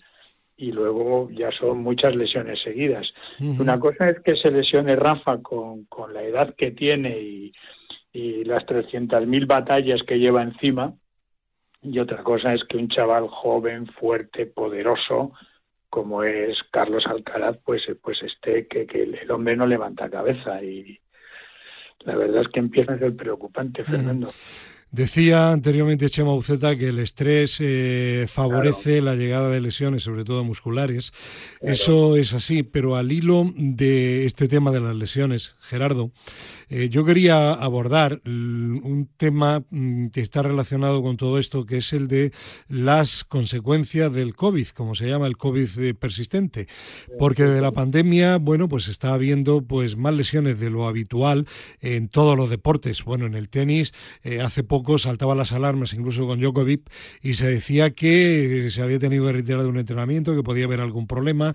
y 0.61 0.71
luego 0.71 1.29
ya 1.31 1.51
son 1.51 1.79
muchas 1.81 2.15
lesiones 2.15 2.61
seguidas. 2.61 3.11
Una 3.39 3.79
cosa 3.79 4.09
es 4.09 4.19
que 4.19 4.35
se 4.35 4.51
lesione 4.51 4.95
Rafa 4.95 5.41
con, 5.41 5.85
con 5.85 6.13
la 6.13 6.21
edad 6.21 6.53
que 6.55 6.69
tiene 6.69 7.19
y, 7.19 7.51
y 8.13 8.43
las 8.43 8.63
300.000 8.67 9.47
batallas 9.47 10.03
que 10.03 10.19
lleva 10.19 10.43
encima. 10.43 10.93
Y 11.81 11.97
otra 11.97 12.21
cosa 12.21 12.53
es 12.53 12.63
que 12.65 12.77
un 12.77 12.89
chaval 12.89 13.27
joven, 13.27 13.87
fuerte, 13.87 14.45
poderoso, 14.45 15.31
como 15.89 16.21
es 16.23 16.61
Carlos 16.69 17.07
Alcaraz, 17.07 17.57
pues, 17.65 17.81
pues 18.03 18.21
esté 18.21 18.67
que, 18.67 18.85
que 18.85 19.01
el 19.01 19.31
hombre 19.31 19.55
no 19.55 19.65
levanta 19.65 20.11
cabeza. 20.11 20.63
Y 20.63 20.99
la 22.05 22.15
verdad 22.15 22.41
es 22.41 22.47
que 22.49 22.59
empieza 22.59 22.93
a 22.93 22.99
ser 22.99 23.15
preocupante, 23.15 23.83
Fernando. 23.83 24.31
Decía 24.91 25.53
anteriormente 25.53 26.09
Chema 26.09 26.33
Uceta 26.33 26.75
que 26.75 26.89
el 26.89 26.99
estrés 26.99 27.59
eh, 27.61 28.25
favorece 28.27 29.01
la 29.01 29.15
llegada 29.15 29.49
de 29.49 29.61
lesiones, 29.61 30.03
sobre 30.03 30.25
todo 30.25 30.43
musculares. 30.43 31.13
Eso 31.61 32.17
es 32.17 32.33
así, 32.33 32.63
pero 32.63 32.97
al 32.97 33.09
hilo 33.09 33.53
de 33.55 34.25
este 34.25 34.49
tema 34.49 34.69
de 34.71 34.81
las 34.81 34.93
lesiones, 34.93 35.55
Gerardo, 35.61 36.11
eh, 36.73 36.87
yo 36.87 37.03
quería 37.03 37.51
abordar 37.51 38.21
un 38.25 39.09
tema 39.17 39.61
mm, 39.71 40.07
que 40.07 40.21
está 40.21 40.41
relacionado 40.41 41.03
con 41.03 41.17
todo 41.17 41.37
esto, 41.37 41.65
que 41.65 41.79
es 41.79 41.91
el 41.91 42.07
de 42.07 42.31
las 42.69 43.25
consecuencias 43.25 44.13
del 44.13 44.37
COVID, 44.37 44.69
como 44.69 44.95
se 44.95 45.09
llama 45.09 45.27
el 45.27 45.35
COVID 45.35 45.67
eh, 45.79 45.93
persistente, 45.93 46.69
porque 47.19 47.43
de 47.43 47.59
la 47.59 47.73
pandemia, 47.73 48.37
bueno, 48.37 48.69
pues 48.69 48.87
está 48.87 49.13
habiendo 49.13 49.61
pues 49.61 49.97
más 49.97 50.13
lesiones 50.13 50.61
de 50.61 50.69
lo 50.69 50.87
habitual 50.87 51.45
en 51.81 52.07
todos 52.07 52.37
los 52.37 52.49
deportes. 52.49 53.03
Bueno, 53.03 53.25
en 53.25 53.33
el 53.33 53.49
tenis 53.49 53.91
eh, 54.23 54.39
hace 54.39 54.63
poco 54.63 54.97
saltaban 54.97 55.37
las 55.37 55.51
alarmas, 55.51 55.91
incluso 55.91 56.25
con 56.25 56.39
Djokovic, 56.39 56.89
y 57.21 57.33
se 57.33 57.49
decía 57.49 57.89
que 57.91 58.69
se 58.71 58.81
había 58.81 58.97
tenido 58.97 59.25
que 59.25 59.33
retirar 59.33 59.63
de 59.63 59.67
un 59.67 59.77
entrenamiento, 59.77 60.37
que 60.37 60.43
podía 60.43 60.65
haber 60.65 60.79
algún 60.79 61.05
problema. 61.05 61.53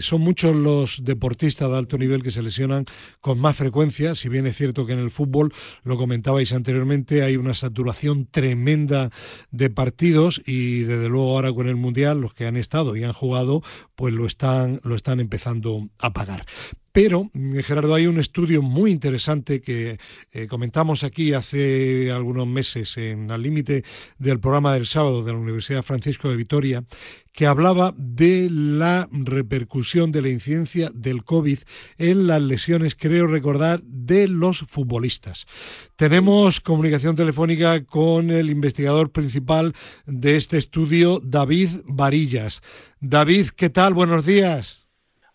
son 0.00 0.22
muchos 0.22 0.56
los 0.56 1.04
deportistas 1.04 1.70
de 1.70 1.76
alto 1.76 1.98
nivel 1.98 2.24
que 2.24 2.32
se 2.32 2.42
lesionan 2.42 2.86
con 3.20 3.38
más 3.38 3.54
frecuencia, 3.54 4.16
si 4.16 4.28
bien 4.28 4.39
es 4.46 4.56
cierto 4.56 4.86
que 4.86 4.92
en 4.92 4.98
el 4.98 5.10
fútbol, 5.10 5.52
lo 5.82 5.96
comentabais 5.96 6.52
anteriormente, 6.52 7.22
hay 7.22 7.36
una 7.36 7.54
saturación 7.54 8.26
tremenda 8.30 9.10
de 9.50 9.70
partidos 9.70 10.40
y 10.46 10.80
desde 10.80 11.08
luego 11.08 11.32
ahora 11.32 11.52
con 11.52 11.68
el 11.68 11.76
Mundial, 11.76 12.20
los 12.20 12.34
que 12.34 12.46
han 12.46 12.56
estado 12.56 12.96
y 12.96 13.04
han 13.04 13.12
jugado, 13.12 13.62
pues 13.96 14.14
lo 14.14 14.26
están, 14.26 14.80
lo 14.84 14.94
están 14.94 15.20
empezando 15.20 15.88
a 15.98 16.12
pagar. 16.12 16.46
Pero, 16.92 17.30
Gerardo, 17.62 17.94
hay 17.94 18.06
un 18.06 18.18
estudio 18.18 18.62
muy 18.62 18.90
interesante 18.90 19.60
que 19.60 19.98
eh, 20.32 20.46
comentamos 20.48 21.04
aquí 21.04 21.32
hace 21.32 22.10
algunos 22.10 22.48
meses 22.48 22.96
en 22.96 23.30
el 23.30 23.42
límite 23.42 23.84
del 24.18 24.40
programa 24.40 24.74
del 24.74 24.86
sábado 24.86 25.22
de 25.22 25.32
la 25.32 25.38
Universidad 25.38 25.84
Francisco 25.84 26.28
de 26.28 26.36
Vitoria, 26.36 26.84
que 27.32 27.46
hablaba 27.46 27.94
de 27.96 28.48
la 28.50 29.08
repercusión 29.12 30.10
de 30.10 30.22
la 30.22 30.30
incidencia 30.30 30.90
del 30.92 31.22
COVID 31.22 31.60
en 31.98 32.26
las 32.26 32.42
lesiones, 32.42 32.96
creo 32.96 33.28
recordar, 33.28 33.82
de 33.84 34.26
los 34.26 34.64
futbolistas. 34.68 35.46
Tenemos 35.94 36.60
comunicación 36.60 37.14
telefónica 37.14 37.84
con 37.84 38.30
el 38.30 38.50
investigador 38.50 39.12
principal 39.12 39.74
de 40.06 40.36
este 40.36 40.58
estudio, 40.58 41.20
David 41.22 41.70
Varillas. 41.84 42.62
David, 43.00 43.50
¿qué 43.56 43.70
tal? 43.70 43.94
Buenos 43.94 44.26
días. 44.26 44.79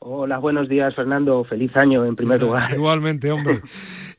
Hola, 0.08 0.38
buenos 0.38 0.70
días, 0.70 0.93
Fernando. 0.93 1.43
Feliz 1.45 1.76
año, 1.76 2.06
en 2.06 2.16
primer 2.16 2.39
lugar. 2.43 2.72
Igualmente, 2.74 3.32
hombre. 3.32 3.62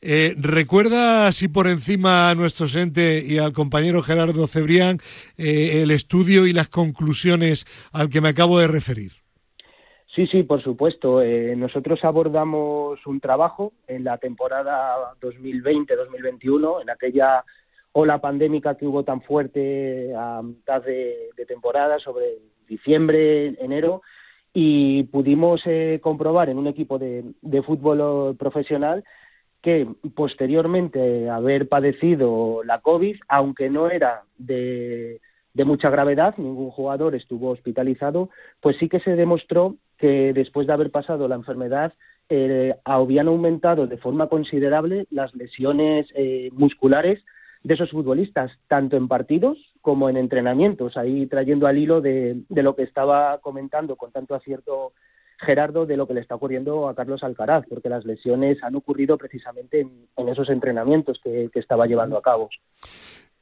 Eh, 0.09 0.35
recuerda, 0.39 1.27
así 1.27 1.49
por 1.49 1.67
encima 1.67 2.29
a 2.29 2.35
nuestro 2.35 2.67
ente 2.79 3.25
y 3.27 3.39
al 3.39 3.55
compañero 3.55 4.03
Gerardo 4.03 4.47
Cebrián, 4.47 5.01
eh, 5.39 5.83
el 5.83 5.91
estudio 5.91 6.47
y 6.47 6.53
las 6.53 6.69
conclusiones 6.69 7.67
al 7.93 8.11
que 8.11 8.21
me 8.21 8.29
acabo 8.29 8.59
de 8.59 8.69
referir. 8.69 9.13
Sí, 10.15 10.27
sí, 10.27 10.43
por 10.43 10.63
supuesto. 10.63 11.23
Eh, 11.23 11.57
nosotros 11.57 12.05
abordamos 12.05 13.05
un 13.07 13.21
trabajo 13.21 13.73
en 13.89 14.05
la 14.05 14.19
temporada 14.19 15.15
2020-2021, 15.21 16.83
en 16.83 16.91
aquella 16.91 17.43
ola 17.93 18.21
pandémica 18.21 18.77
que 18.77 18.87
hubo 18.87 19.03
tan 19.03 19.23
fuerte 19.23 20.13
a 20.15 20.43
mitad 20.43 20.83
de 20.83 21.47
temporada, 21.49 21.99
sobre 21.99 22.39
diciembre, 22.69 23.57
enero, 23.59 24.03
y 24.59 25.03
pudimos 25.03 25.61
eh, 25.67 26.01
comprobar 26.03 26.49
en 26.49 26.57
un 26.57 26.67
equipo 26.67 26.99
de, 26.99 27.35
fútbol 27.63 28.35
profesional 28.37 29.05
que 29.61 29.87
posteriormente 30.15 31.29
haber 31.29 31.69
padecido 31.69 32.63
la 32.65 32.81
COVID, 32.81 33.17
aunque 33.29 33.69
no 33.69 33.91
era 33.91 34.23
de, 34.39 35.21
mucha 35.67 35.91
gravedad, 35.91 36.39
ningún 36.39 36.71
jugador 36.71 37.15
estuvo 37.15 37.51
hospitalizado, 37.51 38.31
pues 38.63 38.79
sí 38.79 38.89
que 38.89 39.01
se 39.01 39.15
demostró 39.15 39.77
que 39.99 40.33
después 40.33 40.67
de 40.67 40.73
haber 40.73 40.91
pasado 40.91 41.29
la 41.29 41.35
enfermedad 41.35 41.93
eh, 42.31 42.77
habían 42.83 43.29
aumentado 43.29 43.87
de 43.87 43.99
forma 43.99 44.29
considerable 44.31 45.07
las 45.11 45.35
lesiones 45.35 46.07
eh, 46.15 46.49
musculares 46.55 47.23
de 47.67 47.75
esos 47.75 47.91
futbolistas, 47.91 48.53
tanto 48.69 48.97
en 48.97 49.09
partidos 49.09 49.59
como 49.81 50.09
en 50.09 50.17
entrenamientos, 50.17 50.97
ahí 50.97 51.27
trayendo 51.27 51.67
al 51.67 51.79
hilo 51.79 52.01
de, 52.01 52.45
lo 52.49 52.77
que 52.77 52.85
estaba 52.85 53.39
comentando 53.39 53.97
con 53.97 54.13
tanto 54.13 54.37
acierto 54.37 54.93
Gerardo 55.41 55.85
de 55.85 55.97
lo 55.97 56.07
que 56.07 56.15
le 56.15 56.21
está 56.21 56.37
ocurriendo 56.37 56.89
a 56.89 56.95
Carlos 56.95 57.25
Alcaraz, 57.25 57.65
porque 57.69 57.89
las 57.89 58.05
lesiones 58.05 58.63
han 58.63 58.77
ocurrido 58.77 59.19
precisamente 59.19 59.81
en, 59.81 60.29
esos 60.29 60.49
entrenamientos 60.49 61.21
que, 61.21 61.51
estaba 61.55 61.89
llevando 61.89 62.17
a 62.17 62.23
cabo. 62.23 62.51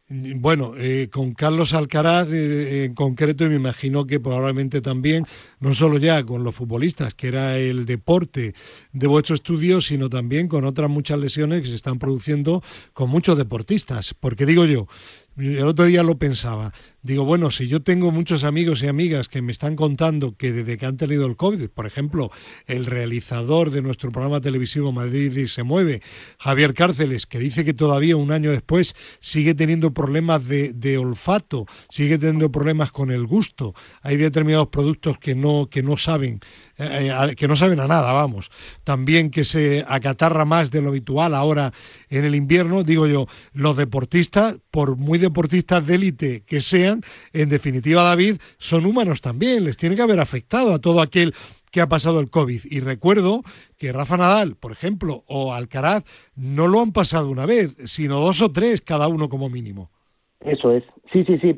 Bueno, 0.07 0.75
eh, 0.77 1.09
con 1.11 1.33
Carlos 1.33 1.73
Alcaraz 1.73 2.29
eh, 2.31 2.85
en 2.85 2.95
concreto, 2.95 3.47
y 3.47 3.49
me 3.49 3.57
imagino 3.57 4.07
que 4.07 4.21
probablemente 4.21 4.83
también, 4.83 5.27
no 5.61 5.73
solo 5.73 5.97
ya 5.97 6.23
con 6.25 6.45
los 6.45 6.55
futbolistas, 6.55 7.15
que 7.15 7.29
era 7.29 7.57
el 7.57 7.87
deporte 7.87 8.55
de 8.93 9.07
vuestro 9.07 9.35
estudio, 9.35 9.81
sino 9.81 10.11
también 10.11 10.47
con 10.47 10.67
otras 10.67 10.91
muchas 10.91 11.19
lesiones 11.19 11.63
que 11.63 11.69
se 11.69 11.77
están 11.77 11.99
produciendo 11.99 12.63
con 12.93 13.09
muchos 13.09 13.39
deportistas. 13.39 14.13
Porque 14.13 14.45
digo 14.45 14.67
yo, 14.67 14.89
el 15.37 15.67
otro 15.67 15.85
día 15.87 16.03
lo 16.03 16.17
pensaba, 16.17 16.73
digo, 17.03 17.25
bueno, 17.25 17.51
si 17.51 17.67
yo 17.67 17.83
tengo 17.83 18.11
muchos 18.11 18.45
amigos 18.45 18.83
y 18.83 18.87
amigas 18.87 19.29
que 19.29 19.43
me 19.43 19.53
están 19.53 19.77
contando 19.77 20.37
que 20.37 20.53
desde 20.53 20.79
que 20.79 20.87
han 20.87 20.97
tenido 20.97 21.27
el 21.27 21.37
COVID, 21.37 21.69
por 21.71 21.87
ejemplo, 21.87 22.31
el 22.67 22.87
realizador 22.87 23.71
de 23.71 23.83
nuestro 23.83 24.13
programa 24.13 24.41
televisivo 24.41 24.93
Madrid 24.93 25.47
se 25.47 25.63
mueve, 25.63 26.03
Javier 26.39 26.73
Cárceles, 26.75 27.27
que 27.27 27.39
dice 27.39 27.65
que 27.65 27.75
todavía 27.75 28.17
un 28.17 28.33
año 28.33 28.51
después 28.51 28.95
sigue 29.21 29.55
teniendo 29.55 29.93
problemas 29.93 30.47
de, 30.47 30.73
de 30.73 30.99
olfato, 30.99 31.67
sigue 31.91 32.17
teniendo 32.19 32.53
problemas 32.53 32.93
con 32.93 33.11
el 33.11 33.27
gusto, 33.27 33.75
hay 34.03 34.17
determinados 34.17 34.69
productos 34.69 35.19
que 35.19 35.35
no, 35.35 35.69
que 35.71 35.83
no 35.83 35.97
saben 35.97 36.41
eh, 36.79 37.35
que 37.37 37.49
no 37.49 37.57
saben 37.57 37.81
a 37.81 37.87
nada, 37.87 38.13
vamos. 38.13 38.51
También 38.85 39.31
que 39.31 39.45
se 39.45 39.85
acatarra 39.87 40.45
más 40.45 40.71
de 40.71 40.83
lo 40.83 40.91
habitual 40.91 41.35
ahora 41.35 41.73
en 42.11 42.25
el 42.25 42.35
invierno, 42.35 42.83
digo 42.83 43.07
yo, 43.07 43.27
los 43.53 43.77
deportistas, 43.77 44.57
por 44.71 44.97
muy 44.97 45.19
deportistas 45.19 45.87
de 45.87 45.95
élite 45.95 46.43
que 46.47 46.61
sean, 46.61 47.03
en 47.33 47.49
definitiva, 47.49 48.03
David, 48.03 48.37
son 48.59 48.87
humanos 48.87 49.21
también, 49.21 49.65
les 49.65 49.77
tiene 49.77 49.97
que 49.97 50.03
haber 50.03 50.21
afectado 50.21 50.75
a 50.75 50.79
todo 50.79 51.01
aquel 51.01 51.35
que 51.71 51.81
ha 51.81 51.89
pasado 51.89 52.21
el 52.21 52.31
COVID. 52.31 52.61
Y 52.71 52.79
recuerdo 52.79 53.43
que 53.77 53.93
Rafa 53.93 54.17
Nadal, 54.17 54.55
por 54.55 54.71
ejemplo, 54.71 55.25
o 55.27 55.53
Alcaraz, 55.53 56.05
no 56.37 56.69
lo 56.69 56.81
han 56.81 56.93
pasado 56.93 57.29
una 57.29 57.47
vez, 57.47 57.75
sino 57.87 58.21
dos 58.21 58.41
o 58.43 58.53
tres 58.53 58.81
cada 58.81 59.09
uno 59.09 59.29
como 59.29 59.49
mínimo. 59.49 59.91
Eso 60.41 60.73
es. 60.73 60.85
Sí, 61.13 61.25
sí, 61.25 61.37
sí, 61.39 61.53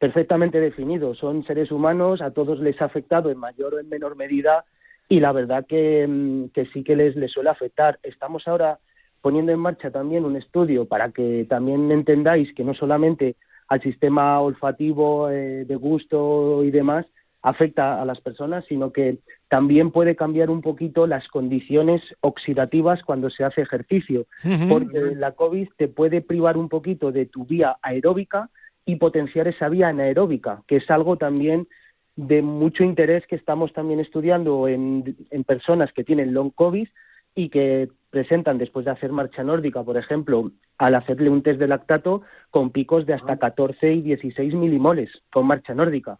perfectamente 0.00 0.60
definido. 0.60 1.14
Son 1.14 1.44
seres 1.44 1.70
humanos, 1.70 2.22
a 2.22 2.32
todos 2.32 2.58
les 2.58 2.80
ha 2.80 2.86
afectado 2.86 3.30
en 3.30 3.38
mayor 3.38 3.74
o 3.74 3.78
en 3.78 3.88
menor 3.88 4.16
medida 4.16 4.64
y 5.08 5.20
la 5.20 5.30
verdad 5.30 5.66
que, 5.66 6.06
mm, 6.08 6.46
que 6.54 6.66
sí 6.72 6.82
que 6.82 6.96
les, 6.96 7.14
les 7.16 7.30
suele 7.30 7.50
afectar. 7.50 8.00
Estamos 8.02 8.48
ahora 8.48 8.78
poniendo 9.20 9.52
en 9.52 9.60
marcha 9.60 9.90
también 9.90 10.24
un 10.24 10.36
estudio 10.36 10.86
para 10.86 11.10
que 11.10 11.46
también 11.48 11.92
entendáis 11.92 12.52
que 12.54 12.64
no 12.64 12.72
solamente 12.72 13.36
al 13.68 13.82
sistema 13.82 14.40
olfativo, 14.40 15.28
eh, 15.28 15.66
de 15.66 15.76
gusto 15.76 16.64
y 16.64 16.70
demás 16.70 17.06
afecta 17.42 18.00
a 18.00 18.04
las 18.04 18.20
personas, 18.20 18.64
sino 18.68 18.92
que 18.92 19.18
también 19.48 19.90
puede 19.90 20.16
cambiar 20.16 20.50
un 20.50 20.62
poquito 20.62 21.06
las 21.06 21.28
condiciones 21.28 22.02
oxidativas 22.20 23.02
cuando 23.02 23.30
se 23.30 23.44
hace 23.44 23.62
ejercicio, 23.62 24.26
porque 24.68 25.14
la 25.16 25.32
COVID 25.32 25.68
te 25.76 25.88
puede 25.88 26.20
privar 26.20 26.58
un 26.58 26.68
poquito 26.68 27.12
de 27.12 27.24
tu 27.26 27.46
vía 27.46 27.76
aeróbica 27.80 28.50
y 28.90 28.96
potenciar 28.96 29.46
esa 29.48 29.68
vía 29.68 29.88
anaeróbica, 29.88 30.62
que 30.66 30.76
es 30.76 30.90
algo 30.90 31.16
también 31.16 31.68
de 32.16 32.42
mucho 32.42 32.82
interés 32.82 33.26
que 33.26 33.36
estamos 33.36 33.72
también 33.72 34.00
estudiando 34.00 34.68
en, 34.68 35.16
en 35.30 35.44
personas 35.44 35.92
que 35.92 36.04
tienen 36.04 36.34
long 36.34 36.50
COVID 36.50 36.88
y 37.34 37.48
que 37.48 37.88
presentan 38.10 38.58
después 38.58 38.84
de 38.84 38.90
hacer 38.90 39.12
marcha 39.12 39.44
nórdica, 39.44 39.84
por 39.84 39.96
ejemplo, 39.96 40.50
al 40.78 40.96
hacerle 40.96 41.30
un 41.30 41.42
test 41.42 41.60
de 41.60 41.68
lactato 41.68 42.22
con 42.50 42.70
picos 42.70 43.06
de 43.06 43.14
hasta 43.14 43.36
14 43.36 43.92
y 43.92 44.02
16 44.02 44.54
milimoles 44.54 45.10
con 45.32 45.46
marcha 45.46 45.72
nórdica. 45.72 46.18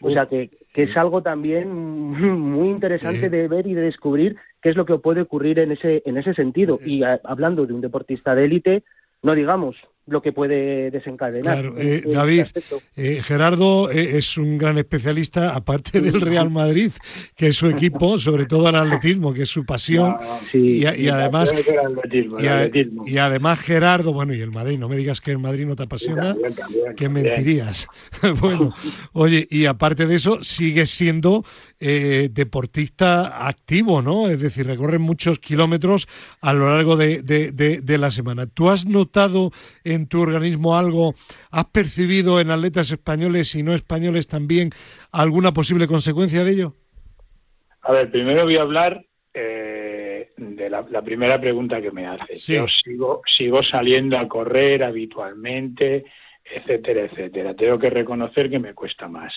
O 0.00 0.10
sea 0.10 0.26
que, 0.26 0.50
que 0.72 0.84
es 0.84 0.96
algo 0.96 1.22
también 1.22 1.72
muy 1.72 2.68
interesante 2.68 3.28
de 3.28 3.48
ver 3.48 3.66
y 3.66 3.74
de 3.74 3.82
descubrir 3.82 4.36
qué 4.62 4.68
es 4.68 4.76
lo 4.76 4.86
que 4.86 4.98
puede 4.98 5.22
ocurrir 5.22 5.58
en 5.58 5.72
ese, 5.72 6.02
en 6.06 6.18
ese 6.18 6.34
sentido. 6.34 6.78
Y 6.84 7.02
hablando 7.02 7.66
de 7.66 7.72
un 7.72 7.80
deportista 7.80 8.34
de 8.34 8.44
élite, 8.44 8.84
no 9.22 9.34
digamos, 9.34 9.76
lo 10.06 10.22
que 10.22 10.32
puede 10.32 10.90
desencadenar. 10.90 11.60
Claro, 11.60 11.74
eh, 11.78 12.02
David, 12.06 12.46
eh, 12.96 13.20
Gerardo 13.22 13.90
eh, 13.90 14.18
es 14.18 14.38
un 14.38 14.56
gran 14.56 14.78
especialista, 14.78 15.54
aparte 15.54 16.00
del 16.00 16.20
Real 16.20 16.48
Madrid, 16.48 16.92
que 17.34 17.48
es 17.48 17.56
su 17.56 17.66
equipo, 17.66 18.18
sobre 18.18 18.46
todo 18.46 18.68
el 18.68 18.76
atletismo, 18.76 19.34
que 19.34 19.42
es 19.42 19.48
su 19.48 19.64
pasión. 19.64 20.16
y, 20.52 20.84
además, 20.84 21.52
y, 23.06 23.18
además 23.18 23.60
Gerardo, 23.60 24.12
bueno, 24.12 24.32
y 24.32 24.40
el 24.40 24.52
Madrid, 24.52 24.78
no 24.78 24.88
me 24.88 24.96
digas 24.96 25.20
que 25.20 25.32
el 25.32 25.38
Madrid 25.38 25.66
no 25.66 25.74
te 25.74 25.82
apasiona, 25.82 26.36
que 26.96 27.08
mentirías. 27.08 27.86
bueno, 28.40 28.72
oye, 29.12 29.46
y 29.50 29.66
aparte 29.66 30.06
de 30.06 30.14
eso, 30.14 30.42
sigues 30.44 30.90
siendo 30.90 31.44
deportista 31.78 33.46
activo, 33.46 34.02
¿no? 34.02 34.28
Es 34.28 34.40
decir, 34.40 34.66
recorren 34.66 35.02
muchos 35.02 35.38
kilómetros 35.38 36.08
a 36.40 36.52
lo 36.52 36.72
largo 36.72 36.96
de, 36.96 37.22
de 37.22 37.98
la 37.98 38.10
semana. 38.10 38.46
¿Tú 38.46 38.70
has 38.70 38.86
notado 38.86 39.50
en 39.84 40.06
tu 40.06 40.20
organismo 40.20 40.76
algo? 40.76 41.14
¿Has 41.50 41.66
percibido 41.66 42.40
en 42.40 42.50
atletas 42.50 42.90
españoles 42.90 43.54
y 43.54 43.62
no 43.62 43.74
españoles 43.74 44.26
también 44.26 44.70
alguna 45.12 45.52
posible 45.52 45.86
consecuencia 45.86 46.44
de 46.44 46.50
ello? 46.50 46.74
A 47.82 47.92
ver, 47.92 48.10
primero 48.10 48.44
voy 48.44 48.56
a 48.56 48.62
hablar 48.62 49.04
eh, 49.32 50.30
de 50.36 50.70
la, 50.70 51.02
primera 51.02 51.40
pregunta 51.40 51.80
que 51.80 51.92
me 51.92 52.06
haces. 52.06 52.46
Yo 52.46 52.66
sigo, 52.68 53.22
sigo 53.26 53.62
saliendo 53.62 54.18
a 54.18 54.26
correr 54.26 54.82
habitualmente, 54.82 56.04
etcétera, 56.44 57.02
etcétera. 57.04 57.54
Tengo 57.54 57.78
que 57.78 57.90
reconocer 57.90 58.50
que 58.50 58.58
me 58.58 58.74
cuesta 58.74 59.08
más. 59.08 59.32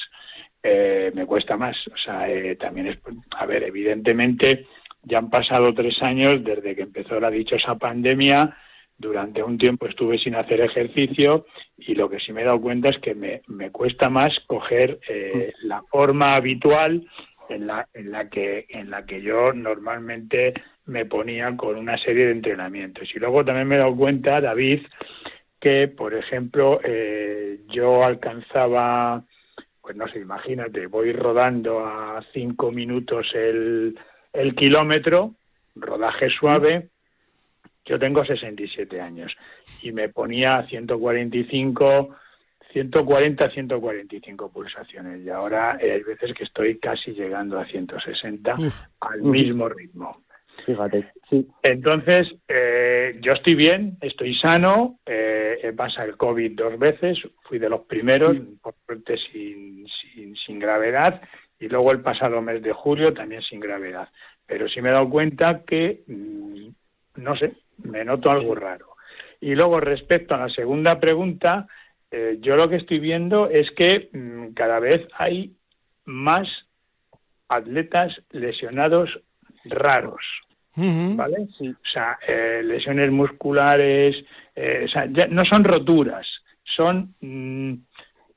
Eh, 0.62 1.12
me 1.14 1.26
cuesta 1.26 1.58
más. 1.58 1.76
O 1.88 1.98
sea, 1.98 2.30
eh, 2.30 2.56
también 2.56 2.88
es, 2.88 3.00
a 3.38 3.46
ver, 3.46 3.64
evidentemente 3.64 4.66
ya 5.04 5.20
han 5.20 5.30
pasado 5.30 5.74
tres 5.74 6.02
años 6.02 6.44
desde 6.44 6.76
que 6.76 6.82
empezó 6.82 7.20
la 7.20 7.30
dichosa 7.30 7.76
pandemia. 7.76 8.56
Durante 8.98 9.42
un 9.42 9.58
tiempo 9.58 9.88
estuve 9.88 10.18
sin 10.18 10.36
hacer 10.36 10.60
ejercicio 10.60 11.46
y 11.78 11.96
lo 11.96 12.10
que 12.10 12.20
sí 12.20 12.34
me 12.34 12.42
he 12.42 12.46
dado 12.46 12.60
cuenta 12.60 12.90
es 12.90 13.00
que 13.00 13.16
me, 13.16 13.42
me 13.48 13.72
cuesta 13.72 14.10
más 14.10 14.38
coger 14.46 15.00
eh, 15.08 15.54
la 15.62 15.82
forma 15.84 16.36
habitual 16.36 17.08
en 17.48 17.68
la, 17.68 17.88
en 17.94 18.12
la 18.12 18.30
que 18.30 18.66
en 18.68 18.90
la 18.90 19.06
que 19.06 19.22
yo 19.22 19.54
normalmente 19.54 20.54
me 20.86 21.06
ponía 21.06 21.56
con 21.56 21.78
una 21.78 21.98
serie 21.98 22.26
de 22.26 22.34
entrenamientos. 22.34 23.08
Y 23.16 23.20
luego 23.20 23.46
también 23.46 23.70
me 23.70 23.76
he 23.76 23.80
dado 23.80 23.96
cuenta 23.96 24.42
David 24.42 24.82
que 25.62 25.88
por 25.88 26.14
ejemplo 26.14 26.82
eh, 26.84 27.62
yo 27.70 28.04
alcanzaba 28.04 29.24
pues 29.90 29.98
no 29.98 30.08
sé 30.08 30.20
imagínate 30.20 30.86
voy 30.86 31.12
rodando 31.14 31.84
a 31.84 32.24
cinco 32.32 32.72
minutos 32.72 33.26
el, 33.34 33.98
el 34.32 34.54
kilómetro 34.54 35.34
rodaje 35.76 36.30
suave 36.30 36.90
yo 37.86 37.98
tengo 37.98 38.24
67 38.24 39.02
años 39.02 39.36
y 39.82 39.92
me 39.92 40.10
ponía 40.10 40.64
145, 40.68 42.16
140, 42.72 43.50
145 43.50 44.52
pulsaciones 44.52 45.26
y 45.26 45.30
ahora 45.32 45.80
hay 45.82 46.04
veces 46.04 46.36
que 46.36 46.44
estoy 46.44 46.78
casi 46.78 47.14
llegando 47.14 47.58
a 47.58 47.66
160 47.66 48.58
al 49.00 49.22
mismo 49.24 49.70
ritmo. 49.70 50.22
Fíjate, 50.66 51.12
sí. 51.30 51.48
Entonces, 51.64 52.34
eh, 52.48 53.18
yo 53.22 53.34
estoy 53.34 53.56
bien, 53.56 53.98
estoy 54.02 54.36
sano, 54.36 55.00
eh, 55.06 55.60
he 55.64 55.74
pasado 55.74 56.10
el 56.10 56.18
COVID 56.18 56.56
dos 56.56 56.80
veces, 56.80 57.20
fui 57.44 57.60
de 57.60 57.70
los 57.70 57.82
primeros, 57.82 58.38
por 58.62 58.76
suerte 58.86 59.18
sin, 59.18 59.88
sin, 59.88 60.36
sin 60.36 60.60
gravedad, 60.60 61.22
y 61.60 61.68
luego 61.68 61.92
el 61.92 62.02
pasado 62.02 62.42
mes 62.42 62.62
de 62.62 62.74
julio 62.74 63.14
también 63.14 63.42
sin 63.42 63.60
gravedad. 63.60 64.10
Pero 64.46 64.68
sí 64.68 64.82
me 64.82 64.90
he 64.90 64.94
dado 64.94 65.10
cuenta 65.10 65.64
que, 65.66 66.04
mm, 66.08 66.68
no 67.18 67.36
sé, 67.36 67.54
me 67.84 68.04
noto 68.06 68.32
algo 68.32 68.56
raro. 68.56 68.96
Y 69.42 69.56
luego, 69.56 69.80
respecto 69.80 70.36
a 70.36 70.40
la 70.40 70.50
segunda 70.50 71.00
pregunta, 71.00 71.68
eh, 72.12 72.38
yo 72.42 72.56
lo 72.56 72.70
que 72.70 72.78
estoy 72.78 73.00
viendo 73.00 73.50
es 73.50 73.72
que 73.72 74.10
mm, 74.12 74.54
cada 74.54 74.80
vez 74.80 75.08
hay 75.14 75.56
más 76.06 76.48
atletas 77.48 78.22
lesionados 78.32 79.22
raros. 79.66 80.24
¿Vale? 81.16 81.48
O 81.60 81.88
sea, 81.92 82.18
eh, 82.28 82.62
lesiones 82.64 83.12
musculares, 83.12 84.16
eh, 84.56 84.84
o 84.86 84.88
sea, 84.88 85.06
no 85.06 85.46
son 85.46 85.64
roturas, 85.64 86.28
son, 86.64 87.16
mm, 87.22 87.74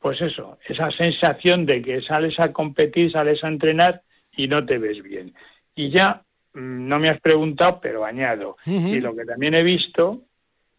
pues 0.01 0.20
eso, 0.20 0.59
esa 0.66 0.90
sensación 0.90 1.66
de 1.66 1.82
que 1.82 2.03
sales 2.03 2.38
a 2.40 2.53
competir, 2.53 3.12
sales 3.12 3.43
a 3.45 3.49
entrenar 3.49 4.03
y 4.36 4.49
no 4.49 4.64
te 4.66 4.78
ves 4.78 5.03
bien. 5.03 5.34
Y 5.74 5.90
ya 5.90 6.22
Mm, 6.55 6.88
no 6.88 6.99
me 6.99 7.09
has 7.09 7.20
preguntado, 7.20 7.80
pero 7.80 8.05
añado. 8.05 8.57
Y 8.66 9.01
lo 9.01 9.14
que 9.14 9.24
también 9.24 9.55
he 9.55 9.62
visto 9.62 10.22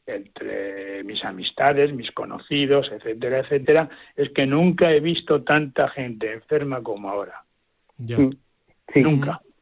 entre 0.06 1.04
mis 1.04 1.24
amistades, 1.24 1.94
mis 1.94 2.12
conocidos, 2.12 2.92
etcétera, 2.92 3.40
etcétera, 3.40 3.90
es 4.16 4.30
que 4.32 4.46
nunca 4.46 4.92
he 4.92 5.00
visto 5.00 5.44
tanta 5.44 5.88
gente 5.90 6.34
enferma 6.34 6.82
como 6.84 7.10
ahora. 7.10 7.44
Sí. 7.98 8.30
Nunca. 9.02 9.42
Sí, 9.44 9.53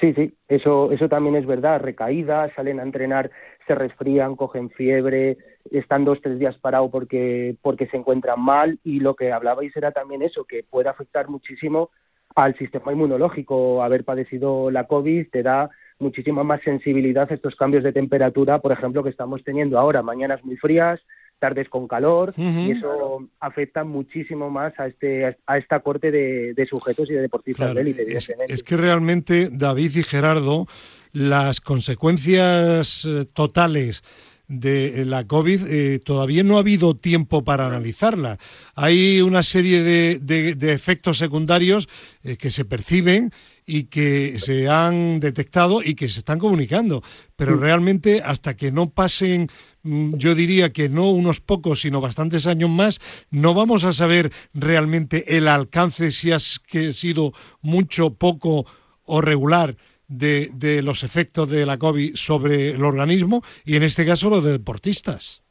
sí, 0.00 0.34
eso, 0.48 0.92
eso 0.92 1.08
también 1.08 1.36
es 1.36 1.46
verdad. 1.46 1.80
Recaídas, 1.80 2.52
salen 2.54 2.80
a 2.80 2.82
entrenar, 2.82 3.30
se 3.66 3.74
resfrían, 3.74 4.36
cogen 4.36 4.70
fiebre, 4.70 5.38
están 5.70 6.04
dos, 6.04 6.20
tres 6.22 6.38
días 6.38 6.56
parados 6.58 6.90
porque, 6.90 7.56
porque 7.62 7.86
se 7.86 7.96
encuentran 7.96 8.40
mal 8.40 8.78
y 8.82 9.00
lo 9.00 9.14
que 9.14 9.32
hablabais 9.32 9.76
era 9.76 9.92
también 9.92 10.22
eso, 10.22 10.44
que 10.44 10.62
puede 10.62 10.88
afectar 10.88 11.28
muchísimo 11.28 11.90
al 12.34 12.56
sistema 12.56 12.92
inmunológico. 12.92 13.82
Haber 13.82 14.04
padecido 14.04 14.70
la 14.70 14.84
COVID 14.84 15.28
te 15.30 15.42
da 15.42 15.70
muchísima 15.98 16.42
más 16.42 16.62
sensibilidad 16.62 17.30
a 17.30 17.34
estos 17.34 17.54
cambios 17.56 17.84
de 17.84 17.92
temperatura, 17.92 18.58
por 18.58 18.72
ejemplo, 18.72 19.02
que 19.02 19.10
estamos 19.10 19.44
teniendo 19.44 19.78
ahora, 19.78 20.02
mañanas 20.02 20.42
muy 20.44 20.56
frías, 20.56 21.00
tardes 21.40 21.68
con 21.68 21.88
calor, 21.88 22.32
y 22.36 22.70
eso 22.70 23.26
afecta 23.40 23.82
muchísimo 23.82 24.50
más 24.50 24.78
a 24.78 24.86
este 24.86 25.36
a 25.46 25.58
esta 25.58 25.80
corte 25.80 26.12
de, 26.12 26.66
sujetos 26.66 27.10
y 27.10 27.14
de 27.14 27.22
deportistas 27.22 27.74
de 27.74 27.80
élite. 27.80 28.18
Es, 28.48 28.62
que 28.62 28.76
realmente, 28.76 29.48
David 29.50 29.96
y 29.96 30.02
Gerardo, 30.04 30.68
las 31.12 31.60
consecuencias 31.60 33.04
eh, 33.04 33.24
totales 33.32 34.02
de 34.50 35.04
la 35.04 35.26
COVID, 35.28 35.66
eh, 35.68 36.00
todavía 36.00 36.42
no 36.42 36.56
ha 36.56 36.60
habido 36.60 36.96
tiempo 36.96 37.44
para 37.44 37.66
analizarla. 37.66 38.38
Hay 38.74 39.20
una 39.20 39.44
serie 39.44 39.82
de, 39.82 40.72
efectos 40.72 41.18
secundarios 41.18 41.88
eh, 42.24 42.36
que 42.36 42.50
se 42.50 42.64
perciben 42.64 43.32
y 43.64 43.84
que 43.84 44.40
se 44.40 44.68
han 44.68 45.20
detectado 45.20 45.82
y 45.84 45.94
que 45.94 46.08
se 46.08 46.18
están 46.18 46.40
comunicando, 46.40 47.04
pero 47.36 47.56
mm. 47.56 47.60
realmente 47.60 48.22
hasta 48.24 48.56
que 48.56 48.72
no 48.72 48.90
pasen 48.90 49.48
yo 49.82 50.34
diría 50.34 50.72
que 50.72 50.88
no 50.88 51.10
unos 51.10 51.40
pocos, 51.40 51.80
sino 51.80 52.00
bastantes 52.00 52.46
años 52.46 52.70
más, 52.70 53.00
no 53.30 53.54
vamos 53.54 53.84
a 53.84 53.92
saber 53.92 54.30
realmente 54.52 55.36
el 55.36 55.48
alcance, 55.48 56.10
si 56.10 56.32
ha 56.32 56.38
sido 56.38 57.32
mucho, 57.62 58.14
poco 58.14 58.66
o 59.04 59.20
regular 59.20 59.76
de, 60.08 60.50
de, 60.54 60.82
los 60.82 61.02
efectos 61.02 61.48
de 61.48 61.64
la 61.64 61.78
COVID 61.78 62.14
sobre 62.16 62.70
el 62.70 62.84
organismo 62.84 63.42
y 63.64 63.76
en 63.76 63.84
este 63.84 64.04
caso 64.04 64.28
los 64.28 64.44
de 64.44 64.52
deportistas. 64.52 65.42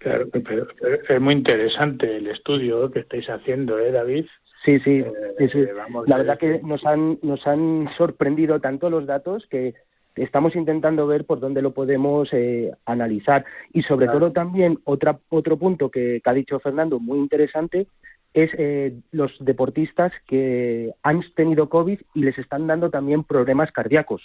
Claro, 0.00 0.26
pero, 0.30 0.66
es 1.08 1.20
muy 1.20 1.34
interesante 1.34 2.18
el 2.18 2.26
estudio 2.26 2.90
que 2.90 3.00
estáis 3.00 3.28
haciendo, 3.30 3.78
¿eh, 3.78 3.90
David? 3.90 4.26
Sí, 4.64 4.78
sí, 4.80 5.02
eh, 5.38 5.72
la 6.06 6.18
verdad 6.18 6.38
que 6.38 6.60
nos 6.62 6.84
han, 6.84 7.18
nos 7.22 7.46
han 7.46 7.88
sorprendido 7.96 8.60
tanto 8.60 8.90
los 8.90 9.06
datos 9.06 9.46
que 9.50 9.74
estamos 10.16 10.54
intentando 10.56 11.06
ver 11.06 11.24
por 11.24 11.40
dónde 11.40 11.62
lo 11.62 11.72
podemos 11.72 12.28
eh, 12.32 12.72
analizar. 12.86 13.44
Y 13.72 13.82
sobre 13.82 14.06
todo 14.08 14.32
también 14.32 14.78
otra, 14.84 15.18
otro 15.28 15.56
punto 15.56 15.90
que, 15.90 16.20
ha 16.24 16.32
dicho 16.32 16.58
Fernando 16.60 16.98
muy 16.98 17.18
interesante 17.18 17.86
es 18.34 18.50
eh, 18.56 18.94
los 19.10 19.32
deportistas 19.40 20.12
que 20.26 20.92
han 21.02 21.22
tenido 21.34 21.68
COVID 21.68 22.00
y 22.14 22.22
les 22.22 22.38
están 22.38 22.66
dando 22.66 22.90
también 22.90 23.24
problemas 23.24 23.72
cardíacos. 23.72 24.22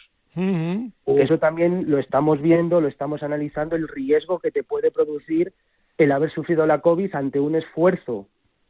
Eso 1.08 1.40
también 1.40 1.90
lo 1.90 1.98
estamos 1.98 2.40
viendo, 2.44 2.80
lo 2.80 2.88
estamos 2.88 3.24
analizando, 3.24 3.76
el 3.76 3.88
riesgo 3.88 4.38
que 4.38 4.52
te 4.52 4.64
puede 4.64 4.92
producir 4.92 5.52
el 5.98 6.12
haber 6.12 6.32
sufrido 6.32 6.68
la 6.68 6.82
COVID 6.82 7.16
ante 7.16 7.40
un 7.40 7.56
esfuerzo 7.56 8.28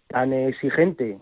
tan 0.08 0.32
exigente 0.32 1.20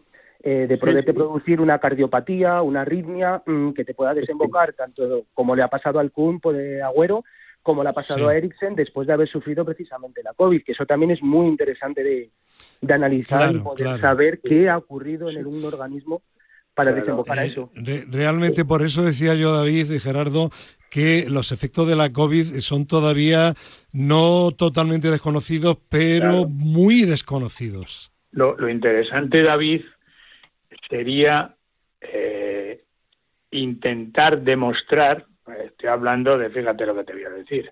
eh, 0.47 0.67
de 0.67 0.77
poderte 0.77 1.11
producir 1.11 1.59
una 1.59 1.79
cardiopatía, 1.79 2.61
una 2.61 2.81
arritmia 2.81 3.41
mm, 3.47 3.71
que 3.71 3.83
te 3.83 3.95
pueda 3.95 4.13
desembocar, 4.13 4.73
tanto 4.73 5.25
como 5.33 5.55
le 5.55 5.63
ha 5.63 5.69
pasado 5.69 5.97
al 5.97 6.11
Kumpo 6.11 6.53
de 6.53 6.83
Agüero, 6.83 7.23
como 7.63 7.81
le 7.81 7.89
ha 7.89 7.93
pasado 7.93 8.27
a 8.27 8.37
Eriksen 8.37 8.75
después 8.75 9.07
de 9.07 9.13
haber 9.13 9.27
sufrido 9.27 9.65
precisamente 9.65 10.21
la 10.21 10.35
COVID, 10.35 10.61
que 10.63 10.73
eso 10.73 10.85
también 10.85 11.09
es 11.09 11.23
muy 11.23 11.47
interesante 11.47 12.03
de, 12.03 12.93
analizar 12.93 13.55
y 13.55 13.57
poder 13.57 13.99
saber 13.99 14.39
qué 14.39 14.69
ha 14.69 14.77
ocurrido 14.77 15.31
en 15.31 15.47
un 15.47 15.65
organismo 15.65 16.21
para 16.75 16.91
desembocar 16.91 17.39
a 17.39 17.45
eh, 17.45 17.47
eso. 17.47 17.71
realmente 18.11 18.65
por 18.65 18.83
eso 18.83 19.01
decía 19.01 19.33
yo, 19.33 19.51
David 19.51 19.89
y 19.89 19.99
Gerardo, 19.99 20.51
que 20.91 21.27
los 21.27 21.51
efectos 21.51 21.87
de 21.87 21.95
la 21.95 22.13
COVID 22.13 22.59
son 22.59 22.85
todavía 22.85 23.55
no 23.91 24.51
totalmente 24.51 25.09
desconocidos, 25.09 25.79
pero 25.89 26.47
muy 26.47 27.01
desconocidos. 27.01 28.11
Lo, 28.29 28.55
lo, 28.57 28.69
interesante, 28.69 29.41
David, 29.41 29.81
sería 30.89 31.55
eh, 32.01 32.83
intentar 33.51 34.41
demostrar, 34.41 35.25
estoy 35.65 35.89
hablando 35.89 36.37
de, 36.37 36.49
fíjate 36.49 36.85
lo 36.85 36.95
que 36.95 37.03
te 37.03 37.13
voy 37.13 37.23
a 37.23 37.29
decir, 37.29 37.71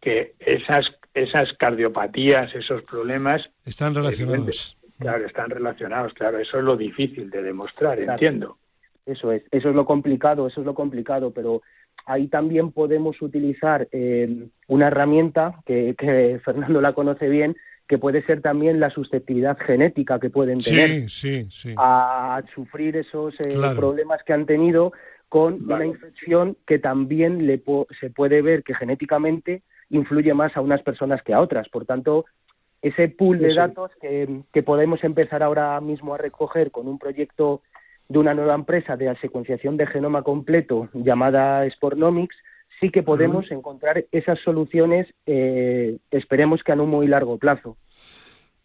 que 0.00 0.34
esas, 0.38 0.86
esas 1.14 1.52
cardiopatías, 1.54 2.54
esos 2.54 2.82
problemas... 2.82 3.48
Están 3.64 3.94
relacionados. 3.94 4.76
Claro, 4.98 5.26
están 5.26 5.50
relacionados, 5.50 6.12
claro, 6.12 6.38
eso 6.38 6.58
es 6.58 6.64
lo 6.64 6.76
difícil 6.76 7.30
de 7.30 7.42
demostrar, 7.42 7.98
entiendo. 7.98 8.58
Eso 9.06 9.32
es, 9.32 9.42
eso 9.50 9.70
es 9.70 9.74
lo 9.74 9.86
complicado, 9.86 10.46
eso 10.46 10.60
es 10.60 10.66
lo 10.66 10.74
complicado, 10.74 11.30
pero 11.30 11.62
ahí 12.04 12.28
también 12.28 12.70
podemos 12.70 13.20
utilizar 13.22 13.88
eh, 13.92 14.48
una 14.68 14.88
herramienta 14.88 15.60
que, 15.64 15.94
que 15.96 16.38
Fernando 16.44 16.80
la 16.80 16.92
conoce 16.92 17.28
bien, 17.28 17.56
que 17.90 17.98
puede 17.98 18.22
ser 18.22 18.40
también 18.40 18.78
la 18.78 18.88
susceptibilidad 18.90 19.58
genética 19.58 20.20
que 20.20 20.30
pueden 20.30 20.60
tener 20.60 21.08
a 21.76 22.40
sufrir 22.54 22.96
esos 22.96 23.34
eh, 23.40 23.58
problemas 23.74 24.22
que 24.22 24.32
han 24.32 24.46
tenido 24.46 24.92
con 25.28 25.54
una 25.68 25.84
infección 25.84 26.56
que 26.68 26.78
también 26.78 27.48
le 27.48 27.60
se 27.98 28.10
puede 28.10 28.42
ver 28.42 28.62
que 28.62 28.76
genéticamente 28.76 29.62
influye 29.88 30.32
más 30.34 30.56
a 30.56 30.60
unas 30.60 30.82
personas 30.82 31.20
que 31.24 31.34
a 31.34 31.40
otras. 31.40 31.68
Por 31.68 31.84
tanto, 31.84 32.26
ese 32.80 33.08
pool 33.08 33.40
de 33.40 33.54
datos 33.54 33.90
que, 34.00 34.42
que, 34.52 34.62
podemos 34.62 35.02
empezar 35.02 35.42
ahora 35.42 35.80
mismo 35.80 36.14
a 36.14 36.18
recoger 36.18 36.70
con 36.70 36.86
un 36.86 36.96
proyecto 36.96 37.60
de 38.08 38.20
una 38.20 38.34
nueva 38.34 38.54
empresa 38.54 38.96
de 38.96 39.12
secuenciación 39.16 39.76
de 39.76 39.88
genoma 39.88 40.22
completo 40.22 40.88
llamada 40.92 41.68
Spornomics, 41.68 42.36
sí 42.80 42.90
que 42.90 43.02
podemos 43.02 43.50
encontrar 43.50 44.04
esas 44.10 44.38
soluciones, 44.40 45.06
eh, 45.26 45.98
esperemos 46.10 46.62
que 46.64 46.72
a 46.72 46.76
un 46.76 46.90
muy 46.90 47.06
largo 47.06 47.38
plazo. 47.38 47.76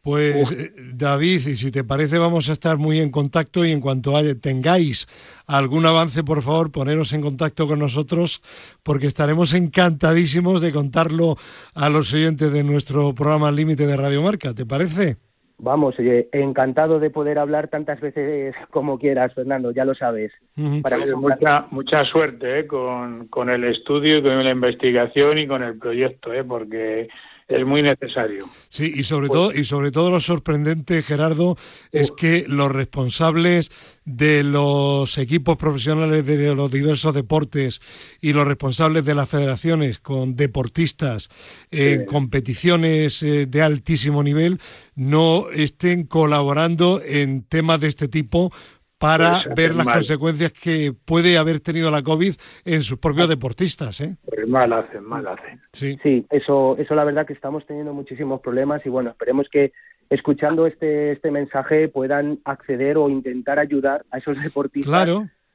Pues 0.05 0.51
eh, 0.51 0.71
David, 0.93 1.47
y 1.47 1.57
si 1.57 1.71
te 1.71 1.83
parece 1.83 2.19
vamos 2.19 2.47
a 2.47 2.53
estar 2.53 2.77
muy 2.77 2.99
en 2.99 3.09
contacto 3.09 3.65
y 3.65 3.71
en 3.71 3.81
cuanto 3.81 4.13
tengáis 4.35 5.07
algún 5.47 5.87
avance, 5.87 6.23
por 6.23 6.43
favor, 6.43 6.71
poneros 6.71 7.11
en 7.13 7.21
contacto 7.21 7.67
con 7.67 7.79
nosotros 7.79 8.43
porque 8.83 9.07
estaremos 9.07 9.55
encantadísimos 9.55 10.61
de 10.61 10.71
contarlo 10.71 11.37
a 11.73 11.89
los 11.89 12.13
oyentes 12.13 12.53
de 12.53 12.63
nuestro 12.63 13.15
programa 13.15 13.51
Límite 13.51 13.87
de 13.87 13.97
Radio 13.97 14.21
Marca. 14.21 14.53
¿Te 14.53 14.63
parece? 14.63 15.17
Vamos, 15.57 15.95
encantado 15.97 16.99
de 16.99 17.09
poder 17.09 17.39
hablar 17.39 17.69
tantas 17.69 18.01
veces 18.01 18.53
como 18.71 18.99
quieras, 18.99 19.33
Fernando, 19.33 19.71
ya 19.71 19.85
lo 19.85 19.95
sabes. 19.95 20.31
mucha, 20.55 21.67
mucha 21.71 22.03
suerte 22.05 22.59
¿eh? 22.59 22.67
con, 22.67 23.27
con, 23.27 23.49
el 23.49 23.63
estudio, 23.63 24.21
con 24.21 24.43
la 24.43 24.51
investigación 24.51 25.37
y 25.37 25.47
con 25.47 25.63
el 25.63 25.77
proyecto, 25.77 26.33
¿eh? 26.33 26.43
porque 26.43 27.07
es 27.47 27.65
muy 27.65 27.83
necesario. 27.83 28.49
Sí, 28.69 28.91
y 28.95 29.03
sobre 29.03 29.29
todo 29.29 29.53
y 29.53 29.65
sobre 29.65 29.91
todo 29.91 30.09
lo 30.09 30.19
sorprendente, 30.19 31.03
Gerardo, 31.03 31.57
es 31.91 32.11
que 32.11 32.45
los 32.47 32.71
responsables 32.71 33.71
de 34.03 34.43
los 34.43 35.17
equipos 35.17 35.57
profesionales 35.57 36.25
de 36.25 36.55
los 36.55 36.71
diversos 36.71 37.13
deportes 37.13 37.81
y 38.21 38.33
los 38.33 38.47
responsables 38.47 39.05
de 39.05 39.15
las 39.15 39.29
federaciones 39.29 39.99
con 39.99 40.35
deportistas 40.35 41.29
en 41.71 42.05
competiciones 42.05 43.21
eh, 43.23 43.47
de 43.47 43.61
altísimo 43.61 44.21
nivel 44.23 44.59
no 44.95 45.47
estén 45.51 46.05
colaborando 46.05 47.01
en 47.03 47.43
temas 47.43 47.79
de 47.79 47.87
este 47.87 48.07
tipo 48.07 48.51
para 49.05 49.43
ver 49.55 49.75
las 49.75 49.85
consecuencias 49.85 50.51
que 50.51 50.93
puede 51.05 51.37
haber 51.37 51.59
tenido 51.59 51.91
la 51.91 52.01
COVID 52.01 52.33
en 52.65 52.81
sus 52.81 52.97
propios 52.97 53.29
deportistas. 53.29 54.01
¿eh? 54.01 54.15
Pues 54.25 54.47
mal 54.47 54.73
hacen, 54.73 55.03
mal 55.03 55.27
hacen. 55.27 55.61
Sí. 55.73 55.99
sí, 56.01 56.25
eso, 56.31 56.75
eso 56.79 56.95
la 56.95 57.03
verdad 57.03 57.27
que 57.27 57.33
estamos 57.33 57.65
teniendo 57.67 57.93
muchísimos 57.93 58.41
problemas 58.41 58.83
y 58.83 58.89
bueno, 58.89 59.11
esperemos 59.11 59.47
que 59.51 59.73
escuchando 60.09 60.65
este, 60.65 61.11
este 61.11 61.29
mensaje 61.29 61.87
puedan 61.87 62.39
acceder 62.45 62.97
o 62.97 63.07
intentar 63.09 63.59
ayudar 63.59 64.05
a 64.09 64.17
esos 64.17 64.41
deportistas 64.41 65.07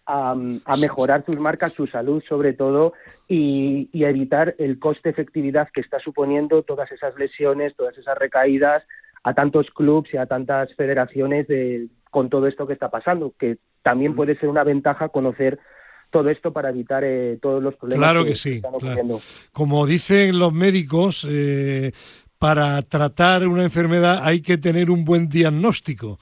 a, 0.06 0.34
mejorar 0.76 1.24
sus 1.24 1.38
marcas, 1.38 1.72
su 1.72 1.86
salud 1.86 2.22
sobre 2.28 2.52
todo 2.52 2.94
y, 3.28 3.88
y 3.92 4.04
evitar 4.04 4.56
el 4.58 4.78
coste-efectividad 4.78 5.68
que 5.72 5.80
está 5.80 6.00
suponiendo 6.00 6.62
todas 6.62 6.90
esas 6.90 7.16
lesiones, 7.16 7.76
todas 7.76 7.96
esas 7.96 8.18
recaídas 8.18 8.84
a 9.22 9.34
tantos 9.34 9.70
clubes 9.70 10.12
y 10.14 10.16
a 10.16 10.26
tantas 10.26 10.74
federaciones 10.74 11.46
de, 11.46 11.88
con 12.10 12.28
todo 12.28 12.46
esto 12.46 12.66
que 12.66 12.72
está 12.72 12.90
pasando, 12.90 13.32
que 13.38 13.58
también 13.82 14.14
puede 14.14 14.36
ser 14.38 14.48
una 14.48 14.64
ventaja 14.64 15.08
conocer 15.08 15.58
todo 16.10 16.28
esto 16.28 16.52
para 16.52 16.70
evitar 16.70 17.04
eh, 17.04 17.38
todos 17.40 17.62
los 17.62 17.76
problemas 17.76 18.10
claro 18.10 18.24
que, 18.24 18.36
sí, 18.36 18.54
están 18.54 18.74
ocurriendo. 18.74 19.20
Como 19.52 19.86
dicen 19.86 20.38
los 20.38 20.52
médicos, 20.52 21.26
eh, 21.28 21.92
para 22.38 22.82
tratar 22.82 23.46
una 23.46 23.62
enfermedad 23.62 24.20
hay 24.22 24.40
que 24.42 24.58
tener 24.58 24.90
un 24.90 25.04
buen 25.04 25.28
diagnóstico. 25.28 26.18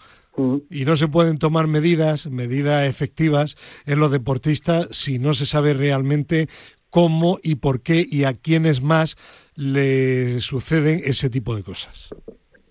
Y 0.71 0.85
no 0.85 0.97
se 0.97 1.09
pueden 1.09 1.39
tomar 1.39 1.67
medidas, 1.67 2.27
medidas 2.27 2.89
efectivas 2.89 3.57
en 3.87 3.99
los 3.99 4.13
deportistas 4.13 4.87
si 4.93 5.19
no 5.19 5.35
se 5.35 5.47
sabe 5.47 5.75
realmente 5.75 6.49
cómo 6.91 7.41
y 7.43 7.57
por 7.57 7.81
qué 7.81 8.07
y 8.09 8.23
a 8.23 8.35
quiénes 8.35 8.81
más 8.81 9.17
le 9.57 10.41
suceden 10.41 11.03
ese 11.05 11.29
tipo 11.29 11.57
de 11.57 11.65
cosas. 11.65 12.11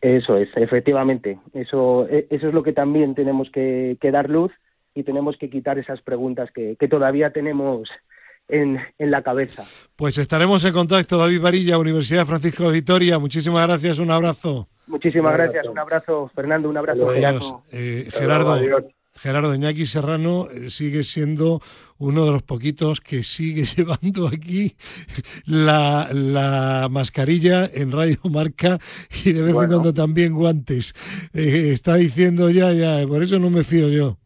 Eso 0.01 0.37
es, 0.37 0.49
efectivamente. 0.55 1.39
Eso, 1.53 2.07
e, 2.09 2.27
eso 2.29 2.47
es 2.47 2.53
lo 2.53 2.63
que 2.63 2.73
también 2.73 3.15
tenemos 3.15 3.49
que, 3.51 3.97
dar 4.01 4.29
luz 4.29 4.51
y 4.93 5.03
tenemos 5.03 5.37
que 5.37 5.49
quitar 5.49 5.77
esas 5.77 6.01
preguntas 6.01 6.49
que, 6.51 6.75
todavía 6.89 7.31
tenemos 7.31 7.89
en, 8.47 8.79
en, 8.97 9.11
la 9.11 9.21
cabeza. 9.21 9.65
Pues 9.95 10.17
estaremos 10.17 10.63
en 10.65 10.73
contacto, 10.73 11.17
David 11.17 11.41
Varilla, 11.41 11.77
Universidad 11.77 12.25
Francisco 12.25 12.63
de 12.63 12.73
Vitoria. 12.73 13.19
Muchísimas 13.19 13.67
gracias, 13.67 13.99
un 13.99 14.11
abrazo. 14.11 14.67
Muchísimas 14.87 15.33
gracias, 15.33 15.67
un 15.67 15.77
abrazo, 15.77 16.31
Fernando, 16.33 16.69
un 16.69 16.77
abrazo, 16.77 17.09
Gerardo. 17.09 17.63
Eh, 17.71 18.07
Gerardo, 18.11 18.57
Gerardo 19.17 19.53
Iñaki 19.53 19.85
Serrano 19.85 20.47
eh, 20.51 20.69
sigue 20.69 21.03
siendo 21.03 21.61
uno 21.97 22.25
de 22.25 22.31
los 22.31 22.43
poquitos 22.43 23.01
que 23.01 23.23
sigue 23.23 23.63
llevando 23.77 24.27
aquí 24.27 24.75
la, 25.45 26.87
mascarilla 26.89 27.69
en 27.73 27.91
Radio 27.91 28.19
Marca 28.29 28.79
y 29.23 29.33
de 29.33 29.41
vez 29.41 29.49
en 29.49 29.55
cuando 29.55 29.93
también 29.93 30.33
guantes. 30.33 30.93
Eh, 31.33 31.71
está 31.73 31.95
diciendo 31.95 32.49
ya, 32.49 32.71
ya, 32.73 33.05
por 33.07 33.23
eso 33.23 33.39
no 33.39 33.49
me 33.49 33.63
fío 33.63 33.89
yo. 33.89 34.17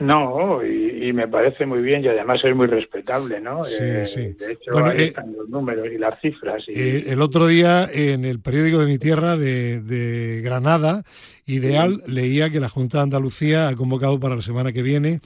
No, 0.00 0.64
y, 0.64 1.12
me 1.12 1.28
parece 1.28 1.66
muy 1.66 1.82
bien 1.82 2.02
y 2.04 2.08
además 2.08 2.40
es 2.44 2.54
muy 2.54 2.66
respetable, 2.66 3.40
¿no? 3.40 3.64
Sí, 3.64 3.76
eh, 3.80 4.06
sí. 4.06 4.32
De 4.32 4.52
hecho, 4.52 4.78
ahí 4.84 4.98
eh, 4.98 5.04
están 5.06 5.34
los 5.34 5.48
números 5.48 5.88
y 5.92 5.98
las 5.98 6.18
cifras. 6.20 6.64
Eh, 6.68 7.04
el 7.08 7.20
otro 7.20 7.46
día 7.46 7.88
en 7.92 8.24
el 8.24 8.40
periódico 8.40 8.78
de 8.78 8.86
mi 8.86 8.98
tierra 8.98 9.36
de, 9.36 9.80
de 9.80 10.40
Granada 10.40 11.02
Ideal 11.46 12.02
leía 12.06 12.50
que 12.50 12.60
la 12.60 12.68
Junta 12.68 12.98
de 12.98 13.02
Andalucía 13.04 13.68
ha 13.68 13.76
convocado 13.76 14.20
para 14.20 14.36
la 14.36 14.42
semana 14.42 14.72
que 14.72 14.82
viene 14.82 15.20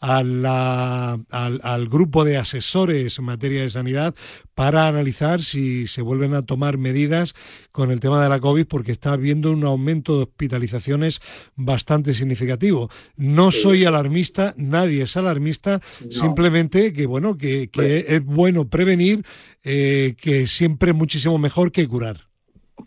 al, 0.00 0.44
al, 0.44 1.88
grupo 1.88 2.24
de 2.24 2.36
asesores 2.36 3.18
en 3.18 3.24
materia 3.24 3.62
de 3.62 3.70
sanidad 3.70 4.14
para 4.54 4.86
analizar 4.86 5.42
si 5.42 5.86
se 5.86 6.02
vuelven 6.02 6.34
a 6.34 6.42
tomar 6.42 6.78
medidas 6.78 7.34
con 7.72 7.90
el 7.90 8.00
tema 8.00 8.22
de 8.22 8.28
la 8.28 8.40
COVID 8.40 8.66
porque 8.66 8.92
está 8.92 9.12
habiendo 9.12 9.52
un 9.52 9.64
aumento 9.64 10.16
de 10.16 10.22
hospitalizaciones 10.24 11.20
bastante 11.56 12.14
significativo. 12.14 12.90
No 13.16 13.52
soy 13.52 13.84
alarmista, 13.84 14.54
nadie 14.56 15.02
es 15.02 15.16
alarmista, 15.16 15.80
simplemente 16.10 16.92
que 16.92 17.06
bueno 17.06 17.36
que, 17.36 17.68
que 17.70 18.06
es 18.08 18.24
bueno 18.24 18.68
prevenir, 18.68 19.24
eh, 19.62 20.14
que 20.20 20.46
siempre 20.46 20.90
es 20.90 20.96
muchísimo 20.96 21.38
mejor 21.38 21.72
que 21.72 21.86
curar. 21.86 22.29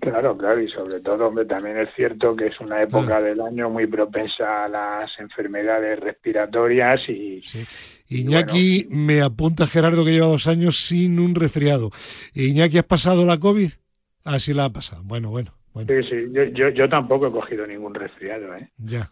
Claro, 0.03 0.37
claro, 0.37 0.61
y 0.61 0.69
sobre 0.69 0.99
todo, 0.99 1.27
hombre, 1.27 1.45
también 1.45 1.77
es 1.77 1.89
cierto 1.95 2.35
que 2.35 2.47
es 2.47 2.59
una 2.59 2.81
época 2.81 3.21
del 3.21 3.39
año 3.41 3.69
muy 3.69 3.87
propensa 3.87 4.65
a 4.65 4.67
las 4.67 5.19
enfermedades 5.19 5.99
respiratorias 5.99 7.07
y... 7.09 7.41
Sí. 7.41 7.65
Iñaki 8.09 8.87
me 8.89 9.21
apunta 9.21 9.65
Gerardo 9.65 10.05
que 10.05 10.11
lleva 10.11 10.27
dos 10.27 10.45
años 10.47 10.85
sin 10.85 11.19
un 11.19 11.35
resfriado. 11.35 11.89
Iñaki, 12.33 12.77
¿has 12.77 12.85
pasado 12.85 13.25
la 13.25 13.39
COVID? 13.39 13.71
Ah, 14.25 14.39
sí 14.39 14.53
la 14.53 14.65
ha 14.65 14.69
pasado. 14.69 15.01
Bueno, 15.03 15.29
bueno. 15.29 15.53
bueno. 15.73 15.87
Sí, 15.87 16.09
sí, 16.09 16.15
yo, 16.31 16.43
yo, 16.43 16.69
yo, 16.69 16.89
tampoco 16.89 17.27
he 17.27 17.31
cogido 17.31 17.65
ningún 17.65 17.93
resfriado, 17.93 18.55
¿eh? 18.55 18.69
Ya. 18.77 19.09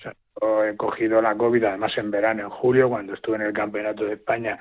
he 0.69 0.75
cogido 0.75 1.21
la 1.21 1.35
COVID 1.35 1.63
además 1.63 1.97
en 1.97 2.11
verano, 2.11 2.43
en 2.43 2.49
julio, 2.49 2.89
cuando 2.89 3.13
estuve 3.13 3.37
en 3.37 3.43
el 3.43 3.53
Campeonato 3.53 4.05
de 4.05 4.13
España 4.13 4.59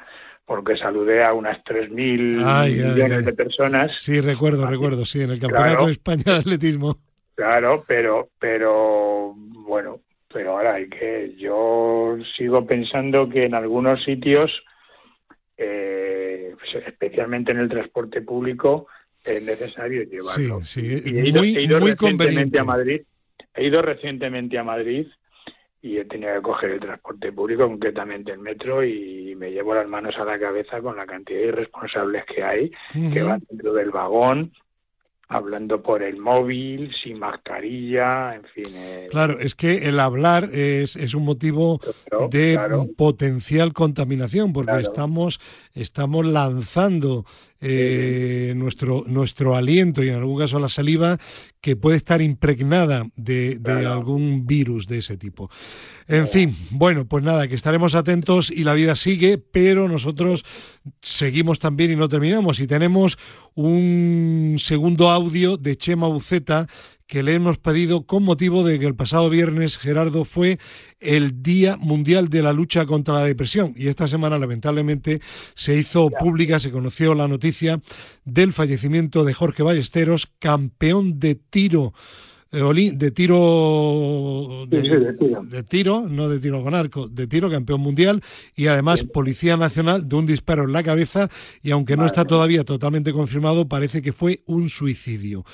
porque 0.51 0.77
saludé 0.77 1.23
a 1.23 1.33
unas 1.33 1.63
3.000 1.63 1.93
millones 1.95 3.25
de 3.25 3.33
personas. 3.35 3.93
Sí, 4.01 4.21
recuerdo, 4.21 4.67
recuerdo, 4.67 5.07
sí, 5.07 5.21
en 5.21 5.31
el 5.31 5.39
Campeonato 5.39 5.87
de 5.87 5.93
España 5.93 6.25
de 6.25 6.33
Atletismo. 6.33 6.99
Claro, 7.37 7.85
pero, 7.87 8.31
pero 8.41 9.33
bueno, 9.37 10.01
pero 10.27 10.57
ahora 10.57 10.75
hay 10.75 10.89
que, 10.89 11.37
yo 11.39 12.17
sigo 12.37 12.67
pensando 12.67 13.29
que 13.29 13.45
en 13.45 13.55
algunos 13.55 14.03
sitios, 14.03 14.51
eh, 15.57 16.53
especialmente 16.85 17.53
en 17.53 17.59
el 17.59 17.69
transporte 17.69 18.21
público, 18.21 18.89
es 19.25 19.41
necesario 19.45 20.03
llevarlo. 20.03 20.63
Sí, 20.65 20.99
sí, 20.99 21.11
y 21.13 21.17
he 21.17 21.29
ido, 21.29 21.43
muy, 21.43 21.57
he 21.57 21.63
ido 21.63 21.79
recientemente 21.79 22.59
a 22.59 22.65
Madrid, 22.65 23.03
he 23.55 23.67
ido 23.67 23.83
recientemente 23.83 24.59
a 24.59 24.65
Madrid 24.65 25.07
y 25.83 25.99
he 25.99 26.05
tenido 26.05 26.35
que 26.35 26.43
coger 26.43 26.71
el 26.73 26.81
transporte 26.81 27.33
público, 27.33 27.67
concretamente 27.67 28.33
el 28.33 28.39
metro, 28.39 28.85
y 28.85 29.35
me 29.37 29.51
llevo 29.51 29.75
las 29.75 29.89
manos 29.89 30.17
a 30.19 30.25
la 30.25 30.39
cabeza 30.39 30.81
con 30.81 30.97
la 30.97 31.07
cantidad 31.07 31.41
de 31.41 31.47
irresponsables 31.47 32.25
que 32.27 32.43
hay, 32.43 32.71
que 32.93 33.23
van 33.23 33.43
dentro 33.49 33.73
del 33.73 33.91
vagón, 33.91 34.53
hablando 35.29 35.81
por 35.81 36.03
el 36.03 36.19
móvil, 36.19 36.93
sin 36.93 37.19
mascarilla, 37.19 38.35
en 38.35 38.45
fin. 38.45 38.75
Eh. 38.75 39.09
Claro, 39.11 39.39
es 39.39 39.55
que 39.55 39.89
el 39.89 40.01
hablar 40.01 40.51
es, 40.53 40.97
es 40.97 41.15
un 41.15 41.25
motivo 41.25 41.81
de 42.31 42.59
potencial 42.97 43.73
contaminación, 43.73 44.53
porque 44.53 44.81
estamos, 44.81 45.41
estamos 45.75 46.27
lanzando 46.27 47.25
eh, 47.63 48.55
nuestro, 48.57 49.05
nuestro 49.07 49.55
aliento 49.55 50.03
y 50.03 50.09
en 50.09 50.15
algún 50.15 50.39
caso 50.39 50.59
la 50.59 50.71
saliva 50.71 51.19
que 51.61 51.77
puede 51.77 51.99
estar 51.99 52.23
impregnada 52.23 53.07
de, 53.17 53.61
algún 53.87 54.47
virus 54.47 54.87
de 54.87 54.99
ese 54.99 55.19
tipo. 55.19 55.51
En 56.09 56.27
fin, 56.27 56.57
bueno, 56.71 57.07
pues 57.07 57.23
nada, 57.23 57.49
que 57.49 57.55
estaremos 57.55 57.95
atentos 57.95 58.51
y 58.51 58.65
la 58.65 58.73
vida 58.73 58.97
sigue, 58.97 59.37
pero 59.37 59.89
nosotros 59.89 60.45
seguimos 61.03 61.59
también 61.59 61.93
y 61.93 61.97
no 61.97 62.09
terminamos. 62.09 62.61
Y 62.61 62.67
tenemos 62.67 63.19
un 63.55 64.57
segundo 64.59 65.11
audio 65.11 65.59
de 65.59 65.77
Chema 65.77 66.09
Buceta 66.09 66.67
que 67.11 67.25
le 67.25 67.35
hemos 67.35 67.59
pedido 67.59 68.07
con 68.07 68.23
motivo 68.23 68.63
de 68.63 68.79
que 68.79 68.87
el 68.87 68.95
pasado 68.95 69.29
viernes, 69.29 69.79
Gerardo, 69.79 70.25
fue 70.25 70.61
el 71.01 71.43
Día 71.43 71.77
Mundial 71.77 72.29
de 72.29 72.41
la 72.41 72.53
Lucha 72.53 72.87
contra 72.87 73.15
la 73.15 73.25
Depresión. 73.25 73.75
Y 73.77 73.89
esta 73.89 74.07
semana, 74.07 74.39
lamentablemente, 74.39 75.21
se 75.57 75.77
hizo 75.77 76.09
pública, 76.09 76.61
se 76.61 76.71
conoció 76.71 77.17
la 77.17 77.27
noticia 77.27 77.81
del 78.25 78.53
fallecimiento 78.53 79.25
de 79.25 79.35
Jorge 79.35 79.65
Ballesteros, 79.65 80.31
campeón 80.39 81.19
de 81.19 81.35
tiro 81.35 81.95
eh, 82.53 82.91
de 82.95 83.11
tiro 83.13 84.67
de, 84.67 84.83
tiro. 85.69 86.09
no 86.09 86.29
de 86.29 86.41
tiro 86.41 86.65
con 86.65 86.75
arco, 86.75 87.07
de 87.07 87.29
tiro, 87.29 87.49
campeón 87.49 87.81
mundial 87.81 88.25
y 88.57 88.67
además 88.67 89.05
policía 89.05 89.57
nacional 89.57 90.09
de 90.09 90.17
un 90.17 90.27
disparo 90.27 90.65
en 90.65 90.73
la 90.73 90.83
cabeza 90.83 91.31
y 91.63 91.71
aunque 91.71 91.97
no 91.97 92.07
está 92.07 92.25
todavía 92.25 92.65
totalmente 92.65 93.13
confirmado, 93.13 93.69
parece 93.69 94.03
que 94.03 94.13
fue 94.13 94.43
un 94.47 94.69
suicidio. 94.69 95.45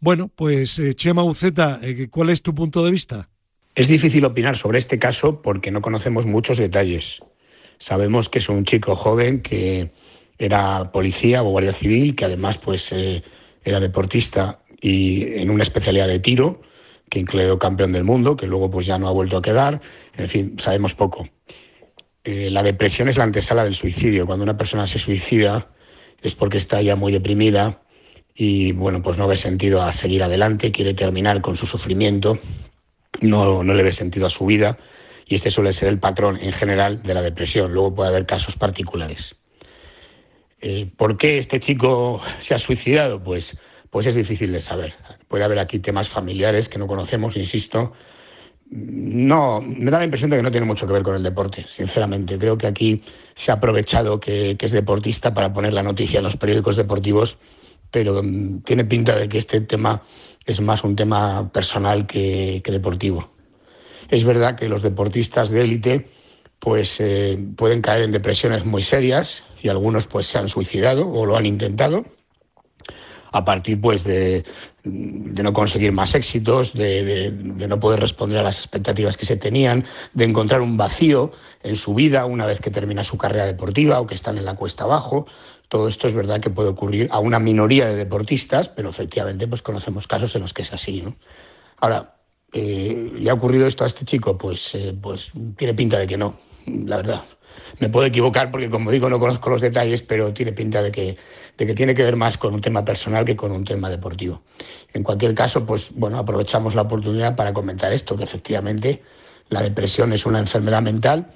Bueno, 0.00 0.30
pues 0.34 0.78
eh, 0.78 0.94
Chema 0.94 1.24
Uceta, 1.24 1.78
eh, 1.82 2.08
¿cuál 2.10 2.30
es 2.30 2.40
tu 2.40 2.54
punto 2.54 2.82
de 2.82 2.90
vista? 2.90 3.28
Es 3.74 3.88
difícil 3.88 4.24
opinar 4.24 4.56
sobre 4.56 4.78
este 4.78 4.98
caso 4.98 5.42
porque 5.42 5.70
no 5.70 5.82
conocemos 5.82 6.24
muchos 6.24 6.56
detalles. 6.56 7.20
Sabemos 7.76 8.30
que 8.30 8.38
es 8.38 8.48
un 8.48 8.64
chico 8.64 8.96
joven 8.96 9.42
que 9.42 9.90
era 10.38 10.90
policía 10.90 11.42
o 11.42 11.50
guardia 11.50 11.74
civil, 11.74 12.16
que 12.16 12.24
además 12.24 12.56
pues 12.56 12.90
era 12.92 13.80
deportista 13.80 14.60
y 14.80 15.38
en 15.40 15.50
una 15.50 15.62
especialidad 15.62 16.08
de 16.08 16.18
tiro, 16.18 16.60
que 17.08 17.18
incluyó 17.18 17.58
campeón 17.58 17.92
del 17.92 18.04
mundo, 18.04 18.36
que 18.36 18.46
luego 18.46 18.70
pues 18.70 18.86
ya 18.86 18.98
no 18.98 19.08
ha 19.08 19.12
vuelto 19.12 19.36
a 19.36 19.42
quedar. 19.42 19.80
En 20.16 20.28
fin, 20.28 20.56
sabemos 20.58 20.94
poco. 20.94 21.28
Eh, 22.24 22.50
la 22.50 22.62
depresión 22.62 23.08
es 23.08 23.16
la 23.16 23.24
antesala 23.24 23.64
del 23.64 23.76
suicidio. 23.76 24.26
Cuando 24.26 24.42
una 24.42 24.56
persona 24.56 24.86
se 24.86 24.98
suicida 24.98 25.68
es 26.22 26.34
porque 26.34 26.58
está 26.58 26.82
ya 26.82 26.96
muy 26.96 27.12
deprimida 27.12 27.82
y 28.34 28.72
bueno, 28.72 29.02
pues 29.02 29.16
no 29.18 29.28
ve 29.28 29.36
sentido 29.36 29.82
a 29.82 29.92
seguir 29.92 30.22
adelante, 30.22 30.72
quiere 30.72 30.92
terminar 30.94 31.40
con 31.40 31.56
su 31.56 31.66
sufrimiento, 31.66 32.38
no, 33.20 33.62
no 33.62 33.74
le 33.74 33.82
ve 33.82 33.92
sentido 33.92 34.26
a 34.26 34.30
su 34.30 34.44
vida 34.44 34.78
y 35.26 35.36
este 35.36 35.50
suele 35.50 35.72
ser 35.72 35.88
el 35.88 35.98
patrón 35.98 36.38
en 36.40 36.52
general 36.52 37.02
de 37.02 37.14
la 37.14 37.22
depresión. 37.22 37.72
Luego 37.72 37.94
puede 37.94 38.10
haber 38.10 38.26
casos 38.26 38.56
particulares. 38.56 39.36
Eh, 40.60 40.90
¿Por 40.96 41.16
qué 41.16 41.38
este 41.38 41.60
chico 41.60 42.20
se 42.40 42.54
ha 42.54 42.58
suicidado? 42.58 43.22
Pues 43.22 43.56
pues 43.96 44.08
es 44.08 44.14
difícil 44.14 44.52
de 44.52 44.60
saber. 44.60 44.92
Puede 45.26 45.44
haber 45.44 45.58
aquí 45.58 45.78
temas 45.78 46.06
familiares 46.06 46.68
que 46.68 46.78
no 46.78 46.86
conocemos, 46.86 47.34
insisto. 47.34 47.94
No, 48.68 49.62
me 49.62 49.90
da 49.90 49.96
la 49.96 50.04
impresión 50.04 50.28
de 50.28 50.36
que 50.36 50.42
no 50.42 50.50
tiene 50.50 50.66
mucho 50.66 50.86
que 50.86 50.92
ver 50.92 51.02
con 51.02 51.14
el 51.14 51.22
deporte, 51.22 51.64
sinceramente. 51.66 52.38
Creo 52.38 52.58
que 52.58 52.66
aquí 52.66 53.02
se 53.34 53.50
ha 53.50 53.54
aprovechado 53.54 54.20
que, 54.20 54.54
es 54.60 54.72
deportista 54.72 55.32
para 55.32 55.50
poner 55.50 55.72
la 55.72 55.82
noticia 55.82 56.18
en 56.18 56.24
los 56.24 56.36
periódicos 56.36 56.76
deportivos, 56.76 57.38
pero 57.90 58.22
mm, 58.22 58.64
tiene 58.64 58.84
pinta 58.84 59.16
de 59.16 59.30
que 59.30 59.38
este 59.38 59.62
tema 59.62 60.02
es 60.44 60.60
más 60.60 60.84
un 60.84 60.94
tema 60.94 61.50
personal 61.50 62.06
que, 62.06 62.62
deportivo. 62.66 63.30
Es 64.10 64.24
verdad 64.24 64.56
que 64.56 64.68
los 64.68 64.82
deportistas 64.82 65.48
de 65.48 65.62
élite 65.62 66.10
pues 66.58 67.00
eh, 67.00 67.38
pueden 67.56 67.80
caer 67.80 68.02
en 68.02 68.12
depresiones 68.12 68.66
muy 68.66 68.82
serias 68.82 69.42
y 69.62 69.70
algunos 69.70 70.06
pues 70.06 70.26
se 70.26 70.36
han 70.36 70.48
suicidado 70.48 71.10
o 71.10 71.24
lo 71.24 71.38
han 71.38 71.46
intentado 71.46 72.04
a 73.32 73.44
partir 73.44 73.80
pues 73.80 74.04
de, 74.04 74.44
no 74.84 75.52
conseguir 75.52 75.92
más 75.92 76.14
éxitos, 76.14 76.72
de, 76.72 77.30
no 77.32 77.80
poder 77.80 78.00
responder 78.00 78.38
a 78.38 78.42
las 78.42 78.58
expectativas 78.58 79.16
que 79.16 79.26
se 79.26 79.36
tenían, 79.36 79.84
de 80.14 80.24
encontrar 80.24 80.60
un 80.60 80.76
vacío 80.76 81.32
en 81.62 81.76
su 81.76 81.94
vida 81.94 82.26
una 82.26 82.46
vez 82.46 82.60
que 82.60 82.70
termina 82.70 83.04
su 83.04 83.18
carrera 83.18 83.46
deportiva 83.46 84.00
o 84.00 84.06
que 84.06 84.14
están 84.14 84.38
en 84.38 84.44
la 84.44 84.54
cuesta 84.54 84.84
abajo. 84.84 85.26
Todo 85.68 85.88
esto 85.88 86.06
es 86.06 86.14
verdad 86.14 86.40
que 86.40 86.50
puede 86.50 86.68
ocurrir 86.68 87.08
a 87.10 87.18
una 87.18 87.38
minoría 87.38 87.86
de 87.86 87.96
deportistas, 87.96 88.68
pero 88.68 88.88
efectivamente 88.88 89.48
pues 89.48 89.62
conocemos 89.62 90.06
casos 90.06 90.34
en 90.36 90.42
los 90.42 90.54
que 90.54 90.62
es 90.62 90.72
así. 90.72 91.02
Ahora, 91.80 92.16
eh, 92.52 93.10
¿le 93.14 93.30
ha 93.30 93.34
ocurrido 93.34 93.66
esto 93.66 93.84
a 93.84 93.86
este 93.86 94.04
chico? 94.04 94.38
Pues, 94.38 94.74
eh, 94.74 94.96
pues 95.00 95.32
tiene 95.56 95.74
pinta 95.74 95.98
de 95.98 96.06
que 96.06 96.16
no, 96.16 96.36
la 96.66 96.96
verdad. 96.96 97.24
Me 97.78 97.88
puedo 97.88 98.06
equivocar 98.06 98.50
porque, 98.50 98.70
como 98.70 98.90
digo, 98.90 99.08
no 99.08 99.18
conozco 99.18 99.50
los 99.50 99.60
detalles, 99.60 100.02
pero 100.02 100.32
tiene 100.32 100.52
pinta 100.52 100.82
de 100.82 100.90
que, 100.90 101.16
de 101.56 101.66
que 101.66 101.74
tiene 101.74 101.94
que 101.94 102.02
ver 102.02 102.16
más 102.16 102.38
con 102.38 102.54
un 102.54 102.60
tema 102.60 102.84
personal 102.84 103.24
que 103.24 103.36
con 103.36 103.52
un 103.52 103.64
tema 103.64 103.90
deportivo. 103.90 104.42
En 104.92 105.02
cualquier 105.02 105.34
caso, 105.34 105.66
pues 105.66 105.90
bueno, 105.94 106.18
aprovechamos 106.18 106.74
la 106.74 106.82
oportunidad 106.82 107.36
para 107.36 107.52
comentar 107.52 107.92
esto, 107.92 108.16
que 108.16 108.24
efectivamente 108.24 109.02
la 109.48 109.62
depresión 109.62 110.12
es 110.12 110.26
una 110.26 110.38
enfermedad 110.38 110.82
mental 110.82 111.28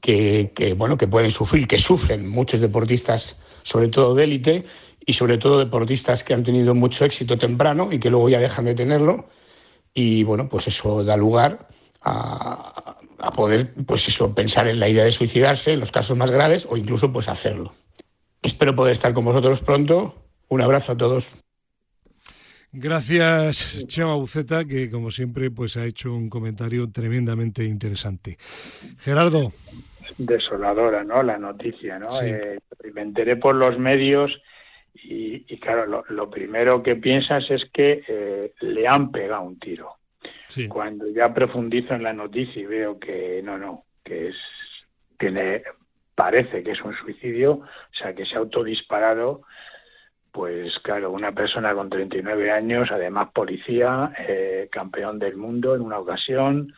que, 0.00 0.74
bueno, 0.76 0.98
que 0.98 1.08
pueden 1.08 1.30
sufrir, 1.30 1.66
que 1.66 1.78
sufren 1.78 2.28
muchos 2.28 2.60
deportistas, 2.60 3.40
sobre 3.62 3.88
todo 3.88 4.14
de 4.14 4.24
élite, 4.24 4.64
y 5.04 5.14
sobre 5.14 5.38
todo 5.38 5.58
deportistas 5.58 6.22
que 6.22 6.34
han 6.34 6.42
tenido 6.42 6.74
mucho 6.74 7.04
éxito 7.04 7.38
temprano 7.38 7.88
y 7.90 7.98
que 7.98 8.10
luego 8.10 8.28
ya 8.28 8.40
dejan 8.40 8.66
de 8.66 8.74
tenerlo. 8.74 9.28
Y 9.94 10.22
bueno, 10.22 10.48
pues 10.50 10.68
eso 10.68 11.02
da 11.02 11.16
lugar 11.16 11.66
a, 12.02 12.98
a 13.18 13.32
poder, 13.32 13.72
pues 13.86 14.08
eso, 14.08 14.34
pensar 14.34 14.68
en 14.68 14.80
la 14.80 14.88
idea 14.88 15.04
de 15.04 15.12
suicidarse 15.12 15.72
en 15.72 15.80
los 15.80 15.92
casos 15.92 16.16
más 16.16 16.30
graves 16.30 16.66
o 16.68 16.76
incluso 16.76 17.12
pues 17.12 17.28
hacerlo. 17.28 17.72
Espero 18.42 18.74
poder 18.74 18.92
estar 18.92 19.12
con 19.12 19.24
vosotros 19.24 19.60
pronto. 19.60 20.14
Un 20.48 20.60
abrazo 20.60 20.92
a 20.92 20.96
todos. 20.96 21.34
Gracias, 22.72 23.86
Chema 23.88 24.14
Buceta, 24.14 24.64
que 24.64 24.90
como 24.90 25.10
siempre 25.10 25.50
pues 25.50 25.76
ha 25.76 25.86
hecho 25.86 26.14
un 26.14 26.28
comentario 26.28 26.90
tremendamente 26.90 27.64
interesante. 27.64 28.36
Gerardo. 28.98 29.52
Desoladora, 30.18 31.02
¿no? 31.02 31.22
La 31.22 31.38
noticia, 31.38 31.98
¿no? 31.98 32.08
Eh, 32.22 32.58
me 32.92 33.02
enteré 33.02 33.36
por 33.36 33.54
los 33.54 33.78
medios 33.78 34.30
y, 34.94 35.44
claro, 35.58 36.04
lo, 36.08 36.30
primero 36.30 36.82
que 36.82 36.96
piensas 36.96 37.50
es 37.50 37.64
que 37.72 38.02
eh, 38.06 38.52
le 38.60 38.86
han 38.86 39.10
pegado 39.12 39.42
un 39.42 39.58
tiro. 39.58 39.97
Cuando 40.68 41.08
ya 41.08 41.32
profundizo 41.34 41.94
en 41.94 42.02
la 42.02 42.12
noticia 42.12 42.62
y 42.62 42.66
veo 42.66 42.98
que 42.98 43.42
no, 43.42 43.58
no, 43.58 43.84
que 44.02 44.28
es 44.28 44.36
tiene 45.18 45.62
parece 46.14 46.62
que 46.62 46.72
es 46.72 46.82
un 46.82 46.94
suicidio, 46.94 47.52
o 47.52 47.94
sea, 47.96 48.14
que 48.14 48.26
se 48.26 48.34
ha 48.34 48.38
autodisparado, 48.38 49.42
pues 50.32 50.76
claro, 50.80 51.12
una 51.12 51.32
persona 51.32 51.74
con 51.74 51.88
39 51.88 52.50
años, 52.50 52.88
además 52.90 53.28
policía, 53.32 54.12
eh, 54.18 54.68
campeón 54.70 55.18
del 55.18 55.36
mundo 55.36 55.76
en 55.76 55.80
una 55.80 55.98
ocasión, 55.98 56.72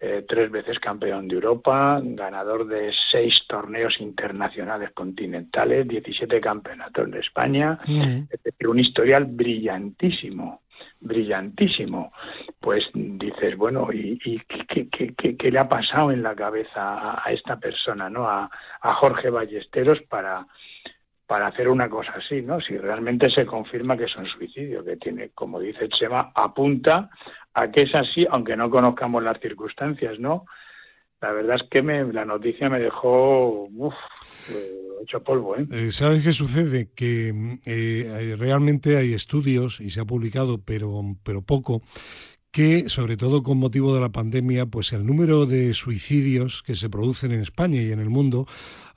eh, 0.00 0.24
tres 0.26 0.50
veces 0.50 0.80
campeón 0.80 1.28
de 1.28 1.36
Europa, 1.36 2.00
ganador 2.02 2.66
de 2.66 2.92
seis 3.12 3.42
torneos 3.46 4.00
internacionales 4.00 4.90
continentales, 4.92 5.86
17 5.86 6.40
campeonatos 6.40 7.10
de 7.10 7.20
España, 7.20 7.78
es 7.86 8.42
decir, 8.42 8.66
un 8.66 8.80
historial 8.80 9.26
brillantísimo 9.26 10.62
brillantísimo, 11.00 12.12
pues 12.60 12.90
dices, 12.94 13.56
bueno, 13.56 13.88
¿y, 13.92 14.18
qué, 14.18 15.50
le 15.50 15.58
ha 15.58 15.68
pasado 15.68 16.12
en 16.12 16.22
la 16.22 16.34
cabeza 16.34 17.24
a, 17.24 17.32
esta 17.32 17.58
persona, 17.58 18.08
¿no? 18.10 18.28
A, 18.28 18.50
Jorge 18.82 19.30
Ballesteros 19.30 20.00
para, 20.02 20.46
para 21.26 21.46
hacer 21.46 21.68
una 21.68 21.88
cosa 21.88 22.12
así, 22.16 22.42
¿no? 22.42 22.60
Si 22.60 22.76
realmente 22.76 23.30
se 23.30 23.46
confirma 23.46 23.96
que 23.96 24.04
es 24.04 24.16
un 24.16 24.26
suicidio, 24.26 24.84
que 24.84 24.96
tiene, 24.96 25.30
como 25.30 25.60
dice 25.60 25.88
Chema, 25.88 26.32
apunta 26.34 27.08
a 27.54 27.70
que 27.70 27.82
es 27.82 27.94
así, 27.94 28.26
aunque 28.30 28.56
no 28.56 28.70
conozcamos 28.70 29.22
las 29.22 29.40
circunstancias, 29.40 30.18
¿no? 30.18 30.44
La 31.20 31.32
verdad 31.32 31.56
es 31.56 31.62
que 31.70 31.82
me, 31.82 32.12
la 32.12 32.24
noticia 32.24 32.68
me 32.68 32.80
dejó 32.80 33.68
uf, 33.72 33.94
hecho 35.02 35.22
polvo. 35.22 35.56
¿eh? 35.56 35.66
¿eh? 35.70 35.92
¿Sabes 35.92 36.22
qué 36.22 36.32
sucede? 36.32 36.90
Que 36.94 37.58
eh, 37.64 38.36
realmente 38.38 38.96
hay 38.96 39.12
estudios, 39.12 39.80
y 39.80 39.90
se 39.90 40.00
ha 40.00 40.04
publicado, 40.04 40.58
pero, 40.58 41.02
pero 41.22 41.42
poco, 41.42 41.82
que, 42.50 42.88
sobre 42.88 43.16
todo 43.16 43.42
con 43.42 43.58
motivo 43.58 43.94
de 43.94 44.00
la 44.00 44.08
pandemia, 44.08 44.66
pues 44.66 44.92
el 44.92 45.06
número 45.06 45.46
de 45.46 45.74
suicidios 45.74 46.62
que 46.64 46.74
se 46.74 46.90
producen 46.90 47.32
en 47.32 47.40
España 47.40 47.80
y 47.80 47.92
en 47.92 48.00
el 48.00 48.10
mundo 48.10 48.46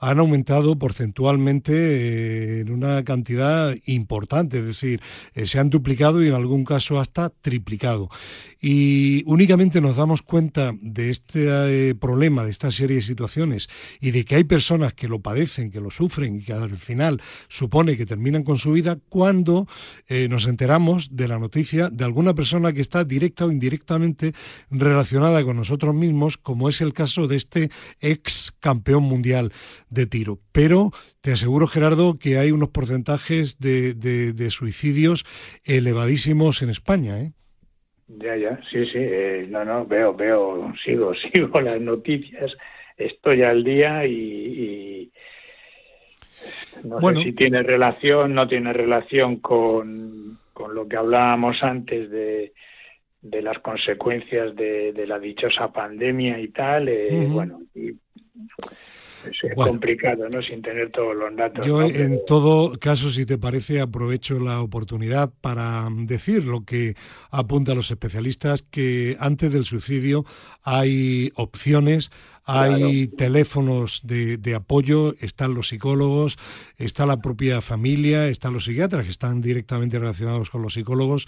han 0.03 0.19
aumentado 0.19 0.77
porcentualmente 0.77 1.73
eh, 1.73 2.59
en 2.59 2.71
una 2.71 3.03
cantidad 3.05 3.73
importante, 3.85 4.59
es 4.59 4.65
decir, 4.65 5.01
eh, 5.33 5.47
se 5.47 5.59
han 5.59 5.69
duplicado 5.69 6.21
y 6.21 6.27
en 6.27 6.33
algún 6.33 6.65
caso 6.65 6.99
hasta 6.99 7.29
triplicado. 7.29 8.09
Y 8.59 9.23
únicamente 9.25 9.79
nos 9.79 9.95
damos 9.95 10.21
cuenta 10.21 10.73
de 10.81 11.09
este 11.09 11.89
eh, 11.89 11.95
problema, 11.95 12.43
de 12.43 12.51
esta 12.51 12.71
serie 12.71 12.97
de 12.97 13.01
situaciones 13.01 13.69
y 14.01 14.11
de 14.11 14.25
que 14.25 14.35
hay 14.35 14.43
personas 14.43 14.93
que 14.93 15.07
lo 15.07 15.19
padecen, 15.19 15.71
que 15.71 15.79
lo 15.79 15.89
sufren 15.89 16.37
y 16.37 16.43
que 16.43 16.51
al 16.51 16.77
final 16.77 17.21
supone 17.47 17.95
que 17.95 18.05
terminan 18.05 18.43
con 18.43 18.57
su 18.57 18.73
vida 18.73 18.97
cuando 19.09 19.67
nos 20.29 20.47
enteramos 20.47 21.15
de 21.15 21.27
la 21.27 21.39
noticia 21.39 21.89
de 21.89 22.03
alguna 22.03 22.35
persona 22.35 22.71
que 22.71 22.81
está 22.81 23.03
directa 23.03 23.45
o 23.45 23.51
indirectamente 23.51 24.33
relacionada 24.69 25.43
con 25.43 25.57
nosotros 25.57 25.95
mismos, 25.95 26.37
como 26.37 26.69
es 26.69 26.81
el 26.81 26.93
caso 26.93 27.27
de 27.27 27.37
este 27.37 27.71
ex 27.99 28.53
campeón 28.59 29.03
mundial 29.03 29.51
de 29.93 30.05
tiro. 30.05 30.39
Pero 30.51 30.91
te 31.21 31.31
aseguro, 31.31 31.67
Gerardo, 31.67 32.17
que 32.19 32.37
hay 32.37 32.51
unos 32.51 32.69
porcentajes 32.69 33.59
de, 33.59 33.93
de, 33.93 34.51
suicidios 34.51 35.25
elevadísimos 35.63 36.61
en 36.61 36.69
España. 36.69 37.19
¿eh? 37.19 37.31
Ya, 38.07 38.35
ya, 38.35 38.59
sí, 38.69 38.85
sí, 38.85 38.97
eh, 38.97 39.47
no, 39.49 39.63
no, 39.63 39.85
veo, 39.85 40.13
veo, 40.13 40.73
sigo, 40.83 41.13
sigo 41.33 41.61
las 41.61 41.79
noticias, 41.79 42.55
estoy 42.97 43.43
al 43.43 43.63
día 43.63 44.05
y, 44.05 45.11
no 46.83 46.99
sé 46.99 47.23
si 47.23 47.31
tiene 47.33 47.63
relación, 47.63 48.33
no 48.33 48.47
tiene 48.47 48.73
relación 48.73 49.37
con, 49.37 50.39
con 50.51 50.75
lo 50.75 50.87
que 50.87 50.97
hablábamos 50.97 51.63
antes 51.63 52.09
de, 52.11 52.53
de 53.21 53.41
las 53.41 53.59
consecuencias 53.59 54.53
de, 54.55 54.91
de, 54.91 55.07
la 55.07 55.17
dichosa 55.17 55.71
pandemia 55.71 56.39
y 56.39 56.49
tal, 56.49 56.89
eh, 56.89 57.25
bueno, 57.29 57.61
y 57.73 57.93
es 59.25 59.55
complicado, 59.55 60.27
¿no? 60.29 60.41
Sin 60.41 60.61
tener 60.61 60.91
todos 60.91 61.15
los 61.15 61.35
datos. 61.35 61.65
Yo, 61.65 61.81
en 61.81 62.19
todo 62.25 62.77
caso, 62.79 63.09
si 63.09 63.25
te 63.25 63.37
parece, 63.37 63.81
aprovecho 63.81 64.39
la 64.39 64.61
oportunidad 64.61 65.31
para 65.41 65.87
decir 65.91 66.43
lo 66.43 66.65
que 66.65 66.95
apuntan 67.31 67.77
los 67.77 67.91
especialistas, 67.91 68.63
que 68.63 69.15
antes 69.19 69.51
del 69.51 69.65
suicidio 69.65 70.25
hay 70.63 71.31
opciones, 71.35 72.11
hay 72.45 73.07
teléfonos 73.07 74.01
de, 74.03 74.37
de, 74.37 74.55
apoyo, 74.55 75.15
están 75.21 75.53
los 75.53 75.69
psicólogos, 75.69 76.37
está 76.77 77.05
la 77.05 77.21
propia 77.21 77.61
familia, 77.61 78.27
están 78.27 78.53
los 78.53 78.65
psiquiatras 78.65 79.05
que 79.05 79.11
están 79.11 79.41
directamente 79.41 79.97
relacionados 79.97 80.49
con 80.49 80.61
los 80.61 80.73
psicólogos 80.73 81.25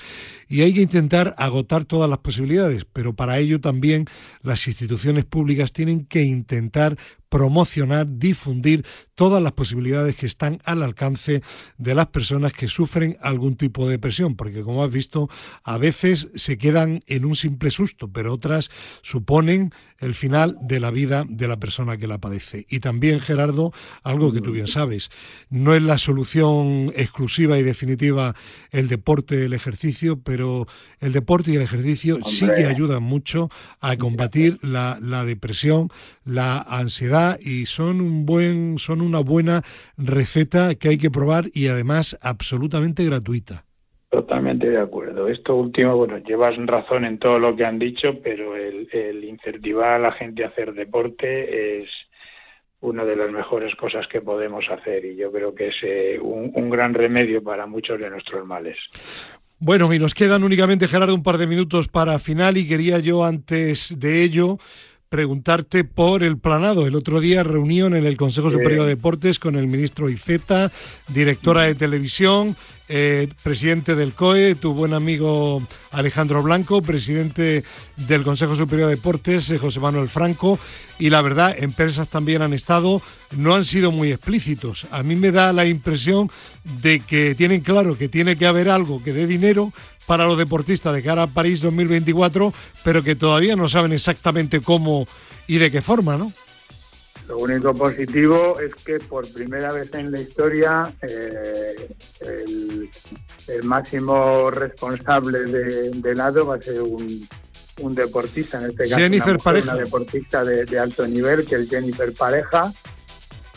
y 0.50 0.62
hay 0.62 0.74
que 0.74 0.82
intentar 0.82 1.34
agotar 1.38 1.86
todas 1.86 2.10
las 2.10 2.20
posibilidades, 2.20 2.84
pero 2.86 3.14
para 3.14 3.40
ello 3.40 3.62
también 3.62 4.06
las 4.42 4.68
instituciones 4.68 5.24
públicas 5.24 5.72
tienen 5.72 6.06
que 6.06 6.24
intentar 6.24 6.98
promocionar, 7.36 8.08
difundir 8.08 8.86
todas 9.14 9.44
las 9.44 9.52
posibilidades 9.52 10.16
que 10.16 10.26
están 10.26 10.62
al 10.64 10.82
alcance 10.82 11.42
de 11.78 11.94
las 11.94 12.08
personas 12.08 12.54
que 12.54 12.70
sufren 12.70 13.18
algún 13.20 13.58
tipo 13.58 13.86
de 13.86 13.92
depresión, 13.92 14.38
porque 14.38 14.62
como 14.62 14.86
has 14.86 14.90
visto, 14.90 15.30
a 15.66 15.78
veces 15.78 16.30
se 16.36 16.58
quedan 16.58 17.04
en 17.08 17.26
un 17.26 17.36
simple 17.36 17.72
susto, 17.72 18.08
pero 18.08 18.34
otras 18.34 18.72
suponen 19.02 19.74
el 20.00 20.14
final 20.14 20.58
de 20.62 20.80
la 20.80 20.92
vida 20.92 21.26
de 21.28 21.48
la 21.48 21.58
persona 21.58 21.98
que 21.98 22.08
la 22.08 22.20
padece. 22.20 22.66
Y 22.70 22.80
también, 22.80 23.20
Gerardo, 23.20 23.74
algo 24.04 24.32
que 24.32 24.42
tú 24.42 24.52
bien 24.52 24.68
sabes, 24.68 25.10
no 25.50 25.74
es 25.74 25.82
la 25.82 25.98
solución 25.98 26.92
exclusiva 26.96 27.58
y 27.58 27.64
definitiva 27.64 28.36
el 28.72 28.88
deporte, 28.88 29.46
el 29.46 29.54
ejercicio, 29.54 30.20
pero 30.20 30.68
el 31.00 31.12
deporte 31.12 31.52
y 31.52 31.56
el 31.56 31.62
ejercicio 31.62 32.20
sí 32.26 32.46
que 32.46 32.66
ayudan 32.66 33.04
mucho 33.04 33.50
a 33.80 33.96
combatir 33.98 34.60
la, 34.62 35.00
la 35.02 35.26
depresión, 35.26 35.90
la 36.24 36.60
ansiedad 36.60 37.25
y 37.40 37.66
son 37.66 38.02
un 38.02 38.26
buen, 38.26 38.78
son 38.78 39.02
una 39.02 39.20
buena 39.20 39.62
receta 39.98 40.76
que 40.76 40.90
hay 40.90 40.98
que 40.98 41.12
probar 41.12 41.46
y 41.54 41.68
además 41.68 42.18
absolutamente 42.22 43.04
gratuita. 43.06 43.66
Totalmente 44.10 44.70
de 44.70 44.80
acuerdo. 44.80 45.28
Esto 45.28 45.56
último, 45.56 45.98
bueno, 45.98 46.18
llevas 46.20 46.56
razón 46.66 47.04
en 47.04 47.20
todo 47.20 47.38
lo 47.38 47.56
que 47.56 47.66
han 47.66 47.80
dicho, 47.80 48.20
pero 48.24 48.56
el, 48.56 48.88
el 48.92 49.24
incentivar 49.24 49.94
a 49.94 50.00
la 50.00 50.12
gente 50.14 50.44
a 50.44 50.48
hacer 50.48 50.74
deporte 50.74 51.82
es 51.82 51.90
una 52.80 53.04
de 53.04 53.16
las 53.16 53.32
mejores 53.32 53.76
cosas 53.76 54.08
que 54.08 54.22
podemos 54.22 54.66
hacer 54.70 55.06
y 55.06 55.16
yo 55.16 55.32
creo 55.32 55.54
que 55.56 55.68
es 55.68 55.76
eh, 55.84 56.20
un, 56.22 56.52
un 56.54 56.70
gran 56.70 56.94
remedio 56.94 57.44
para 57.44 57.66
muchos 57.66 58.00
de 58.00 58.10
nuestros 58.10 58.46
males. 58.46 58.78
Bueno, 59.60 59.92
y 59.94 60.00
nos 60.00 60.14
quedan 60.14 60.44
únicamente, 60.44 60.88
Gerardo, 60.88 61.16
un 61.16 61.24
par 61.24 61.38
de 61.38 61.48
minutos 61.48 61.88
para 61.88 62.20
final 62.20 62.58
y 62.58 62.68
quería 62.68 63.00
yo 63.00 63.24
antes 63.24 63.98
de 63.98 64.24
ello 64.24 64.60
preguntarte 65.10 65.84
por 65.84 66.24
el 66.24 66.38
planado. 66.38 66.88
El 66.88 66.96
otro 66.96 67.20
día 67.20 67.44
reunión 67.44 67.96
en 67.96 68.06
el 68.06 68.18
Consejo 68.18 68.52
Superior 68.52 68.84
de 68.84 68.96
Deportes 68.96 69.40
con 69.40 69.56
el 69.56 69.68
ministro 69.68 70.10
Iceta, 70.10 70.72
directora 71.10 71.64
de 71.64 71.76
televisión, 71.76 72.56
eh, 72.88 73.30
presidente 73.42 73.96
del 73.96 74.14
COE, 74.14 74.54
tu 74.54 74.74
buen 74.74 74.94
amigo 74.94 75.60
Alejandro 75.92 76.44
Blanco, 76.44 76.84
presidente 76.84 77.64
del 77.98 78.24
Consejo 78.24 78.56
Superior 78.56 78.90
de 78.90 78.96
Deportes, 78.96 79.50
eh, 79.50 79.58
José 79.58 79.80
Manuel 79.80 80.08
Franco, 80.08 80.60
y 81.00 81.10
la 81.10 81.24
verdad, 81.24 81.56
empresas 81.58 82.10
también 82.10 82.44
han 82.44 82.54
estado, 82.54 83.02
no 83.36 83.56
han 83.56 83.66
sido 83.66 83.92
muy 83.92 84.12
explícitos. 84.12 84.86
A 84.92 85.02
mí 85.02 85.16
me 85.16 85.32
da 85.32 85.52
la 85.52 85.66
impresión 85.66 86.30
de 86.82 87.00
que 87.00 87.34
tienen 87.34 87.62
claro 87.62 87.98
que 87.98 88.08
tiene 88.08 88.38
que 88.38 88.46
haber 88.46 88.70
algo 88.70 89.04
que 89.04 89.14
dé 89.14 89.26
dinero 89.26 89.74
para 90.06 90.26
los 90.26 90.38
deportistas 90.38 90.94
de 90.96 91.04
cara 91.04 91.24
a 91.24 91.28
París 91.28 91.62
2024, 91.62 92.54
pero 92.84 93.04
que 93.04 93.16
todavía 93.16 93.56
no 93.56 93.70
saben 93.70 93.92
exactamente 93.92 94.62
cómo 94.62 95.08
y 95.48 95.58
de 95.58 95.72
qué 95.72 95.82
forma, 95.82 96.18
¿no? 96.18 96.32
Lo 97.28 97.40
único 97.40 97.74
positivo 97.74 98.60
es 98.60 98.76
que 98.76 99.00
por 99.00 99.28
primera 99.32 99.74
vez 99.74 99.92
en 99.96 100.12
la 100.12 100.22
historia 100.22 100.94
eh, 101.02 101.90
el, 102.22 103.64
máximo 103.64 104.52
responsable 104.52 105.40
de, 105.40 106.16
lado 106.16 106.46
va 106.46 106.56
a 106.56 106.62
ser 106.62 106.82
un, 106.84 107.28
deportista, 107.96 108.60
en 108.62 108.70
este 108.70 108.90
caso 108.90 108.98
Jennifer 109.02 109.38
Pareja. 109.38 109.74
una 109.74 109.82
deportista 109.82 110.46
de, 110.46 110.80
alto 110.80 111.08
nivel, 111.08 111.46
que 111.46 111.56
es 111.56 111.70
Jennifer 111.70 112.14
Pareja. 112.14 112.72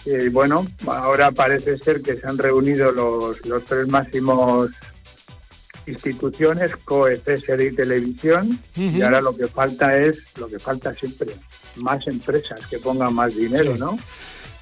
Y 0.07 0.29
bueno, 0.31 0.67
ahora 0.87 1.31
parece 1.31 1.77
ser 1.77 2.01
que 2.01 2.17
se 2.17 2.27
han 2.27 2.39
reunido 2.39 2.91
los, 2.91 3.45
los 3.45 3.65
tres 3.67 3.87
máximos 3.89 4.71
instituciones, 5.89 6.77
COE, 6.85 7.15
y 7.17 7.73
Televisión, 7.73 8.59
y 8.77 9.01
ahora 9.03 9.21
lo 9.21 9.37
que 9.37 9.47
falta 9.47 9.99
es, 9.99 10.23
lo 10.39 10.49
que 10.49 10.59
falta 10.59 10.95
siempre, 10.95 11.29
más 11.77 12.07
empresas 12.07 12.67
que 12.67 12.79
pongan 12.79 13.15
más 13.15 13.35
dinero, 13.35 13.77
¿no? 13.77 13.99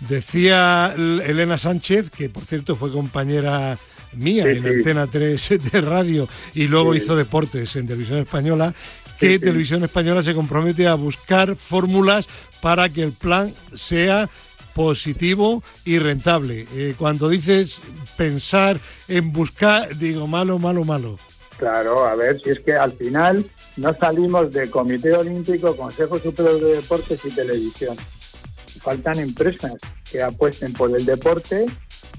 Decía 0.01 0.95
Elena 0.97 1.59
Sánchez, 1.59 2.11
que 2.11 2.29
por 2.29 2.45
cierto 2.45 2.74
fue 2.74 2.93
compañera 2.93 3.77
mía 4.12 4.47
en 4.49 4.66
Antena 4.66 5.07
3 5.07 5.72
de 5.72 5.81
radio 5.81 6.29
y 6.55 6.66
luego 6.66 6.95
hizo 6.95 7.16
deportes 7.16 7.77
en 7.77 7.87
Televisión 7.87 8.18
Española, 8.18 8.74
que 9.18 9.39
Televisión 9.39 9.83
Española 9.85 10.22
se 10.22 10.35
compromete 10.35 10.87
a 10.87 10.95
buscar 10.95 11.57
fórmulas 11.57 12.27
para 12.61 12.89
que 12.89 13.03
el 13.03 13.12
plan 13.12 13.53
sea 13.74 14.29
positivo 14.77 15.62
y 15.87 15.99
rentable. 15.99 16.66
Eh, 16.74 16.95
cuando 16.99 17.31
dices 17.31 17.81
pensar 18.18 18.79
en 19.09 19.33
buscar, 19.33 19.97
digo 19.97 20.27
malo, 20.27 20.59
malo, 20.59 20.85
malo. 20.85 21.18
Claro, 21.57 22.05
a 22.05 22.14
ver, 22.14 22.39
si 22.43 22.51
es 22.51 22.61
que 22.61 22.74
al 22.74 22.93
final 22.93 23.43
no 23.79 23.95
salimos 23.95 24.53
de 24.53 24.68
Comité 24.68 25.14
Olímpico, 25.14 25.74
Consejo 25.74 26.18
Superior 26.18 26.61
de 26.61 26.77
Deportes 26.77 27.18
y 27.24 27.31
Televisión. 27.31 27.97
Faltan 28.83 29.18
empresas 29.18 29.77
que 30.11 30.22
apuesten 30.22 30.74
por 30.74 30.95
el 30.95 31.07
deporte 31.07 31.64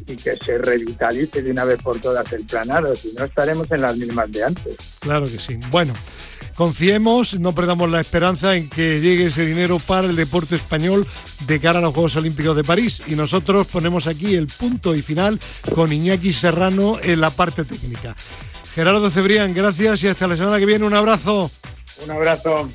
y 0.08 0.16
que 0.16 0.36
se 0.36 0.58
revitalice 0.58 1.44
de 1.44 1.52
una 1.52 1.64
vez 1.64 1.80
por 1.82 2.00
todas 2.00 2.34
el 2.34 2.44
planado, 2.44 2.96
si 2.96 3.14
no 3.14 3.26
estaremos 3.26 3.70
en 3.72 3.82
las 3.82 3.96
mismas 3.98 4.32
de 4.32 4.44
antes. 4.44 4.78
Claro 5.00 5.26
que 5.26 5.38
sí. 5.38 5.60
Bueno, 5.70 5.94
Confiemos, 6.58 7.40
no 7.40 7.54
perdamos 7.54 7.88
la 7.88 8.02
esperanza 8.02 8.56
en 8.56 8.68
que 8.68 9.00
llegue 9.00 9.28
ese 9.28 9.46
dinero 9.46 9.78
para 9.78 10.08
el 10.08 10.16
deporte 10.16 10.56
español 10.56 11.06
de 11.46 11.60
cara 11.60 11.78
a 11.78 11.82
los 11.84 11.94
Juegos 11.94 12.16
Olímpicos 12.16 12.56
de 12.56 12.64
París. 12.64 13.00
Y 13.06 13.14
nosotros 13.14 13.68
ponemos 13.68 14.08
aquí 14.08 14.34
el 14.34 14.48
punto 14.48 14.96
y 14.96 15.04
final 15.04 15.40
con 15.76 15.94
Iñaki 15.94 16.34
Serrano 16.34 16.98
en 17.04 17.22
la 17.22 17.30
parte 17.30 17.64
técnica. 17.64 18.16
Gerardo 18.74 19.12
Cebrián, 19.12 19.54
gracias 19.54 20.02
y 20.02 20.08
hasta 20.08 20.26
la 20.26 20.36
semana 20.36 20.58
que 20.58 20.66
viene. 20.66 20.84
Un 20.84 20.96
abrazo. 20.96 21.52
Un 22.04 22.10
abrazo. 22.10 22.68